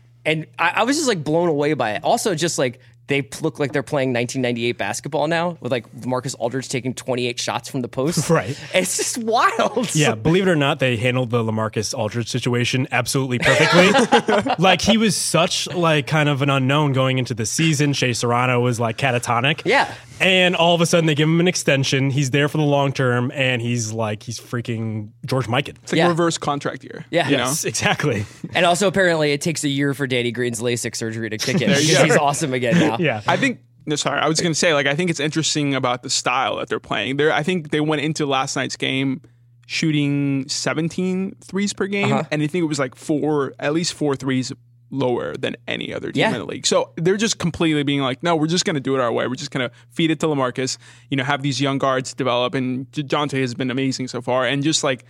and 0.24 0.46
I, 0.58 0.72
I 0.76 0.82
was 0.84 0.96
just 0.96 1.08
like 1.08 1.24
blown 1.24 1.48
away 1.48 1.74
by 1.74 1.92
it. 1.92 2.04
Also, 2.04 2.34
just 2.34 2.58
like 2.58 2.80
they 3.12 3.28
look 3.40 3.58
like 3.58 3.72
they're 3.72 3.82
playing 3.82 4.08
1998 4.12 4.78
basketball 4.78 5.26
now, 5.28 5.56
with 5.60 5.70
like 5.70 5.86
Marcus 6.06 6.34
Aldridge 6.34 6.68
taking 6.68 6.94
28 6.94 7.38
shots 7.38 7.68
from 7.68 7.80
the 7.82 7.88
post. 7.88 8.30
Right. 8.32 8.58
It's 8.72 8.96
just 8.96 9.18
wild. 9.18 9.94
Yeah, 9.94 10.14
believe 10.14 10.46
it 10.46 10.50
or 10.50 10.56
not, 10.56 10.78
they 10.78 10.96
handled 10.96 11.30
the 11.30 11.42
Lamarcus 11.44 11.92
Aldridge 11.96 12.28
situation 12.30 12.88
absolutely 12.90 13.38
perfectly. 13.38 14.54
like 14.58 14.80
he 14.80 14.96
was 14.96 15.14
such 15.16 15.66
like 15.68 16.06
kind 16.06 16.28
of 16.30 16.40
an 16.40 16.48
unknown 16.48 16.92
going 16.94 17.18
into 17.18 17.34
the 17.34 17.44
season. 17.44 17.92
Shea 17.92 18.12
Serrano 18.14 18.60
was 18.60 18.80
like 18.80 18.96
catatonic. 18.96 19.62
Yeah. 19.66 19.92
And 20.20 20.54
all 20.56 20.74
of 20.74 20.80
a 20.80 20.86
sudden 20.86 21.06
they 21.06 21.14
give 21.14 21.28
him 21.28 21.40
an 21.40 21.48
extension. 21.48 22.10
He's 22.10 22.30
there 22.30 22.48
for 22.48 22.56
the 22.58 22.64
long 22.64 22.92
term 22.92 23.30
and 23.34 23.60
he's 23.60 23.92
like 23.92 24.22
he's 24.22 24.38
freaking 24.40 25.10
George 25.26 25.46
Mikan. 25.46 25.76
It's 25.82 25.92
like 25.92 25.98
Yeah. 25.98 26.08
reverse 26.08 26.38
contract 26.38 26.84
year. 26.84 27.04
Yeah. 27.10 27.28
you 27.28 27.36
know? 27.36 27.52
Exactly. 27.64 28.24
And 28.54 28.64
also, 28.64 28.86
apparently, 28.86 29.32
it 29.32 29.40
takes 29.40 29.64
a 29.64 29.68
year 29.68 29.94
for 29.94 30.06
Danny 30.06 30.30
Green's 30.30 30.60
LASIK 30.60 30.94
surgery 30.94 31.28
to 31.30 31.38
kick 31.38 31.60
in 31.60 31.68
because 31.68 31.86
he's 32.02 32.16
awesome 32.16 32.52
again 32.54 32.78
now. 32.78 32.96
Yeah. 33.02 33.20
I 33.26 33.36
think. 33.36 33.60
No, 33.84 33.96
sorry. 33.96 34.20
I 34.20 34.28
was 34.28 34.40
going 34.40 34.52
to 34.52 34.58
say, 34.58 34.74
like, 34.74 34.86
I 34.86 34.94
think 34.94 35.10
it's 35.10 35.18
interesting 35.18 35.74
about 35.74 36.02
the 36.04 36.10
style 36.10 36.56
that 36.58 36.68
they're 36.68 36.78
playing. 36.78 37.16
They're, 37.16 37.32
I 37.32 37.42
think 37.42 37.70
they 37.70 37.80
went 37.80 38.00
into 38.02 38.26
last 38.26 38.54
night's 38.54 38.76
game 38.76 39.22
shooting 39.66 40.48
17 40.48 41.36
threes 41.40 41.72
per 41.72 41.86
game, 41.86 42.12
Uh-huh. 42.12 42.22
and 42.30 42.42
I 42.42 42.46
think 42.46 42.62
it 42.62 42.66
was 42.66 42.78
like 42.78 42.94
four, 42.94 43.54
at 43.58 43.72
least 43.72 43.94
four 43.94 44.14
threes 44.14 44.52
lower 44.90 45.34
than 45.36 45.56
any 45.66 45.92
other 45.92 46.12
team 46.12 46.20
Yeah. 46.20 46.28
in 46.32 46.38
the 46.38 46.44
league. 46.44 46.66
So 46.66 46.92
they're 46.96 47.16
just 47.16 47.38
completely 47.38 47.82
being 47.82 48.02
like, 48.02 48.22
no, 48.22 48.36
we're 48.36 48.46
just 48.46 48.64
going 48.64 48.74
to 48.74 48.80
do 48.80 48.94
it 48.94 49.00
our 49.00 49.10
way. 49.10 49.26
We're 49.26 49.34
just 49.34 49.50
going 49.50 49.68
to 49.68 49.74
feed 49.90 50.10
it 50.10 50.20
to 50.20 50.26
Lamarcus. 50.26 50.78
You 51.10 51.16
know, 51.16 51.24
have 51.24 51.42
these 51.42 51.60
young 51.60 51.78
guards 51.78 52.12
develop, 52.14 52.54
and 52.54 52.88
Jonte 52.92 53.40
has 53.40 53.54
been 53.54 53.70
amazing 53.70 54.06
so 54.08 54.20
far, 54.20 54.46
and 54.46 54.62
just 54.62 54.84
like 54.84 55.04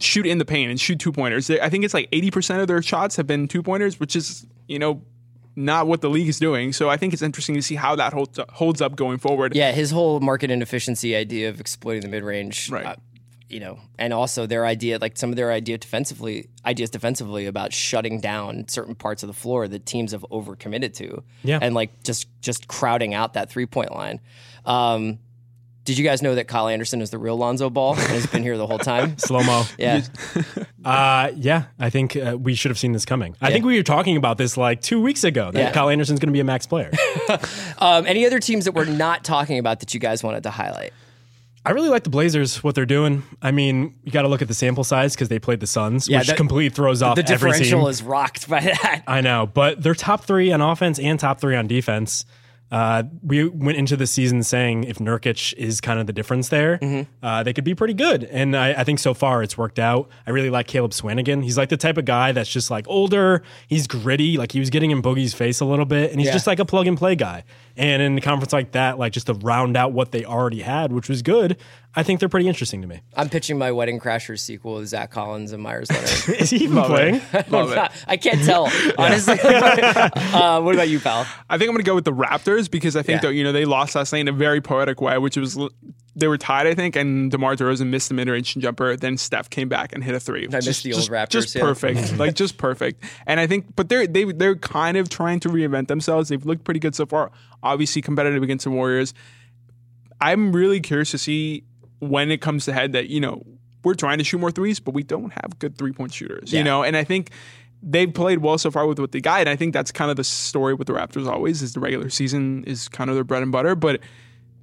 shoot 0.00 0.26
in 0.26 0.38
the 0.38 0.44
paint 0.44 0.70
and 0.70 0.80
shoot 0.80 0.98
two 0.98 1.12
pointers. 1.12 1.48
I 1.50 1.68
think 1.68 1.84
it's 1.84 1.94
like 1.94 2.10
80% 2.10 2.60
of 2.60 2.68
their 2.68 2.82
shots 2.82 3.16
have 3.16 3.26
been 3.26 3.48
two 3.48 3.62
pointers, 3.62 3.98
which 4.00 4.14
is, 4.16 4.46
you 4.68 4.78
know, 4.78 5.02
not 5.56 5.86
what 5.86 6.00
the 6.00 6.08
league 6.10 6.28
is 6.28 6.38
doing. 6.38 6.72
So 6.72 6.88
I 6.88 6.96
think 6.96 7.12
it's 7.12 7.22
interesting 7.22 7.54
to 7.56 7.62
see 7.62 7.74
how 7.74 7.96
that 7.96 8.12
holds 8.12 8.38
up, 8.38 8.50
holds 8.50 8.80
up 8.80 8.96
going 8.96 9.18
forward. 9.18 9.54
Yeah, 9.54 9.72
his 9.72 9.90
whole 9.90 10.20
market 10.20 10.50
inefficiency 10.50 11.14
idea 11.16 11.48
of 11.48 11.60
exploiting 11.60 12.02
the 12.02 12.08
mid 12.08 12.22
range, 12.22 12.70
Right. 12.70 12.86
uh, 12.86 12.96
you 13.48 13.58
know, 13.60 13.80
and 13.98 14.12
also 14.12 14.46
their 14.46 14.64
idea, 14.64 14.98
like 15.00 15.16
some 15.16 15.30
of 15.30 15.36
their 15.36 15.50
idea 15.50 15.76
defensively, 15.76 16.48
ideas 16.64 16.88
defensively 16.88 17.46
about 17.46 17.72
shutting 17.72 18.20
down 18.20 18.68
certain 18.68 18.94
parts 18.94 19.22
of 19.24 19.26
the 19.26 19.32
floor 19.32 19.66
that 19.66 19.84
teams 19.86 20.12
have 20.12 20.24
overcommitted 20.30 20.94
to, 20.94 21.22
Yeah. 21.42 21.58
and 21.60 21.74
like 21.74 22.02
just 22.04 22.28
just 22.40 22.68
crowding 22.68 23.12
out 23.12 23.34
that 23.34 23.50
three 23.50 23.66
point 23.66 23.92
line. 23.92 24.20
Um, 24.64 25.18
did 25.84 25.96
you 25.98 26.04
guys 26.04 26.22
know 26.22 26.34
that 26.34 26.46
Kyle 26.46 26.68
Anderson 26.68 27.00
is 27.00 27.10
the 27.10 27.18
real 27.18 27.36
Lonzo 27.36 27.70
Ball 27.70 27.92
and 27.94 28.02
has 28.08 28.26
been 28.26 28.42
here 28.42 28.56
the 28.58 28.66
whole 28.66 28.78
time? 28.78 29.16
Slow 29.18 29.42
mo. 29.42 29.64
Yeah, 29.78 30.02
Uh, 30.84 31.30
yeah, 31.36 31.64
I 31.78 31.90
think 31.90 32.16
uh, 32.16 32.36
we 32.40 32.54
should 32.54 32.70
have 32.70 32.78
seen 32.78 32.92
this 32.92 33.04
coming. 33.04 33.36
I 33.40 33.50
think 33.52 33.64
we 33.66 33.76
were 33.76 33.82
talking 33.82 34.16
about 34.16 34.38
this 34.38 34.56
like 34.56 34.80
two 34.80 35.00
weeks 35.00 35.24
ago 35.24 35.50
that 35.50 35.58
Yeah. 35.58 35.72
Kyle 35.72 35.90
Anderson's 35.90 36.20
going 36.20 36.28
to 36.28 36.32
be 36.32 36.40
a 36.40 36.44
max 36.44 36.66
player. 36.66 36.90
um, 37.78 38.06
any 38.06 38.24
other 38.26 38.38
teams 38.40 38.64
that 38.64 38.72
we're 38.72 38.84
not 38.86 39.22
talking 39.24 39.58
about 39.58 39.80
that 39.80 39.92
you 39.92 40.00
guys 40.00 40.22
wanted 40.22 40.42
to 40.44 40.50
highlight? 40.50 40.92
I 41.66 41.72
really 41.72 41.90
like 41.90 42.04
the 42.04 42.10
Blazers, 42.10 42.64
what 42.64 42.74
they're 42.74 42.86
doing. 42.86 43.22
I 43.42 43.50
mean, 43.50 43.94
you 44.02 44.10
got 44.12 44.22
to 44.22 44.28
look 44.28 44.40
at 44.40 44.48
the 44.48 44.54
sample 44.54 44.82
size 44.84 45.14
because 45.14 45.28
they 45.28 45.38
played 45.38 45.60
the 45.60 45.66
Suns, 45.66 46.08
Yeah, 46.08 46.18
which 46.20 46.28
that- 46.28 46.36
completely 46.38 46.70
throws 46.74 47.02
off 47.02 47.16
The 47.16 47.22
every 47.30 47.50
differential 47.50 47.80
team. 47.80 47.88
is 47.90 48.02
rocked 48.02 48.48
by 48.48 48.60
that. 48.60 49.02
I 49.06 49.20
know, 49.20 49.46
but 49.46 49.82
they're 49.82 49.94
top 49.94 50.24
three 50.24 50.50
on 50.52 50.62
offense 50.62 50.98
and 50.98 51.20
top 51.20 51.38
three 51.40 51.56
on 51.56 51.66
defense. 51.66 52.24
Uh, 52.70 53.02
we 53.22 53.48
went 53.48 53.76
into 53.78 53.96
the 53.96 54.06
season 54.06 54.42
saying 54.44 54.84
if 54.84 54.98
Nurkic 54.98 55.52
is 55.54 55.80
kind 55.80 55.98
of 55.98 56.06
the 56.06 56.12
difference 56.12 56.50
there, 56.50 56.78
Mm-hmm. 56.78 57.24
uh, 57.24 57.42
they 57.42 57.52
could 57.52 57.64
be 57.64 57.74
pretty 57.74 57.94
good. 57.94 58.24
And 58.24 58.56
I, 58.56 58.72
I 58.74 58.84
think 58.84 58.98
so 59.00 59.12
far 59.12 59.42
it's 59.42 59.58
worked 59.58 59.78
out. 59.80 60.08
I 60.26 60.30
really 60.30 60.50
like 60.50 60.68
Caleb 60.68 60.92
Swanigan. 60.92 61.42
He's 61.42 61.58
like 61.58 61.68
the 61.68 61.76
type 61.76 61.98
of 61.98 62.04
guy 62.04 62.30
that's 62.32 62.48
just 62.50 62.70
like 62.70 62.86
older. 62.88 63.42
He's 63.66 63.86
gritty. 63.88 64.36
Like 64.36 64.52
he 64.52 64.60
was 64.60 64.70
getting 64.70 64.92
in 64.92 65.02
Boogie's 65.02 65.34
face 65.34 65.58
a 65.60 65.64
little 65.64 65.84
bit, 65.84 66.10
and 66.12 66.20
he's 66.20 66.28
Yeah. 66.28 66.32
just 66.34 66.46
like 66.46 66.60
a 66.60 66.64
plug 66.64 66.86
and 66.86 66.96
play 66.96 67.16
guy. 67.16 67.42
And 67.76 68.00
in 68.02 68.16
a 68.18 68.20
conference 68.20 68.52
like 68.52 68.72
that, 68.72 68.98
like 68.98 69.12
just 69.12 69.26
to 69.26 69.34
round 69.34 69.76
out 69.76 69.92
what 69.92 70.12
they 70.12 70.24
already 70.24 70.60
had, 70.60 70.92
which 70.92 71.08
was 71.08 71.22
good, 71.22 71.56
I 71.94 72.04
think 72.04 72.20
they're 72.20 72.28
pretty 72.28 72.46
interesting 72.46 72.82
to 72.82 72.86
me. 72.88 73.00
I'm 73.16 73.28
pitching 73.28 73.58
my 73.58 73.72
Wedding 73.72 73.98
Crashers 73.98 74.38
sequel 74.38 74.74
with 74.76 74.86
Zach 74.88 75.10
Collins 75.10 75.50
and 75.52 75.60
Meyers 75.62 75.90
Leonard. 75.90 76.08
Is 76.40 76.50
he 76.50 76.58
even 76.64 76.82
playing? 76.84 77.20
Love 77.48 77.72
it. 77.72 77.90
I 78.06 78.16
can't 78.16 78.40
tell, 78.44 78.70
honestly. 78.96 79.38
uh, 79.42 80.60
what 80.60 80.74
about 80.74 80.88
you, 80.88 81.00
pal? 81.00 81.26
I 81.48 81.58
think 81.58 81.68
I'm 81.68 81.74
going 81.74 81.78
to 81.78 81.82
go 81.82 81.96
with 81.96 82.04
the 82.04 82.12
Raptors 82.12 82.70
because 82.70 82.94
I 82.94 83.02
think 83.02 83.22
Yeah. 83.22 83.28
that 83.30 83.34
you 83.34 83.42
know 83.42 83.50
they 83.52 83.64
lost 83.64 83.96
last 83.96 84.12
night 84.12 84.20
in 84.20 84.28
a 84.28 84.32
very 84.32 84.60
poetic 84.60 85.00
way, 85.00 85.18
which 85.18 85.36
was 85.36 85.58
they 86.14 86.28
were 86.28 86.38
tied, 86.38 86.68
I 86.68 86.74
think, 86.74 86.94
and 86.94 87.28
DeMar 87.30 87.56
DeRozan 87.56 87.88
missed 87.88 88.08
the 88.08 88.14
mid-range 88.14 88.54
jumper. 88.56 88.94
Then 88.96 89.16
Steph 89.16 89.50
came 89.50 89.68
back 89.68 89.92
and 89.92 90.04
hit 90.04 90.14
a 90.14 90.20
three. 90.20 90.46
miss 90.48 90.64
Just- 90.64 90.84
the 90.84 90.92
old 90.92 91.00
just, 91.02 91.10
Raptors, 91.10 91.30
Just 91.30 91.54
yeah. 91.56 91.62
perfect, 91.62 92.16
like 92.18 92.34
just 92.34 92.56
perfect. 92.56 93.02
And 93.26 93.40
I 93.40 93.48
think, 93.48 93.74
but 93.74 93.88
they're 93.88 94.06
they 94.06 94.24
they're 94.24 94.54
kind 94.56 94.96
of 94.96 95.08
trying 95.08 95.40
to 95.40 95.48
reinvent 95.48 95.88
themselves. 95.88 96.28
They've 96.28 96.44
looked 96.46 96.62
pretty 96.62 96.78
good 96.80 96.94
so 96.94 97.04
far. 97.06 97.32
Obviously, 97.64 98.00
competitive 98.00 98.44
against 98.44 98.62
the 98.64 98.70
Warriors. 98.70 99.12
I'm 100.20 100.52
really 100.52 100.80
curious 100.80 101.10
to 101.12 101.18
see 101.18 101.64
when 102.00 102.30
it 102.30 102.40
comes 102.40 102.64
to 102.64 102.72
head 102.72 102.92
that 102.92 103.08
you 103.08 103.20
know 103.20 103.44
we're 103.84 103.94
trying 103.94 104.18
to 104.18 104.24
shoot 104.24 104.38
more 104.38 104.50
threes, 104.50 104.80
but 104.80 104.92
we 104.92 105.02
don't 105.02 105.32
have 105.32 105.58
good 105.58 105.78
three 105.78 105.92
point 105.92 106.12
shooters. 106.12 106.52
Yeah. 106.52 106.58
You 106.58 106.64
know, 106.64 106.82
and 106.82 106.96
I 106.96 107.04
think 107.04 107.30
they've 107.82 108.12
played 108.12 108.38
well 108.38 108.58
so 108.58 108.70
far 108.70 108.86
with 108.86 108.98
what 108.98 109.12
they 109.12 109.20
got, 109.20 109.40
and 109.40 109.48
I 109.48 109.56
think 109.56 109.72
that's 109.72 109.92
kind 109.92 110.10
of 110.10 110.16
the 110.16 110.24
story 110.24 110.74
with 110.74 110.86
the 110.86 110.92
Raptors. 110.92 111.26
Always 111.26 111.62
is 111.62 111.74
the 111.74 111.80
regular 111.80 112.10
season 112.10 112.64
is 112.64 112.88
kind 112.88 113.08
of 113.08 113.16
their 113.16 113.24
bread 113.24 113.42
and 113.42 113.52
butter, 113.52 113.74
but 113.74 114.00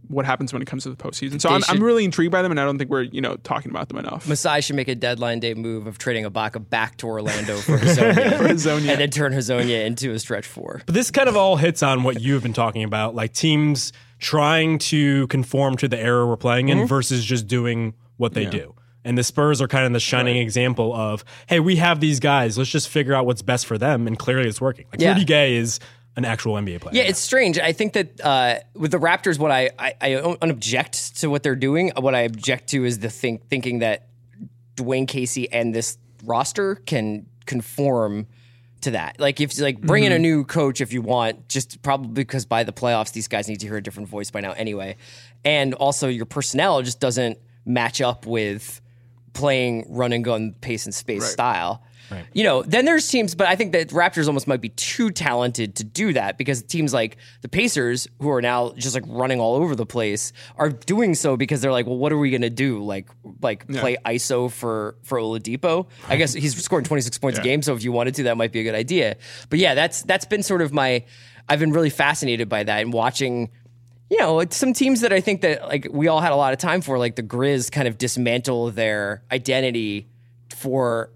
what 0.09 0.25
happens 0.25 0.53
when 0.53 0.61
it 0.61 0.65
comes 0.65 0.83
to 0.83 0.89
the 0.89 0.95
postseason? 0.95 1.39
So 1.41 1.49
I'm, 1.49 1.61
should- 1.61 1.75
I'm 1.75 1.83
really 1.83 2.05
intrigued 2.05 2.31
by 2.31 2.41
them, 2.41 2.51
and 2.51 2.59
I 2.59 2.65
don't 2.65 2.77
think 2.77 2.89
we're 2.89 3.03
you 3.03 3.21
know 3.21 3.35
talking 3.37 3.71
about 3.71 3.89
them 3.89 3.97
enough. 3.97 4.27
Masai 4.27 4.61
should 4.61 4.75
make 4.75 4.87
a 4.87 4.95
deadline 4.95 5.39
day 5.39 5.53
move 5.53 5.87
of 5.87 5.97
trading 5.97 6.25
Ibaka 6.25 6.69
back 6.69 6.97
to 6.97 7.07
Orlando 7.07 7.57
for 7.57 7.77
Hezonja, 7.77 8.13
Hezonja. 8.39 8.89
and 8.89 9.01
then 9.01 9.09
turn 9.09 9.33
Hezonja 9.33 9.85
into 9.85 10.11
a 10.11 10.19
stretch 10.19 10.45
four. 10.45 10.81
But 10.85 10.95
this 10.95 11.11
kind 11.11 11.29
of 11.29 11.35
all 11.37 11.55
hits 11.57 11.81
on 11.83 12.03
what 12.03 12.21
you've 12.21 12.43
been 12.43 12.53
talking 12.53 12.83
about, 12.83 13.15
like 13.15 13.33
teams 13.33 13.93
trying 14.19 14.79
to 14.79 15.27
conform 15.27 15.77
to 15.77 15.87
the 15.87 15.99
era 15.99 16.25
we're 16.25 16.37
playing 16.37 16.67
Mm-hmm. 16.67 16.79
in 16.81 16.87
versus 16.87 17.23
just 17.23 17.47
doing 17.47 17.93
what 18.17 18.33
they 18.33 18.45
do. 18.45 18.73
And 19.05 19.17
the 19.17 19.23
Spurs 19.23 19.61
are 19.61 19.67
kind 19.69 19.85
of 19.85 19.93
the 19.93 19.99
shining 20.01 20.35
example 20.37 20.93
of, 20.93 21.23
hey, 21.47 21.61
we 21.61 21.77
have 21.77 22.01
these 22.01 22.19
guys. 22.19 22.57
Let's 22.57 22.69
just 22.69 22.89
figure 22.89 23.13
out 23.13 23.25
what's 23.25 23.41
best 23.41 23.65
for 23.65 23.77
them. 23.77 24.05
And 24.05 24.19
clearly 24.19 24.49
it's 24.49 24.59
working. 24.59 24.85
Like 24.91 24.99
Yeah. 24.99 25.13
Rudy 25.13 25.23
Gay 25.23 25.55
is 25.55 25.79
an 26.17 26.25
actual 26.25 26.55
NBA 26.55 26.81
player. 26.81 26.95
Yeah, 26.95 27.03
it's 27.03 27.19
strange. 27.19 27.59
I 27.59 27.71
think 27.71 27.93
that 27.93 28.19
uh, 28.21 28.59
with 28.73 28.91
the 28.91 28.97
Raptors, 28.97 29.37
what 29.39 29.51
I, 29.51 29.69
I 29.79 29.93
I 30.01 30.09
don't 30.13 30.43
object 30.43 31.21
to 31.21 31.29
what 31.29 31.43
they're 31.43 31.55
doing. 31.55 31.91
What 31.95 32.15
I 32.15 32.21
object 32.21 32.69
to 32.71 32.83
is 32.83 32.99
the 32.99 33.09
think 33.09 33.47
thinking 33.47 33.79
that 33.79 34.07
Dwane 34.75 35.07
Casey 35.07 35.49
and 35.51 35.73
this 35.73 35.97
roster 36.23 36.75
can 36.75 37.27
conform 37.45 38.27
to 38.81 38.91
that. 38.91 39.19
Like 39.19 39.39
if 39.39 39.59
like 39.59 39.79
bring 39.79 40.03
in 40.03 40.11
a 40.11 40.19
new 40.19 40.43
coach 40.43 40.81
if 40.81 40.91
you 40.91 41.01
want, 41.01 41.47
just 41.47 41.81
probably 41.83 42.09
because 42.23 42.45
by 42.45 42.63
the 42.63 42.73
playoffs 42.73 43.13
these 43.13 43.27
guys 43.27 43.47
need 43.47 43.59
to 43.61 43.67
hear 43.67 43.77
a 43.77 43.83
different 43.83 44.09
voice 44.09 44.31
by 44.31 44.41
now 44.41 44.51
anyway, 44.53 44.97
and 45.45 45.75
also 45.75 46.07
your 46.07 46.25
personnel 46.25 46.81
just 46.81 46.99
doesn't 46.99 47.37
match 47.63 48.01
up 48.01 48.25
with 48.25 48.81
playing 49.33 49.85
run 49.87 50.13
and 50.13 50.23
gun 50.23 50.55
pace 50.61 50.85
and 50.85 50.95
space 50.95 51.25
style. 51.25 51.83
You 52.33 52.43
know, 52.43 52.63
then 52.63 52.85
there's 52.85 53.07
teams, 53.07 53.35
but 53.35 53.47
I 53.47 53.55
think 53.55 53.71
that 53.73 53.89
Raptors 53.89 54.27
almost 54.27 54.47
might 54.47 54.61
be 54.61 54.69
too 54.69 55.11
talented 55.11 55.75
to 55.75 55.83
do 55.83 56.13
that 56.13 56.37
because 56.37 56.63
teams 56.63 56.93
like 56.93 57.17
the 57.41 57.49
Pacers, 57.49 58.07
who 58.19 58.29
are 58.31 58.41
now 58.41 58.73
just 58.77 58.95
like 58.95 59.03
running 59.07 59.39
all 59.39 59.55
over 59.55 59.75
the 59.75 59.85
place, 59.85 60.33
are 60.57 60.69
doing 60.69 61.15
so 61.15 61.37
because 61.37 61.61
they're 61.61 61.71
like, 61.71 61.85
well, 61.85 61.97
what 61.97 62.11
are 62.11 62.17
we 62.17 62.29
gonna 62.29 62.49
do? 62.49 62.83
Like, 62.83 63.09
like 63.41 63.67
play 63.67 63.97
ISO 64.05 64.51
for 64.51 64.95
for 65.03 65.19
Oladipo? 65.19 65.87
I 66.07 66.15
guess 66.15 66.33
he's 66.33 66.55
scoring 66.63 66.85
26 66.85 67.17
points 67.17 67.39
a 67.39 67.41
game, 67.41 67.61
so 67.61 67.73
if 67.73 67.83
you 67.83 67.91
wanted 67.91 68.15
to, 68.15 68.23
that 68.23 68.37
might 68.37 68.51
be 68.51 68.59
a 68.59 68.63
good 68.63 68.75
idea. 68.75 69.17
But 69.49 69.59
yeah, 69.59 69.75
that's 69.75 70.03
that's 70.03 70.25
been 70.25 70.43
sort 70.43 70.61
of 70.61 70.73
my. 70.73 71.05
I've 71.49 71.59
been 71.59 71.71
really 71.71 71.89
fascinated 71.89 72.49
by 72.49 72.63
that 72.63 72.81
and 72.81 72.91
watching 72.91 73.49
you 74.09 74.17
know, 74.19 74.39
it's 74.39 74.55
some 74.55 74.73
teams 74.73 75.01
that 75.01 75.11
I 75.11 75.19
think 75.21 75.41
that 75.41 75.67
like 75.67 75.87
we 75.91 76.07
all 76.07 76.21
had 76.21 76.31
a 76.31 76.35
lot 76.35 76.53
of 76.53 76.59
time 76.59 76.81
for, 76.81 76.97
like 76.97 77.15
the 77.15 77.23
Grizz, 77.23 77.71
kind 77.71 77.87
of 77.87 77.97
dismantle 77.97 78.71
their 78.71 79.23
identity 79.31 80.07
for, 80.55 81.11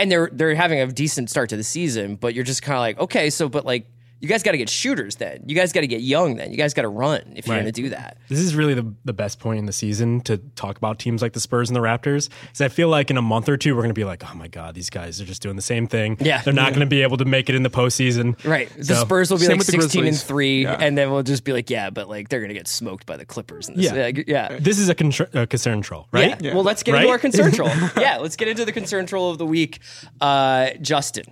and 0.00 0.10
they're 0.10 0.30
they're 0.32 0.54
having 0.54 0.80
a 0.80 0.86
decent 0.86 1.28
start 1.28 1.50
to 1.50 1.56
the 1.58 1.62
season, 1.62 2.16
but 2.16 2.32
you're 2.32 2.42
just 2.42 2.62
kind 2.62 2.74
of 2.74 2.80
like, 2.80 2.98
okay, 2.98 3.28
so 3.28 3.50
but 3.50 3.66
like 3.66 3.86
you 4.20 4.28
guys 4.28 4.42
got 4.42 4.52
to 4.52 4.58
get 4.58 4.68
shooters 4.68 5.16
then. 5.16 5.42
You 5.46 5.54
guys 5.56 5.72
got 5.72 5.80
to 5.80 5.86
get 5.86 6.02
young 6.02 6.36
then. 6.36 6.50
You 6.50 6.56
guys 6.58 6.74
got 6.74 6.82
to 6.82 6.88
run 6.88 7.32
if 7.36 7.46
you're 7.46 7.56
Right. 7.56 7.62
going 7.62 7.72
to 7.72 7.82
do 7.82 7.88
that. 7.88 8.18
This 8.28 8.38
is 8.38 8.54
really 8.54 8.74
the, 8.74 8.94
the 9.04 9.12
best 9.14 9.38
point 9.40 9.58
in 9.58 9.64
the 9.66 9.72
season 9.72 10.20
to 10.22 10.36
talk 10.56 10.76
about 10.76 10.98
teams 10.98 11.22
like 11.22 11.32
the 11.32 11.40
Spurs 11.40 11.70
and 11.70 11.76
the 11.76 11.80
Raptors. 11.80 12.28
Because 12.42 12.60
I 12.60 12.68
feel 12.68 12.88
like 12.88 13.10
in 13.10 13.16
a 13.16 13.22
month 13.22 13.48
or 13.48 13.56
two, 13.56 13.74
we're 13.74 13.80
going 13.82 13.88
to 13.90 13.98
be 13.98 14.04
like, 14.04 14.22
oh 14.30 14.34
my 14.36 14.46
God, 14.48 14.74
these 14.74 14.90
guys 14.90 15.20
are 15.20 15.24
just 15.24 15.40
doing 15.42 15.56
the 15.56 15.62
same 15.62 15.86
thing. 15.86 16.18
Yeah. 16.20 16.42
They're 16.42 16.52
not 16.52 16.70
going 16.70 16.80
to 16.80 16.86
be 16.86 17.02
able 17.02 17.16
to 17.16 17.24
make 17.24 17.48
it 17.48 17.54
in 17.54 17.62
the 17.62 17.70
postseason. 17.70 18.42
Right. 18.44 18.68
The 18.76 18.84
So- 18.84 19.04
Spurs 19.04 19.30
will 19.30 19.38
be 19.38 19.44
Same 19.46 19.52
like 19.52 19.58
with 19.60 19.66
the 19.68 19.80
16 19.80 20.06
and 20.06 20.18
3 20.20 20.62
Yeah. 20.64 20.76
and 20.78 20.98
then 20.98 21.10
we'll 21.10 21.22
just 21.22 21.44
be 21.44 21.52
like, 21.52 21.70
yeah, 21.70 21.88
but 21.90 22.08
like 22.08 22.28
they're 22.28 22.40
going 22.40 22.48
to 22.48 22.54
get 22.54 22.68
smoked 22.68 23.06
by 23.06 23.16
the 23.16 23.24
Clippers 23.24 23.68
in 23.70 23.76
this. 23.76 23.86
Yeah. 23.86 24.02
Like, 24.02 24.24
yeah. 24.28 24.58
This 24.60 24.78
is 24.78 24.88
a, 24.90 24.94
contr- 24.94 25.34
a 25.34 25.46
concern 25.46 25.80
troll, 25.80 26.08
right? 26.12 26.38
Yeah. 26.42 26.54
Well, 26.54 26.62
let's 26.64 26.82
get 26.82 26.94
into 26.94 27.08
our 27.08 27.18
concern 27.18 27.52
troll. 27.54 27.70
yeah, 27.96 28.18
let's 28.18 28.36
get 28.36 28.48
into 28.48 28.66
the 28.66 28.72
concern 28.72 29.06
troll 29.06 29.30
of 29.30 29.38
the 29.38 29.46
week. 29.46 29.78
Uh, 30.20 30.70
Justin, 30.82 31.24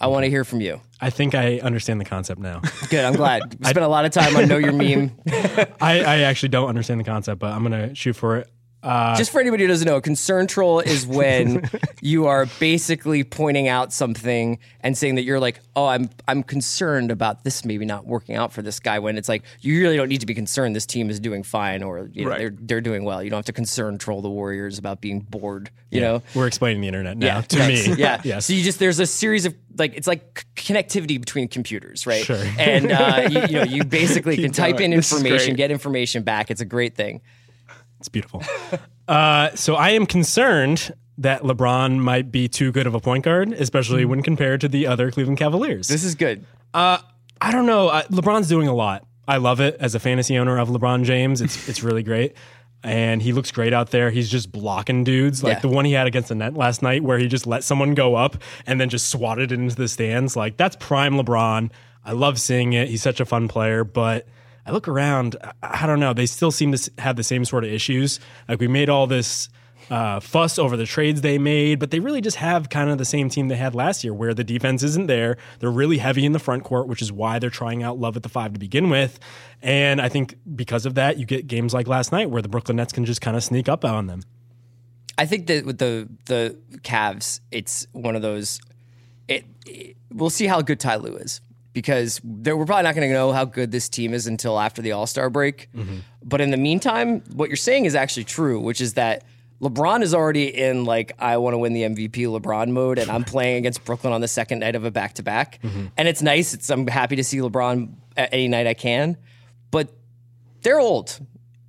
I 0.00 0.08
want 0.08 0.24
to 0.24 0.30
hear 0.30 0.44
from 0.44 0.60
you. 0.60 0.80
I 1.04 1.10
think 1.10 1.34
I 1.34 1.58
understand 1.58 2.00
the 2.00 2.06
concept 2.06 2.40
now. 2.40 2.62
Good. 2.88 3.04
I'm 3.04 3.12
glad. 3.14 3.42
I 3.62 3.70
spent 3.70 3.84
a 3.84 3.88
lot 3.88 4.06
of 4.06 4.10
time 4.10 4.34
on 4.36 4.48
Know 4.48 4.56
Your 4.56 4.72
Meme. 4.82 5.12
I, 5.78 6.00
I 6.02 6.18
actually 6.20 6.48
don't 6.48 6.66
understand 6.66 6.98
the 6.98 7.04
concept, 7.04 7.40
but 7.40 7.52
I'm 7.52 7.62
going 7.62 7.90
to 7.90 7.94
shoot 7.94 8.14
for 8.16 8.38
it. 8.38 8.50
Uh, 8.84 9.16
Just 9.16 9.30
for 9.32 9.40
anybody 9.40 9.64
who 9.64 9.68
doesn't 9.68 9.86
know, 9.86 9.96
a 9.96 10.00
concern 10.02 10.46
troll 10.46 10.80
is 10.80 11.06
when 11.20 11.68
you 12.02 12.26
are 12.26 12.46
basically 12.60 13.24
pointing 13.24 13.66
out 13.66 13.92
something 13.92 14.58
and 14.80 14.96
saying 14.96 15.14
that 15.14 15.22
you're 15.22 15.40
like, 15.40 15.60
"Oh, 15.74 15.86
I'm 15.86 16.10
I'm 16.28 16.42
concerned 16.42 17.10
about 17.10 17.44
this 17.44 17.64
maybe 17.64 17.86
not 17.86 18.06
working 18.06 18.36
out 18.36 18.52
for 18.52 18.60
this 18.60 18.80
guy." 18.80 18.98
When 18.98 19.16
it's 19.16 19.28
like 19.28 19.42
you 19.62 19.80
really 19.80 19.96
don't 19.96 20.08
need 20.10 20.20
to 20.20 20.26
be 20.26 20.34
concerned. 20.34 20.76
This 20.76 20.84
team 20.86 21.08
is 21.08 21.18
doing 21.18 21.42
fine, 21.42 21.82
or 21.82 22.10
you 22.12 22.24
know, 22.24 22.30
Right. 22.30 22.38
they're 22.38 22.54
they're 22.60 22.80
doing 22.82 23.04
well. 23.04 23.22
You 23.22 23.30
don't 23.30 23.38
have 23.38 23.46
to 23.46 23.52
concern 23.54 23.96
troll 23.96 24.20
the 24.20 24.28
Warriors 24.30 24.78
about 24.78 25.00
being 25.00 25.20
bored. 25.20 25.70
You 25.90 26.00
know. 26.00 26.22
we're 26.34 26.46
explaining 26.48 26.80
the 26.82 26.88
internet 26.88 27.16
now 27.16 27.40
to 27.40 27.56
thanks. 27.56 27.88
me. 27.88 27.94
Yeah. 27.94 28.20
yes. 28.24 28.46
So 28.46 28.52
you 28.52 28.62
just 28.64 28.78
there's 28.80 28.98
a 29.00 29.06
series 29.06 29.46
of 29.46 29.54
like 29.78 29.94
it's 29.96 30.06
like 30.08 30.44
c- 30.56 30.74
connectivity 30.74 31.18
between 31.20 31.48
computers, 31.48 32.06
right? 32.06 32.24
Sure. 32.24 32.42
And 32.58 32.90
uh, 32.92 33.28
you, 33.30 33.40
you 33.42 33.52
know 33.52 33.62
you 33.62 33.84
basically 34.00 34.36
can 34.36 34.50
type 34.52 34.78
going. 34.78 34.92
in 34.92 34.98
information, 34.98 35.54
get 35.54 35.70
information 35.70 36.22
back. 36.24 36.50
It's 36.50 36.60
a 36.60 36.64
great 36.66 36.96
thing. 36.96 37.22
It's 38.04 38.08
beautiful. 38.10 38.42
uh, 39.08 39.54
so 39.54 39.76
I 39.76 39.90
am 39.92 40.04
concerned 40.04 40.92
that 41.16 41.40
LeBron 41.40 41.98
might 42.00 42.30
be 42.30 42.48
too 42.48 42.70
good 42.70 42.86
of 42.86 42.94
a 42.94 43.00
point 43.00 43.24
guard, 43.24 43.50
especially 43.54 44.04
when 44.04 44.22
compared 44.22 44.60
to 44.60 44.68
the 44.68 44.86
other 44.86 45.10
Cleveland 45.10 45.38
Cavaliers. 45.38 45.88
This 45.88 46.04
is 46.04 46.14
good. 46.14 46.44
Uh, 46.74 46.98
I 47.40 47.50
don't 47.50 47.64
know. 47.64 47.88
Uh, 47.88 48.02
LeBron's 48.08 48.46
doing 48.48 48.68
a 48.68 48.74
lot. 48.74 49.06
I 49.26 49.38
love 49.38 49.58
it 49.60 49.78
as 49.80 49.94
a 49.94 49.98
fantasy 50.00 50.36
owner 50.36 50.58
of 50.58 50.68
LeBron 50.68 51.04
James. 51.04 51.40
It's 51.40 51.66
it's 51.66 51.82
really 51.82 52.02
great. 52.02 52.34
And 52.82 53.22
he 53.22 53.32
looks 53.32 53.50
great 53.50 53.72
out 53.72 53.90
there. 53.90 54.10
He's 54.10 54.28
just 54.28 54.52
blocking 54.52 55.02
dudes. 55.02 55.42
Like 55.42 55.54
Yeah. 55.54 55.60
the 55.60 55.68
one 55.68 55.86
he 55.86 55.92
had 55.92 56.06
against 56.06 56.28
the 56.28 56.34
net 56.34 56.52
last 56.52 56.82
night 56.82 57.02
where 57.02 57.16
he 57.18 57.26
just 57.26 57.46
let 57.46 57.64
someone 57.64 57.94
go 57.94 58.16
up 58.16 58.36
and 58.66 58.78
then 58.78 58.90
just 58.90 59.08
swatted 59.08 59.50
it 59.50 59.58
into 59.58 59.74
the 59.76 59.88
stands. 59.88 60.36
Like 60.36 60.58
that's 60.58 60.76
prime 60.78 61.14
LeBron. 61.14 61.70
I 62.04 62.12
love 62.12 62.38
seeing 62.38 62.74
it. 62.74 62.88
He's 62.90 63.00
such 63.00 63.20
a 63.20 63.24
fun 63.24 63.48
player, 63.48 63.82
but 63.82 64.26
I 64.66 64.72
look 64.72 64.88
around, 64.88 65.36
I- 65.62 65.86
don't 65.86 66.00
know. 66.00 66.12
They 66.14 66.26
still 66.26 66.50
seem 66.50 66.72
to 66.72 66.90
have 66.98 67.16
the 67.16 67.22
same 67.22 67.44
sort 67.44 67.64
of 67.64 67.70
issues. 67.72 68.20
Like 68.48 68.60
we 68.60 68.68
made 68.68 68.88
all 68.88 69.06
this 69.06 69.48
uh, 69.90 70.18
fuss 70.20 70.58
over 70.58 70.76
the 70.78 70.86
trades 70.86 71.20
they 71.20 71.36
made, 71.36 71.78
but 71.78 71.90
they 71.90 72.00
really 72.00 72.22
just 72.22 72.38
have 72.38 72.70
kind 72.70 72.88
of 72.88 72.96
the 72.96 73.04
same 73.04 73.28
team 73.28 73.48
they 73.48 73.56
had 73.56 73.74
last 73.74 74.02
year, 74.02 74.14
where 74.14 74.32
the 74.32 74.42
defense 74.44 74.82
isn't 74.82 75.06
there. 75.08 75.36
They're 75.58 75.70
really 75.70 75.98
heavy 75.98 76.24
in 76.24 76.32
the 76.32 76.38
front 76.38 76.64
court, 76.64 76.88
which 76.88 77.02
is 77.02 77.12
why 77.12 77.38
they're 77.38 77.50
trying 77.50 77.82
out 77.82 77.98
Love 77.98 78.16
at 78.16 78.22
the 78.22 78.30
five 78.30 78.54
to 78.54 78.58
begin 78.58 78.88
with. 78.88 79.18
And 79.60 80.00
I 80.00 80.08
think 80.08 80.36
because 80.56 80.86
of 80.86 80.94
that, 80.94 81.18
you 81.18 81.26
get 81.26 81.46
games 81.46 81.74
like 81.74 81.86
last 81.86 82.12
night 82.12 82.30
where 82.30 82.40
the 82.40 82.48
Brooklyn 82.48 82.76
Nets 82.78 82.94
can 82.94 83.04
just 83.04 83.20
kind 83.20 83.36
of 83.36 83.44
sneak 83.44 83.68
up 83.68 83.84
on 83.84 84.06
them. 84.06 84.22
I 85.18 85.26
think 85.26 85.46
that 85.48 85.66
with 85.66 85.78
the 85.78 86.08
the 86.24 86.56
Cavs, 86.78 87.40
it's 87.52 87.86
one 87.92 88.16
of 88.16 88.22
those. 88.22 88.60
It, 89.28 89.44
it- 89.66 89.96
we'll 90.10 90.30
see 90.30 90.46
how 90.46 90.62
good 90.62 90.80
Ty 90.80 90.96
Lue 90.96 91.16
is 91.16 91.40
because 91.74 92.20
there, 92.24 92.56
we're 92.56 92.64
probably 92.64 92.84
not 92.84 92.94
going 92.94 93.08
to 93.08 93.12
know 93.12 93.32
how 93.32 93.44
good 93.44 93.70
this 93.70 93.88
team 93.90 94.14
is 94.14 94.26
until 94.26 94.58
after 94.58 94.80
the 94.80 94.92
All 94.92 95.06
Star 95.06 95.28
break. 95.28 95.68
Mm-hmm. 95.76 95.98
But 96.22 96.40
in 96.40 96.50
the 96.50 96.56
meantime, 96.56 97.20
what 97.34 97.50
you're 97.50 97.56
saying 97.56 97.84
is 97.84 97.94
actually 97.94 98.24
true, 98.24 98.60
which 98.60 98.80
is 98.80 98.94
that 98.94 99.24
LeBron 99.60 100.02
is 100.02 100.14
already 100.14 100.46
in 100.56 100.84
like 100.84 101.12
I 101.18 101.36
want 101.36 101.54
to 101.54 101.58
win 101.58 101.74
the 101.74 101.82
MVP 101.82 102.40
LeBron 102.40 102.70
mode, 102.70 102.98
and 102.98 103.10
I'm 103.10 103.24
playing 103.24 103.58
against 103.58 103.84
Brooklyn 103.84 104.12
on 104.12 104.20
the 104.20 104.28
second 104.28 104.60
night 104.60 104.76
of 104.76 104.84
a 104.84 104.90
back 104.90 105.14
to 105.14 105.22
back, 105.22 105.58
and 105.96 106.08
it's 106.08 106.22
nice. 106.22 106.54
It's 106.54 106.70
I'm 106.70 106.86
happy 106.86 107.16
to 107.16 107.24
see 107.24 107.38
LeBron 107.38 107.92
any 108.16 108.48
night 108.48 108.66
I 108.66 108.74
can, 108.74 109.16
but 109.70 109.92
they're 110.62 110.80
old. 110.80 111.18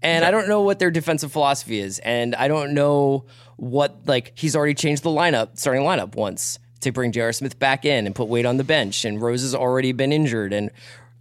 And 0.02 0.24
I 0.24 0.30
don't 0.30 0.48
know 0.48 0.62
what 0.62 0.78
their 0.78 0.91
defensive 0.91 1.32
philosophy 1.32 1.80
is, 1.80 1.98
and 1.98 2.36
I 2.36 2.48
don't 2.48 2.76
know 2.76 3.26
what 3.56 4.06
like 4.06 4.34
he's 4.36 4.56
already 4.56 4.76
changed 4.76 5.02
the 5.02 5.10
lineup, 5.10 5.58
starting 5.58 5.82
lineup 5.82 6.15
once 6.15 6.60
to 6.86 6.91
bring 6.91 7.12
J.R. 7.12 7.34
Smith 7.34 7.60
back 7.60 7.86
in 7.86 8.06
and 8.06 8.15
put 8.15 8.28
Wade 8.28 8.45
on 8.45 8.58
the 8.58 8.63
bench, 8.63 9.06
and 9.06 9.21
Rose 9.21 9.41
has 9.41 9.54
already 9.54 9.91
been 9.91 10.12
injured, 10.12 10.54
and 10.54 10.71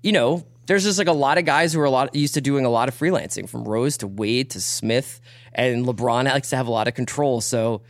you 0.03 0.13
know 0.13 0.47
there's 0.67 0.85
just 0.85 0.99
like 0.99 1.09
a 1.09 1.13
lot 1.13 1.37
of 1.37 1.45
guys 1.45 1.73
who 1.73 1.81
are 1.81 1.85
a 1.85 1.91
lot 1.91 2.15
used 2.15 2.35
to 2.35 2.41
doing 2.41 2.65
a 2.65 2.71
lot 2.71 2.89
of 2.89 2.97
freelancing, 2.97 3.49
from 3.49 3.65
Rose 3.65 3.99
to 3.99 4.07
Wade 4.07 4.51
to 4.51 4.61
Smith, 4.61 5.21
and 5.53 5.85
LeBron 5.85 6.25
likes 6.25 6.51
to 6.51 6.57
have 6.57 6.67
a 6.67 6.71
lot 6.73 6.89
of 6.89 6.95
control, 6.95 7.41
so. 7.41 7.83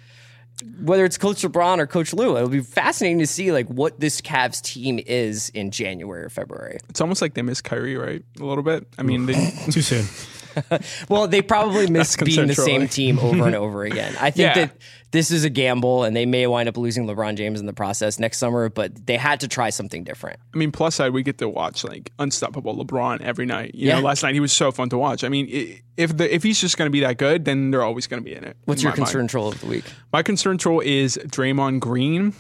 Whether 0.81 1.05
it's 1.05 1.19
Coach 1.19 1.43
LeBron 1.43 1.81
or 1.81 1.87
Coach 1.89 2.13
Lue, 2.15 2.37
it'll 2.37 2.49
be 2.49 2.61
fascinating 2.61 3.19
to 3.19 3.27
see 3.27 3.51
like 3.51 3.67
what 3.67 3.99
this 3.99 4.21
Cavs 4.21 4.63
team 4.63 5.01
is 5.05 5.49
in 5.49 5.73
January 5.73 6.23
or 6.23 6.29
February. 6.29 6.79
It's 6.89 7.01
almost 7.01 7.21
like 7.21 7.35
they 7.35 7.43
miss 7.43 7.61
Kyrie, 7.61 7.97
right? 7.97 8.25
A 8.39 8.45
little 8.45 8.63
bit. 8.63 8.87
I 8.97 9.03
mean, 9.03 9.27
they, 9.27 9.35
Too 9.73 9.83
soon. 9.83 10.05
Well, 11.09 11.29
they 11.29 11.43
probably 11.43 11.87
miss 11.89 12.17
being 12.17 12.47
the 12.47 12.55
same 12.55 12.89
team 12.89 13.19
over 13.19 13.47
and 13.47 13.55
over 13.55 13.85
again. 13.85 14.15
I 14.21 14.31
think 14.31 14.55
Yeah. 14.57 14.67
that 14.67 14.77
this 15.11 15.31
is 15.31 15.45
a 15.45 15.51
gamble, 15.51 16.03
and 16.03 16.17
they 16.17 16.27
may 16.27 16.47
wind 16.49 16.69
up 16.69 16.77
losing 16.77 17.07
LeBron 17.07 17.37
James 17.37 17.61
in 17.61 17.67
the 17.67 17.73
process 17.73 18.19
next 18.19 18.39
summer. 18.39 18.69
But 18.69 19.07
they 19.07 19.17
had 19.17 19.41
to 19.41 19.49
try 19.49 19.71
something 19.71 20.03
different. 20.05 20.41
I 20.55 20.59
mean, 20.59 20.73
plus 20.73 20.97
side, 20.97 21.13
we 21.13 21.23
get 21.23 21.39
to 21.39 21.49
watch 21.49 21.85
like 21.85 22.11
unstoppable 22.19 22.75
LeBron 22.85 23.21
every 23.21 23.47
night. 23.47 23.75
You 23.75 23.89
Yeah. 23.89 23.97
know, 23.97 24.07
last 24.07 24.23
night 24.23 24.35
he 24.35 24.41
was 24.41 24.53
so 24.53 24.73
fun 24.73 24.89
to 24.91 24.99
watch. 24.99 25.23
I 25.25 25.29
mean, 25.29 25.79
if 25.97 26.17
the 26.17 26.33
if 26.35 26.43
he's 26.43 26.61
just 26.61 26.77
going 26.77 26.87
to 26.87 26.93
be 26.93 27.01
that 27.01 27.17
good, 27.19 27.45
then 27.45 27.71
they're 27.71 27.85
always 27.85 28.07
going 28.07 28.23
to 28.23 28.25
be 28.29 28.35
in 28.35 28.43
it. 28.45 28.57
What's 28.65 28.81
in 28.83 28.87
your 28.87 28.93
my 28.93 28.97
mind. 28.99 29.07
concern 29.07 29.29
troll 29.29 29.49
of 29.49 29.61
the 29.61 29.67
week? 29.67 29.85
My 30.13 30.23
concern 30.23 30.59
troll 30.59 30.81
is 30.81 31.19
Draymond 31.27 31.81
Green 31.81 32.35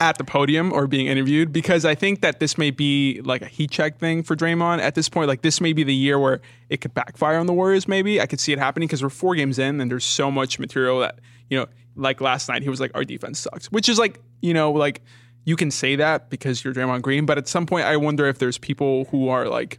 at 0.00 0.18
the 0.18 0.24
podium 0.24 0.72
or 0.72 0.86
being 0.86 1.06
interviewed 1.06 1.52
because 1.52 1.84
I 1.84 1.94
think 1.94 2.20
that 2.20 2.40
this 2.40 2.58
may 2.58 2.70
be 2.70 3.20
like 3.22 3.42
a 3.42 3.46
heat 3.46 3.70
check 3.70 3.98
thing 3.98 4.22
for 4.22 4.36
Draymond 4.36 4.80
at 4.80 4.94
this 4.94 5.08
point. 5.08 5.28
Like 5.28 5.42
this 5.42 5.60
may 5.60 5.72
be 5.72 5.82
the 5.82 5.94
year 5.94 6.18
where 6.18 6.40
it 6.68 6.80
could 6.80 6.94
backfire 6.94 7.38
on 7.38 7.46
the 7.46 7.52
Warriors. 7.52 7.88
Maybe 7.88 8.20
I 8.20 8.26
could 8.26 8.40
see 8.40 8.52
it 8.52 8.58
happening 8.58 8.86
because 8.86 9.02
we're 9.02 9.08
four 9.08 9.34
games 9.34 9.58
in 9.58 9.80
and 9.80 9.90
there's 9.90 10.04
so 10.04 10.30
much 10.30 10.58
material 10.58 11.00
that 11.00 11.18
you 11.48 11.58
know. 11.58 11.66
Like 11.94 12.22
last 12.22 12.48
night, 12.48 12.62
he 12.62 12.70
was 12.70 12.80
like, 12.80 12.90
"Our 12.94 13.04
defense 13.04 13.38
sucks," 13.38 13.66
which 13.66 13.86
is 13.86 13.98
like 13.98 14.18
you 14.40 14.54
know 14.54 14.72
like 14.72 15.02
you 15.44 15.56
can 15.56 15.70
say 15.70 15.96
that 15.96 16.30
because 16.30 16.64
you're 16.64 16.72
Draymond 16.72 17.02
Green, 17.02 17.26
but 17.26 17.36
at 17.36 17.48
some 17.48 17.66
point, 17.66 17.84
I 17.84 17.98
wonder 17.98 18.26
if 18.26 18.38
there's 18.38 18.56
people 18.56 19.04
who 19.10 19.28
are 19.28 19.46
like 19.46 19.78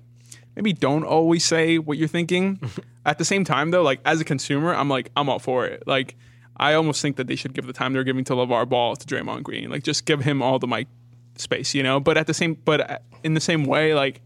maybe 0.55 0.73
don't 0.73 1.03
always 1.03 1.43
say 1.43 1.79
what 1.79 1.97
you're 1.97 2.07
thinking. 2.07 2.59
At 3.05 3.17
the 3.17 3.25
same 3.25 3.43
time, 3.43 3.71
though, 3.71 3.81
like 3.81 3.99
as 4.05 4.21
a 4.21 4.23
consumer, 4.23 4.73
I'm 4.73 4.89
like, 4.89 5.11
I'm 5.17 5.27
all 5.27 5.39
for 5.39 5.65
it. 5.65 5.83
Like, 5.85 6.15
I 6.57 6.73
almost 6.73 7.01
think 7.01 7.15
that 7.17 7.27
they 7.27 7.35
should 7.35 7.53
give 7.53 7.65
the 7.65 7.73
time 7.73 7.93
they're 7.93 8.03
giving 8.03 8.23
to 8.25 8.33
LaVar 8.33 8.69
Ball 8.69 8.95
to 8.95 9.05
Draymond 9.05 9.43
Green. 9.43 9.69
Like, 9.69 9.83
just 9.83 10.05
give 10.05 10.21
him 10.21 10.41
all 10.41 10.59
the 10.59 10.67
mic 10.67 10.87
space, 11.35 11.73
you 11.73 11.83
know. 11.83 11.99
But 11.99 12.17
at 12.17 12.27
the 12.27 12.33
same, 12.33 12.53
but 12.53 12.89
uh, 12.89 12.99
in 13.23 13.33
the 13.33 13.41
same 13.41 13.65
way, 13.65 13.93
like, 13.93 14.21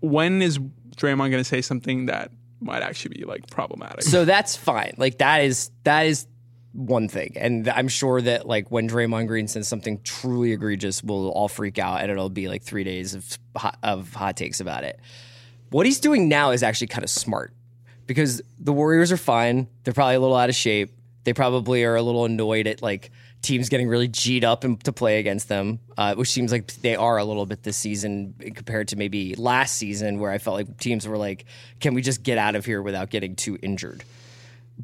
when 0.00 0.42
is 0.42 0.58
Draymond 0.58 1.30
going 1.30 1.32
to 1.32 1.44
say 1.44 1.62
something 1.62 2.06
that 2.06 2.30
might 2.60 2.82
actually 2.82 3.18
be 3.18 3.24
like 3.24 3.48
problematic? 3.50 4.02
So 4.02 4.24
that's 4.24 4.56
fine. 4.56 4.94
Like 4.96 5.18
that 5.18 5.44
is 5.44 5.70
that 5.84 6.06
is 6.06 6.26
one 6.72 7.08
thing, 7.08 7.32
and 7.36 7.68
I'm 7.68 7.88
sure 7.88 8.20
that 8.20 8.46
like 8.46 8.70
when 8.70 8.88
Draymond 8.88 9.26
Green 9.26 9.48
says 9.48 9.68
something 9.68 10.00
truly 10.02 10.52
egregious, 10.52 11.02
we'll 11.02 11.30
all 11.30 11.48
freak 11.48 11.78
out, 11.78 12.00
and 12.00 12.10
it'll 12.10 12.30
be 12.30 12.48
like 12.48 12.62
three 12.62 12.84
days 12.84 13.14
of 13.14 13.38
hot, 13.56 13.78
of 13.82 14.12
hot 14.12 14.36
takes 14.36 14.60
about 14.60 14.84
it. 14.84 15.00
What 15.70 15.86
he's 15.86 16.00
doing 16.00 16.28
now 16.28 16.50
is 16.50 16.62
actually 16.62 16.88
kind 16.88 17.04
of 17.04 17.10
smart 17.10 17.52
because 18.10 18.42
the 18.58 18.72
Warriors 18.72 19.12
are 19.12 19.16
fine. 19.16 19.68
They're 19.84 19.94
probably 19.94 20.16
a 20.16 20.20
little 20.20 20.34
out 20.34 20.48
of 20.48 20.56
shape. 20.56 20.90
They 21.22 21.32
probably 21.32 21.84
are 21.84 21.94
a 21.94 22.02
little 22.02 22.24
annoyed 22.24 22.66
at 22.66 22.82
like 22.82 23.12
teams 23.40 23.68
getting 23.68 23.86
really 23.86 24.08
G'd 24.08 24.42
up 24.42 24.64
and 24.64 24.82
to 24.82 24.92
play 24.92 25.20
against 25.20 25.46
them, 25.46 25.78
uh, 25.96 26.16
which 26.16 26.28
seems 26.28 26.50
like 26.50 26.66
they 26.78 26.96
are 26.96 27.18
a 27.18 27.24
little 27.24 27.46
bit 27.46 27.62
this 27.62 27.76
season 27.76 28.34
compared 28.56 28.88
to 28.88 28.96
maybe 28.96 29.36
last 29.36 29.76
season 29.76 30.18
where 30.18 30.32
I 30.32 30.38
felt 30.38 30.56
like 30.56 30.76
teams 30.78 31.06
were 31.06 31.16
like, 31.16 31.44
can 31.78 31.94
we 31.94 32.02
just 32.02 32.24
get 32.24 32.36
out 32.36 32.56
of 32.56 32.64
here 32.64 32.82
without 32.82 33.10
getting 33.10 33.36
too 33.36 33.56
injured? 33.62 34.02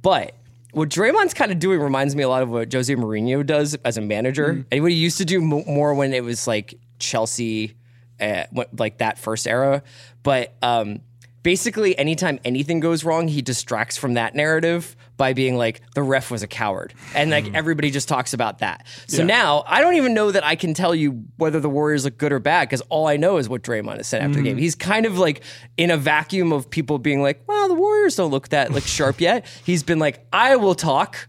But 0.01 0.37
what 0.71 0.89
Draymond's 0.89 1.35
kind 1.35 1.51
of 1.51 1.59
doing 1.59 1.81
reminds 1.81 2.15
me 2.15 2.23
a 2.23 2.29
lot 2.29 2.45
of 2.45 2.49
what 2.49 2.73
Jose 2.73 2.95
Mourinho 2.95 3.45
does 3.45 3.75
as 3.85 3.97
a 3.97 4.01
manager, 4.03 4.65
and 4.71 4.83
what 4.83 4.93
he 4.93 4.99
used 4.99 5.19
to 5.19 5.25
do 5.25 5.41
mo- 5.41 5.65
more 5.67 5.95
when 5.95 6.15
it 6.15 6.23
was 6.23 6.47
like 6.47 6.79
Chelsea, 7.01 7.75
uh, 8.21 8.45
like 8.73 8.99
that 8.99 9.19
first 9.19 9.49
era. 9.49 9.83
But 10.23 10.55
um, 10.63 11.01
basically, 11.47 11.97
anytime 11.97 12.41
anything 12.45 12.81
goes 12.81 13.05
wrong, 13.05 13.29
he 13.29 13.41
distracts 13.41 13.97
from 13.97 14.15
that 14.15 14.35
narrative 14.35 14.97
by 15.17 15.33
being 15.33 15.57
like, 15.57 15.81
the 15.95 16.03
ref 16.03 16.29
was 16.29 16.43
a 16.43 16.49
coward. 16.49 16.93
And 17.15 17.31
like 17.31 17.47
hmm. 17.47 17.55
everybody 17.55 17.93
just 17.93 18.09
talks 18.09 18.33
about 18.33 18.59
that. 18.59 18.85
So 19.07 19.23
now 19.23 19.63
I 19.69 19.81
don't 19.81 19.95
even 19.95 20.13
know 20.13 20.33
that 20.33 20.45
I 20.45 20.57
can 20.57 20.75
tell 20.75 20.93
you 20.93 21.23
whether 21.37 21.61
the 21.61 21.69
Warriors 21.71 22.05
look 22.05 22.19
good 22.19 22.33
or 22.33 22.41
bad 22.41 22.69
because 22.69 22.81
all 22.89 23.07
I 23.07 23.17
know 23.17 23.37
is 23.37 23.49
what 23.49 23.63
Draymond 23.63 23.99
has 23.99 24.09
said 24.09 24.23
after 24.23 24.35
the 24.35 24.41
hmm. 24.41 24.45
game. 24.45 24.59
He's 24.59 24.75
kind 24.75 25.07
of 25.07 25.21
like 25.21 25.45
in 25.77 25.93
a 25.93 25.97
vacuum 25.97 26.53
of 26.53 26.69
people 26.69 26.99
being 26.99 27.23
like, 27.23 27.45
well, 27.47 27.69
the 27.69 27.75
Warriors 27.75 28.17
don't 28.17 28.33
look 28.33 28.49
that 28.49 28.73
like 28.73 28.83
sharp 28.83 29.21
yet. 29.21 29.47
He's 29.65 29.85
been 29.85 30.01
like, 30.01 30.27
I 30.33 30.57
will 30.57 30.75
talk. 30.75 31.29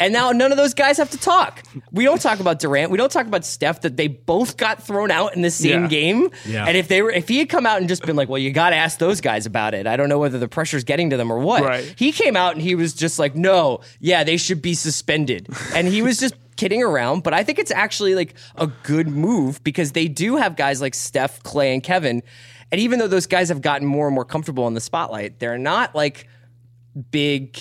And 0.00 0.12
now 0.12 0.32
none 0.32 0.50
of 0.50 0.56
those 0.56 0.74
guys 0.74 0.96
have 0.96 1.10
to 1.10 1.18
talk. 1.18 1.62
We 1.92 2.04
don't 2.04 2.20
talk 2.20 2.40
about 2.40 2.58
Durant. 2.58 2.90
We 2.90 2.96
don't 2.98 3.12
talk 3.12 3.26
about 3.26 3.44
Steph 3.44 3.82
that 3.82 3.96
they 3.98 4.08
both 4.08 4.56
got 4.56 4.82
thrown 4.82 5.10
out 5.10 5.36
in 5.36 5.42
the 5.42 5.50
same 5.50 5.82
Yeah. 5.82 5.88
game. 5.88 6.30
Yeah. 6.46 6.64
And 6.66 6.76
if 6.76 6.88
they 6.88 7.02
were 7.02 7.10
if 7.12 7.28
he 7.28 7.38
had 7.38 7.48
come 7.50 7.66
out 7.66 7.78
and 7.78 7.88
just 7.88 8.02
been 8.04 8.16
like, 8.16 8.28
"Well, 8.28 8.38
you 8.40 8.50
got 8.50 8.70
to 8.70 8.76
ask 8.76 8.98
those 8.98 9.20
guys 9.20 9.46
about 9.46 9.74
it." 9.74 9.86
I 9.86 9.96
don't 9.96 10.08
know 10.08 10.18
whether 10.18 10.38
the 10.38 10.48
pressure's 10.48 10.84
getting 10.84 11.10
to 11.10 11.16
them 11.16 11.30
or 11.30 11.38
what. 11.38 11.62
Right. 11.62 11.94
He 11.96 12.10
came 12.12 12.36
out 12.36 12.54
and 12.54 12.62
he 12.62 12.74
was 12.74 12.94
just 12.94 13.18
like, 13.18 13.36
"No, 13.36 13.80
yeah, 14.00 14.24
they 14.24 14.38
should 14.38 14.62
be 14.62 14.74
suspended." 14.74 15.46
And 15.74 15.86
he 15.86 16.00
was 16.02 16.18
just 16.18 16.34
kidding 16.56 16.82
around, 16.82 17.22
but 17.22 17.32
I 17.34 17.44
think 17.44 17.58
it's 17.58 17.70
actually 17.70 18.14
like 18.14 18.34
a 18.56 18.66
good 18.82 19.08
move 19.08 19.62
because 19.64 19.92
they 19.92 20.08
do 20.08 20.36
have 20.36 20.56
guys 20.56 20.80
like 20.80 20.94
Steph, 20.94 21.42
Clay, 21.42 21.72
and 21.74 21.82
Kevin. 21.82 22.22
And 22.72 22.80
even 22.80 22.98
though 22.98 23.06
those 23.08 23.26
guys 23.26 23.48
have 23.48 23.60
gotten 23.62 23.86
more 23.86 24.06
and 24.06 24.14
more 24.14 24.24
comfortable 24.24 24.66
in 24.68 24.74
the 24.74 24.80
spotlight, 24.80 25.38
they're 25.40 25.58
not 25.58 25.94
like 25.94 26.26
big 27.10 27.58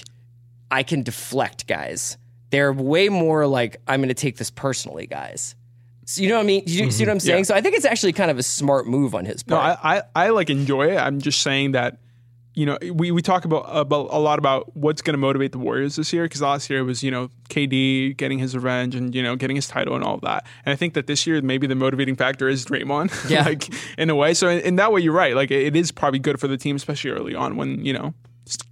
I 0.71 0.83
can 0.83 1.03
deflect 1.03 1.65
guys. 1.67 2.17
They're 2.51 2.73
way 2.73 3.09
more 3.09 3.45
like 3.47 3.77
I'm 3.87 3.99
going 3.99 4.09
to 4.09 4.13
take 4.13 4.37
this 4.37 4.49
personally, 4.49 5.07
guys. 5.07 5.55
So 6.09 6.23
you 6.23 6.29
know 6.29 6.37
what 6.37 6.41
I 6.41 6.45
mean? 6.45 6.63
You 6.65 6.89
see 6.89 7.03
what 7.03 7.11
I'm 7.11 7.17
mm-hmm. 7.17 7.25
saying? 7.25 7.37
Yeah. 7.39 7.43
So 7.43 7.53
I 7.53 7.61
think 7.61 7.75
it's 7.75 7.85
actually 7.85 8.13
kind 8.13 8.31
of 8.31 8.39
a 8.39 8.43
smart 8.43 8.87
move 8.87 9.13
on 9.13 9.25
his 9.25 9.45
No, 9.45 9.57
part. 9.57 9.77
I, 9.83 9.97
I, 9.97 10.03
I 10.15 10.29
like 10.29 10.49
enjoy 10.49 10.93
it. 10.93 10.97
I'm 10.97 11.21
just 11.21 11.41
saying 11.41 11.73
that, 11.73 11.99
you 12.55 12.65
know, 12.65 12.79
we, 12.93 13.11
we 13.11 13.21
talk 13.21 13.45
about, 13.45 13.65
about 13.65 14.07
a 14.09 14.17
lot 14.17 14.39
about 14.39 14.75
what's 14.75 15.03
going 15.03 15.13
to 15.13 15.19
motivate 15.19 15.51
the 15.51 15.59
Warriors 15.59 15.97
this 15.97 16.11
year 16.11 16.23
because 16.23 16.41
last 16.41 16.67
year 16.67 16.79
it 16.79 16.83
was, 16.83 17.03
you 17.03 17.11
know, 17.11 17.29
KD 17.49 18.17
getting 18.17 18.39
his 18.39 18.55
revenge 18.55 18.95
and, 18.95 19.13
you 19.13 19.21
know, 19.21 19.35
getting 19.35 19.55
his 19.55 19.67
title 19.67 19.93
and 19.93 20.03
all 20.03 20.15
of 20.15 20.21
that. 20.21 20.47
And 20.65 20.73
I 20.73 20.75
think 20.75 20.95
that 20.95 21.05
this 21.05 21.27
year 21.27 21.39
maybe 21.43 21.67
the 21.67 21.75
motivating 21.75 22.15
factor 22.15 22.49
is 22.49 22.65
Draymond, 22.65 23.11
Yeah. 23.29 23.43
like 23.43 23.71
in 23.99 24.09
a 24.09 24.15
way. 24.15 24.33
So 24.33 24.49
in, 24.49 24.61
in 24.61 24.75
that 24.77 24.91
way, 24.91 25.01
you're 25.01 25.13
right. 25.13 25.35
Like 25.35 25.51
it 25.51 25.75
is 25.75 25.91
probably 25.91 26.17
good 26.19 26.39
for 26.39 26.47
the 26.47 26.57
team, 26.57 26.75
especially 26.75 27.11
early 27.11 27.35
on 27.35 27.55
when, 27.55 27.85
you 27.85 27.93
know, 27.93 28.15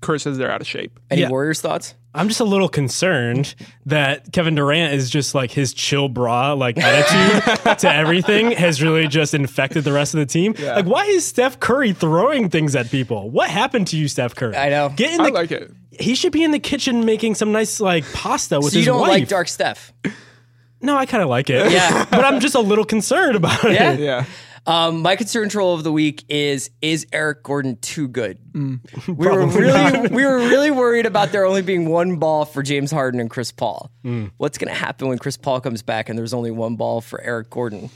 Kerr 0.01 0.17
says 0.17 0.37
they're 0.37 0.51
out 0.51 0.61
of 0.61 0.67
shape. 0.67 0.99
Any 1.09 1.21
Yeah. 1.21 1.29
Warriors 1.29 1.61
thoughts? 1.61 1.95
I'm 2.13 2.27
just 2.29 2.39
a 2.39 2.45
little 2.45 2.69
concerned 2.69 3.53
that 3.85 4.31
Kevin 4.31 4.55
Durant 4.55 4.93
is 4.93 5.09
just 5.11 5.35
like 5.35 5.51
his 5.51 5.71
chill 5.73 6.09
bra 6.09 6.53
like 6.53 6.77
attitude 6.79 7.77
to 7.79 7.93
everything 7.93 8.51
has 8.51 8.81
really 8.81 9.07
just 9.07 9.33
infected 9.35 9.83
the 9.83 9.91
rest 9.93 10.15
of 10.15 10.19
the 10.19 10.25
team. 10.25 10.55
Like, 10.59 10.85
why 10.85 11.03
is 11.05 11.25
Steph 11.27 11.59
Curry 11.59 11.93
throwing 11.93 12.49
things 12.49 12.75
at 12.75 12.89
people? 12.89 13.29
What 13.29 13.49
happened 13.51 13.87
to 13.87 13.97
you, 13.97 14.07
Steph 14.07 14.33
Curry? 14.35 14.55
I 14.55 14.69
know. 14.69 14.91
Get 14.95 15.13
in 15.13 15.21
I 15.21 15.25
the. 15.27 15.31
like 15.33 15.51
it. 15.51 15.71
he 15.91 16.15
should 16.15 16.31
be 16.31 16.43
in 16.43 16.49
the 16.51 16.59
kitchen 16.59 17.05
making 17.05 17.35
some 17.35 17.51
nice 17.51 17.79
like 17.79 18.03
pasta 18.13 18.59
with 18.59 18.73
So 18.73 18.79
you 18.79 18.85
don't 18.85 18.99
wife. 19.01 19.09
like 19.11 19.27
Dark 19.27 19.47
Steph? 19.47 19.93
no, 20.81 20.97
I 20.97 21.05
kind 21.05 21.21
of 21.21 21.29
like 21.29 21.51
it. 21.51 21.71
Yeah. 21.71 22.05
but 22.09 22.25
I'm 22.25 22.39
just 22.39 22.55
a 22.55 22.59
little 22.61 22.85
concerned 22.85 23.35
about 23.35 23.63
it. 23.65 23.99
Yeah. 23.99 24.25
Um, 24.67 25.01
my 25.01 25.15
concern 25.15 25.47
troll 25.47 25.73
of 25.73 25.83
the 25.83 25.91
week 25.93 26.25
is 26.27 26.69
is 26.81 27.07
Eric 27.13 27.41
Gordon 27.43 27.77
too 27.77 28.07
good? 28.09 28.37
Mm. 28.51 28.81
We 29.07 29.25
were 29.25 29.47
really 29.47 30.09
we 30.09 30.25
were 30.25 30.37
really 30.37 30.71
worried 30.71 31.05
about 31.05 31.31
there 31.31 31.45
only 31.45 31.61
being 31.61 31.87
one 31.87 32.17
ball 32.17 32.43
for 32.43 32.61
James 32.61 32.91
Harden 32.91 33.21
and 33.21 33.29
Chris 33.29 33.51
Paul. 33.51 33.89
Mm. 34.03 34.31
What's 34.37 34.57
going 34.57 34.67
to 34.67 34.77
happen 34.77 35.07
when 35.07 35.17
Chris 35.19 35.37
Paul 35.37 35.61
comes 35.61 35.81
back 35.81 36.09
and 36.09 36.19
there's 36.19 36.33
only 36.33 36.51
one 36.51 36.75
ball 36.75 36.99
for 36.99 37.21
Eric 37.21 37.49
Gordon? 37.49 37.89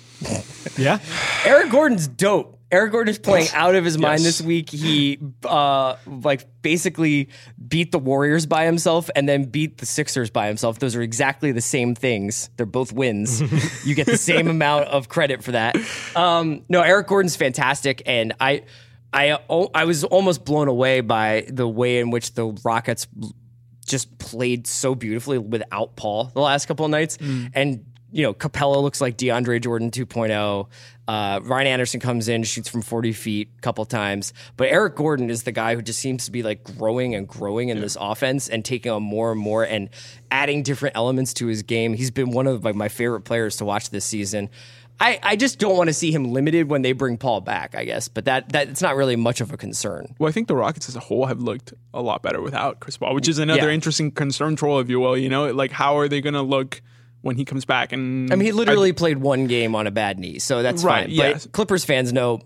Yeah. 0.78 1.00
Eric 1.46 1.72
Gordon's 1.72 2.08
dope. 2.08 2.61
Eric 2.72 2.92
Gordon's 2.94 3.20
playing 3.20 3.48
out 3.54 3.76
of 3.76 3.84
his 3.84 3.98
mind 3.98 4.22
Yes. 4.22 4.38
this 4.40 4.42
week. 4.42 4.70
He 4.70 5.20
uh 5.44 5.96
like 6.06 6.48
basically 6.62 7.30
beat 7.68 7.92
the 7.92 8.00
Warriors 8.00 8.46
by 8.46 8.66
himself 8.66 9.10
and 9.16 9.28
then 9.28 9.46
beat 9.46 9.78
the 9.80 9.86
Sixers 9.86 10.30
by 10.30 10.48
himself. 10.48 10.80
Those 10.80 10.96
are 10.96 11.02
exactly 11.02 11.52
the 11.52 11.62
same 11.62 11.96
things. 11.96 12.50
They're 12.58 12.66
both 12.66 12.94
wins. 12.94 13.42
you 13.86 13.94
get 13.96 14.06
the 14.06 14.18
same 14.18 14.48
amount 14.48 14.88
of 14.88 15.10
credit 15.10 15.44
for 15.44 15.52
that. 15.52 15.76
Um 16.16 16.64
no, 16.70 16.82
Eric 16.82 17.08
Gordon's 17.08 17.36
fantastic 17.36 18.02
and 18.06 18.34
I 18.40 18.64
I 19.14 19.38
I 19.76 19.84
was 19.86 20.04
almost 20.06 20.46
blown 20.46 20.68
away 20.70 21.02
by 21.02 21.46
the 21.50 21.68
way 21.68 22.00
in 22.00 22.12
which 22.12 22.34
the 22.36 22.48
Rockets 22.64 23.08
just 23.86 24.18
played 24.20 24.68
so 24.68 24.96
beautifully 24.96 25.38
without 25.38 25.96
Paul 25.98 26.32
the 26.34 26.40
last 26.40 26.68
couple 26.68 26.86
of 26.86 26.92
nights. 26.92 27.18
And, 27.54 27.84
you 28.12 28.24
know, 28.24 28.34
Capela 28.34 28.82
looks 28.82 29.02
like 29.02 29.18
DeAndre 29.18 29.60
Jordan 29.62 29.90
2.0. 29.92 30.68
Uh, 31.12 31.42
Ryan 31.44 31.68
Anderson 31.68 32.00
comes 32.00 32.30
in, 32.30 32.42
shoots 32.44 32.70
from 32.70 32.82
40 32.82 33.12
feet 33.12 33.50
a 33.58 33.62
couple 33.62 33.84
times. 33.84 34.32
But 34.56 34.70
Eric 34.70 34.96
Gordon 34.96 35.30
is 35.30 35.44
the 35.44 35.52
guy 35.52 35.76
who 35.76 35.82
just 35.82 36.00
seems 36.00 36.24
to 36.24 36.32
be 36.32 36.42
like 36.42 36.64
growing 36.64 37.16
and 37.16 37.28
growing 37.28 37.68
in 37.68 37.82
this 37.82 37.98
offense 38.00 38.48
and 38.48 38.64
taking 38.64 38.94
on 38.94 39.04
more 39.04 39.34
and 39.34 39.40
more 39.42 39.64
and 39.66 39.90
adding 40.32 40.64
different 40.64 40.96
elements 40.96 41.34
to 41.34 41.48
his 41.48 41.64
game. 41.64 41.96
He's 41.96 42.12
been 42.12 42.32
one 42.32 42.48
of 42.48 42.64
like, 42.64 42.76
my 42.76 42.88
favorite 42.88 43.22
players 43.22 43.58
to 43.58 43.66
watch 43.66 43.90
this 43.90 44.06
season. 44.06 44.50
I, 45.02 45.20
I 45.22 45.36
just 45.36 45.60
don't 45.60 45.76
want 45.76 45.90
to 45.90 45.94
see 45.94 46.14
him 46.14 46.32
limited 46.32 46.70
when 46.70 46.82
they 46.82 46.94
bring 46.94 47.18
Paul 47.18 47.42
back, 47.42 47.76
I 47.76 47.84
guess. 47.84 48.08
But 48.08 48.24
that 48.24 48.54
that 48.54 48.70
it's 48.70 48.82
not 48.82 48.96
really 48.96 49.18
much 49.18 49.42
of 49.42 49.52
a 49.52 49.58
concern. 49.58 50.16
Well, 50.18 50.30
I 50.30 50.32
think 50.32 50.48
the 50.48 50.56
Rockets 50.56 50.88
as 50.88 50.96
a 50.96 51.02
whole 51.02 51.26
have 51.26 51.42
looked 51.42 51.74
a 51.94 52.02
lot 52.02 52.22
better 52.24 52.42
without 52.42 52.80
Chris 52.80 52.96
Paul, 52.96 53.16
which 53.16 53.28
is 53.28 53.38
another 53.38 53.68
Yeah. 53.68 53.74
interesting 53.74 54.12
concern 54.12 54.56
troll, 54.56 54.80
if 54.80 54.90
you 54.90 55.02
will. 55.02 55.18
You 55.18 55.28
know, 55.28 55.52
like 55.52 55.72
how 55.72 55.98
are 55.98 56.08
they 56.08 56.22
going 56.22 56.36
to 56.36 56.42
look 56.42 56.82
when 57.22 57.36
he 57.38 57.46
comes 57.46 57.66
back? 57.66 57.92
And 57.94 58.32
I 58.32 58.36
mean, 58.36 58.46
he 58.46 58.52
literally 58.52 58.94
played 58.94 59.18
one 59.18 59.48
game 59.48 59.76
on 59.76 59.88
a 59.88 59.92
bad 59.92 60.20
knee, 60.20 60.40
so 60.40 60.62
that's 60.64 60.84
Right, 60.84 61.06
fine. 61.06 61.12
yeah. 61.16 61.34
But 61.34 61.52
Clippers 61.52 61.86
fans 61.86 62.12
know 62.14 62.42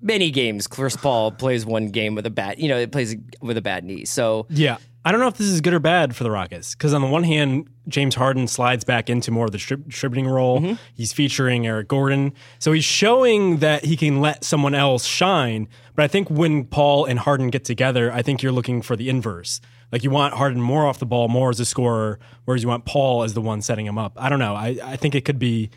many 0.00 0.30
games 0.30 0.66
Chris 0.66 0.96
Paul 0.96 1.30
plays 1.42 1.64
one 1.64 1.88
game 1.88 2.14
with 2.14 2.26
a 2.26 2.30
bad, 2.30 2.58
you 2.58 2.68
know, 2.68 2.76
it 2.78 2.92
plays 2.92 3.16
with 3.40 3.56
a 3.56 3.62
bad 3.62 3.84
knee. 3.84 4.04
So 4.04 4.46
Yeah. 4.50 4.76
I 5.06 5.12
don't 5.12 5.20
know 5.20 5.28
if 5.28 5.36
this 5.36 5.48
is 5.48 5.60
good 5.60 5.74
or 5.74 5.80
bad 5.80 6.16
for 6.16 6.24
the 6.24 6.30
Rockets 6.30 6.74
because 6.74 6.94
on 6.94 7.02
the 7.02 7.06
one 7.06 7.24
hand, 7.24 7.68
James 7.88 8.14
Harden 8.14 8.46
slides 8.48 8.84
back 8.84 9.10
into 9.10 9.30
more 9.30 9.44
of 9.44 9.52
the 9.52 9.58
strip, 9.58 9.86
distributing 9.86 10.26
role. 10.26 10.60
Mm-hmm. 10.60 10.74
He's 10.94 11.12
featuring 11.12 11.66
Eric 11.66 11.88
Gordon, 11.88 12.32
so 12.58 12.72
he's 12.72 12.84
showing 12.86 13.58
that 13.58 13.84
he 13.84 13.98
can 13.98 14.22
let 14.22 14.44
someone 14.44 14.74
else 14.74 15.04
shine. 15.04 15.68
But 15.94 16.04
I 16.04 16.08
think 16.08 16.30
when 16.30 16.64
Paul 16.64 17.04
and 17.04 17.18
Harden 17.18 17.48
get 17.50 17.66
together, 17.66 18.10
I 18.14 18.22
think 18.22 18.42
you're 18.42 18.50
looking 18.50 18.80
for 18.80 18.96
the 18.96 19.10
inverse. 19.10 19.60
Like 19.94 20.02
you 20.02 20.10
want 20.10 20.34
Harden 20.34 20.60
more 20.60 20.84
off 20.84 20.98
the 20.98 21.06
ball, 21.06 21.28
more 21.28 21.50
as 21.50 21.60
a 21.60 21.64
scorer, 21.64 22.18
whereas 22.46 22.64
you 22.64 22.68
want 22.68 22.84
Paul 22.84 23.22
as 23.22 23.32
the 23.32 23.40
one 23.40 23.62
setting 23.62 23.86
him 23.86 23.96
up. 23.96 24.14
I 24.16 24.28
don't 24.28 24.40
know. 24.40 24.56
I, 24.56 24.76
I 24.82 24.96
think 24.96 25.14
it 25.14 25.24
could 25.24 25.38
be 25.38 25.70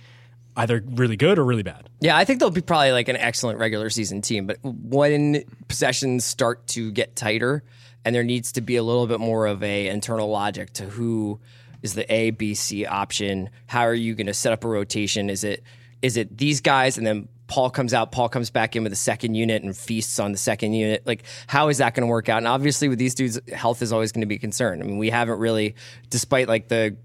either 0.55 0.83
really 0.83 1.15
good 1.15 1.37
or 1.37 1.45
really 1.45 1.61
bad. 1.61 1.87
yeah, 1.99 2.17
I 2.17 2.25
think 2.25 2.39
they'll 2.39 2.49
be 2.49 2.61
probably 2.61 2.93
like 2.93 3.09
an 3.09 3.15
excellent 3.15 3.59
regular 3.59 3.91
season 3.91 4.23
team. 4.23 4.47
But 4.47 4.57
when 4.63 5.43
possessions 5.67 6.25
start 6.25 6.65
to 6.69 6.91
get 6.91 7.15
tighter, 7.15 7.63
and 8.03 8.15
there 8.15 8.23
needs 8.23 8.53
to 8.53 8.61
be 8.61 8.75
a 8.77 8.81
little 8.81 9.05
bit 9.05 9.19
more 9.19 9.45
of 9.45 9.61
a 9.61 9.87
internal 9.87 10.29
logic 10.29 10.73
to 10.73 10.85
who 10.85 11.39
is 11.83 11.93
the 11.93 12.11
A, 12.11 12.31
B, 12.31 12.55
C 12.55 12.87
option. 12.87 13.51
How 13.67 13.81
are 13.81 13.93
you 13.93 14.15
going 14.15 14.25
to 14.25 14.33
set 14.33 14.51
up 14.51 14.63
a 14.63 14.67
rotation? 14.67 15.29
Is 15.29 15.43
it 15.43 15.61
is 16.01 16.17
it 16.17 16.35
these 16.35 16.59
guys 16.59 16.97
and 16.97 17.05
then 17.05 17.27
Paul 17.47 17.69
comes 17.69 17.93
out, 17.93 18.11
Paul 18.11 18.29
comes 18.29 18.49
back 18.49 18.75
in 18.75 18.83
with 18.83 18.91
the 18.91 18.97
second 18.97 19.35
unit 19.35 19.63
and 19.63 19.75
feasts 19.75 20.19
on 20.19 20.31
the 20.31 20.37
second 20.37 20.73
unit. 20.73 21.05
Like, 21.05 21.23
how 21.47 21.69
is 21.69 21.77
that 21.77 21.93
going 21.93 22.05
to 22.05 22.07
work 22.07 22.29
out? 22.29 22.39
And 22.39 22.47
obviously, 22.47 22.89
with 22.89 22.99
these 22.99 23.15
dudes, 23.15 23.39
health 23.53 23.81
is 23.81 23.93
always 23.93 24.11
going 24.11 24.21
to 24.21 24.27
be 24.27 24.35
a 24.35 24.39
concern. 24.39 24.81
I 24.81 24.85
mean, 24.85 24.97
we 24.97 25.09
haven't 25.09 25.39
really, 25.39 25.75
despite 26.09 26.47
like 26.47 26.67
the 26.67 26.97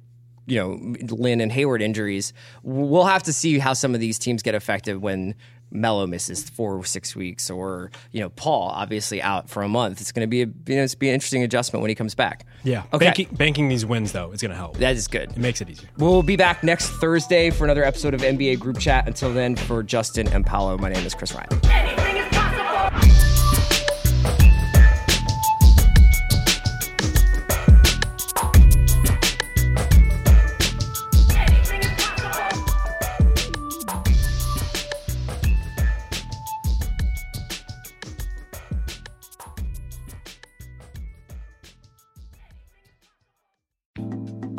you 0.47 0.59
know 0.59 1.15
Lin 1.15 1.41
and 1.41 1.53
Hayward 1.53 1.83
injuries, 1.83 2.33
we'll 2.63 3.05
have 3.05 3.23
to 3.25 3.33
see 3.33 3.59
how 3.59 3.73
some 3.73 3.95
of 3.95 4.01
these 4.01 4.19
teams 4.19 4.43
get 4.43 4.55
affected 4.55 4.97
when 4.97 5.35
Mello 5.73 6.07
misses 6.07 6.49
four 6.49 6.77
or 6.77 6.85
six 6.85 7.17
weeks, 7.17 7.51
or 7.51 7.91
you 8.11 8.21
know 8.21 8.31
Paul 8.31 8.69
obviously 8.69 9.23
out 9.23 9.49
for 9.49 9.63
a 9.63 9.69
month. 9.69 10.01
It's 10.01 10.13
going 10.13 10.23
to 10.23 10.31
be 10.31 10.43
a 10.43 10.47
you 10.47 10.77
know 10.77 10.83
it's 10.83 10.95
be 10.95 11.09
an 11.09 11.15
interesting 11.15 11.43
adjustment 11.43 11.83
when 11.83 11.89
he 11.89 11.95
comes 11.95 12.15
back. 12.15 12.47
Yeah. 12.65 12.85
Okay. 12.93 13.07
Banking, 13.07 13.29
banking 13.33 13.69
these 13.69 13.85
wins 13.85 14.13
though 14.13 14.31
is 14.33 14.41
going 14.41 14.51
to 14.51 14.57
help. 14.57 14.77
That 14.79 14.95
is 14.95 15.09
good. 15.09 15.31
it 15.31 15.39
makes 15.39 15.61
it 15.61 15.71
easier. 15.71 15.89
We'll 15.97 16.23
be 16.23 16.37
back 16.37 16.63
next 16.63 16.89
Thursday 16.91 17.51
for 17.51 17.65
another 17.65 17.85
episode 17.85 18.15
of 18.15 18.21
NBA 18.21 18.59
Group 18.59 18.79
Chat. 18.79 19.07
Until 19.07 19.33
then, 19.33 19.57
for 19.57 19.83
Justin 19.83 20.29
and 20.29 20.45
Paolo, 20.47 20.79
my 20.79 20.89
name 20.89 21.05
is 21.05 21.15
Chris 21.15 21.35
Ryan. 21.35 21.82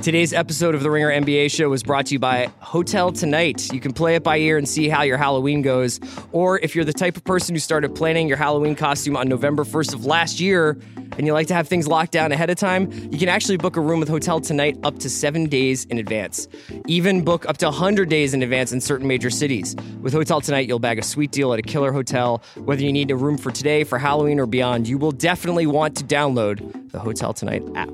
Today's 0.04 0.34
episode 0.34 0.76
of 0.76 0.84
the 0.84 0.92
Ringer 0.92 1.10
NBA 1.10 1.50
show 1.50 1.70
was 1.70 1.82
brought 1.82 2.08
to 2.08 2.16
you 2.16 2.20
by 2.20 2.50
Hotel 2.60 3.14
Tonight. 3.14 3.72
You 3.72 3.80
can 3.80 3.94
play 3.94 4.16
it 4.16 4.24
by 4.24 4.36
ear 4.36 4.58
and 4.58 4.68
see 4.68 4.90
how 4.90 5.04
your 5.04 5.16
Halloween 5.16 5.62
goes. 5.62 6.02
Or 6.34 6.60
if 6.60 6.76
you're 6.76 6.84
the 6.84 6.92
type 6.92 7.16
of 7.16 7.24
person 7.24 7.56
who 7.56 7.60
started 7.60 7.96
planning 7.96 8.28
your 8.28 8.36
Halloween 8.36 8.76
costume 8.76 9.16
on 9.16 9.30
November 9.30 9.64
1st 9.64 9.94
of 9.94 10.06
last 10.06 10.42
year 10.42 10.78
and 11.18 11.26
you 11.26 11.32
like 11.32 11.48
to 11.48 11.54
have 11.54 11.70
things 11.70 11.88
locked 11.88 12.12
down 12.12 12.34
ahead 12.34 12.50
of 12.50 12.58
time, 12.58 12.92
you 13.14 13.18
can 13.18 13.30
actually 13.30 13.56
book 13.56 13.78
a 13.78 13.80
room 13.80 14.02
with 14.02 14.10
Hotel 14.10 14.42
Tonight 14.42 14.78
up 14.84 15.00
to 15.00 15.10
seven 15.10 15.46
days 15.46 15.86
in 15.86 15.98
advance. 15.98 16.50
Even 16.86 17.24
book 17.24 17.48
up 17.48 17.56
to 17.60 17.68
100 17.68 18.10
days 18.10 18.34
in 18.34 18.44
advance 18.44 18.74
in 18.74 18.82
certain 18.82 19.08
major 19.08 19.30
cities. 19.30 19.74
With 20.02 20.12
Hotel 20.12 20.42
Tonight, 20.42 20.68
you'll 20.68 20.80
bag 20.80 21.00
a 21.00 21.04
sweet 21.04 21.32
deal 21.32 21.54
at 21.54 21.60
a 21.60 21.64
killer 21.64 21.94
hotel. 21.94 22.44
Whether 22.58 22.84
you 22.84 22.92
need 22.92 23.10
a 23.10 23.16
room 23.16 23.38
for 23.38 23.52
today, 23.52 23.86
for 23.86 23.98
Halloween, 23.98 24.38
or 24.42 24.48
beyond, 24.48 24.86
you 24.86 24.98
will 24.98 25.14
definitely 25.14 25.66
want 25.66 25.96
to 25.96 26.04
download 26.04 26.92
the 26.92 27.00
Hotel 27.00 27.34
Tonight 27.34 27.64
app. 27.76 27.90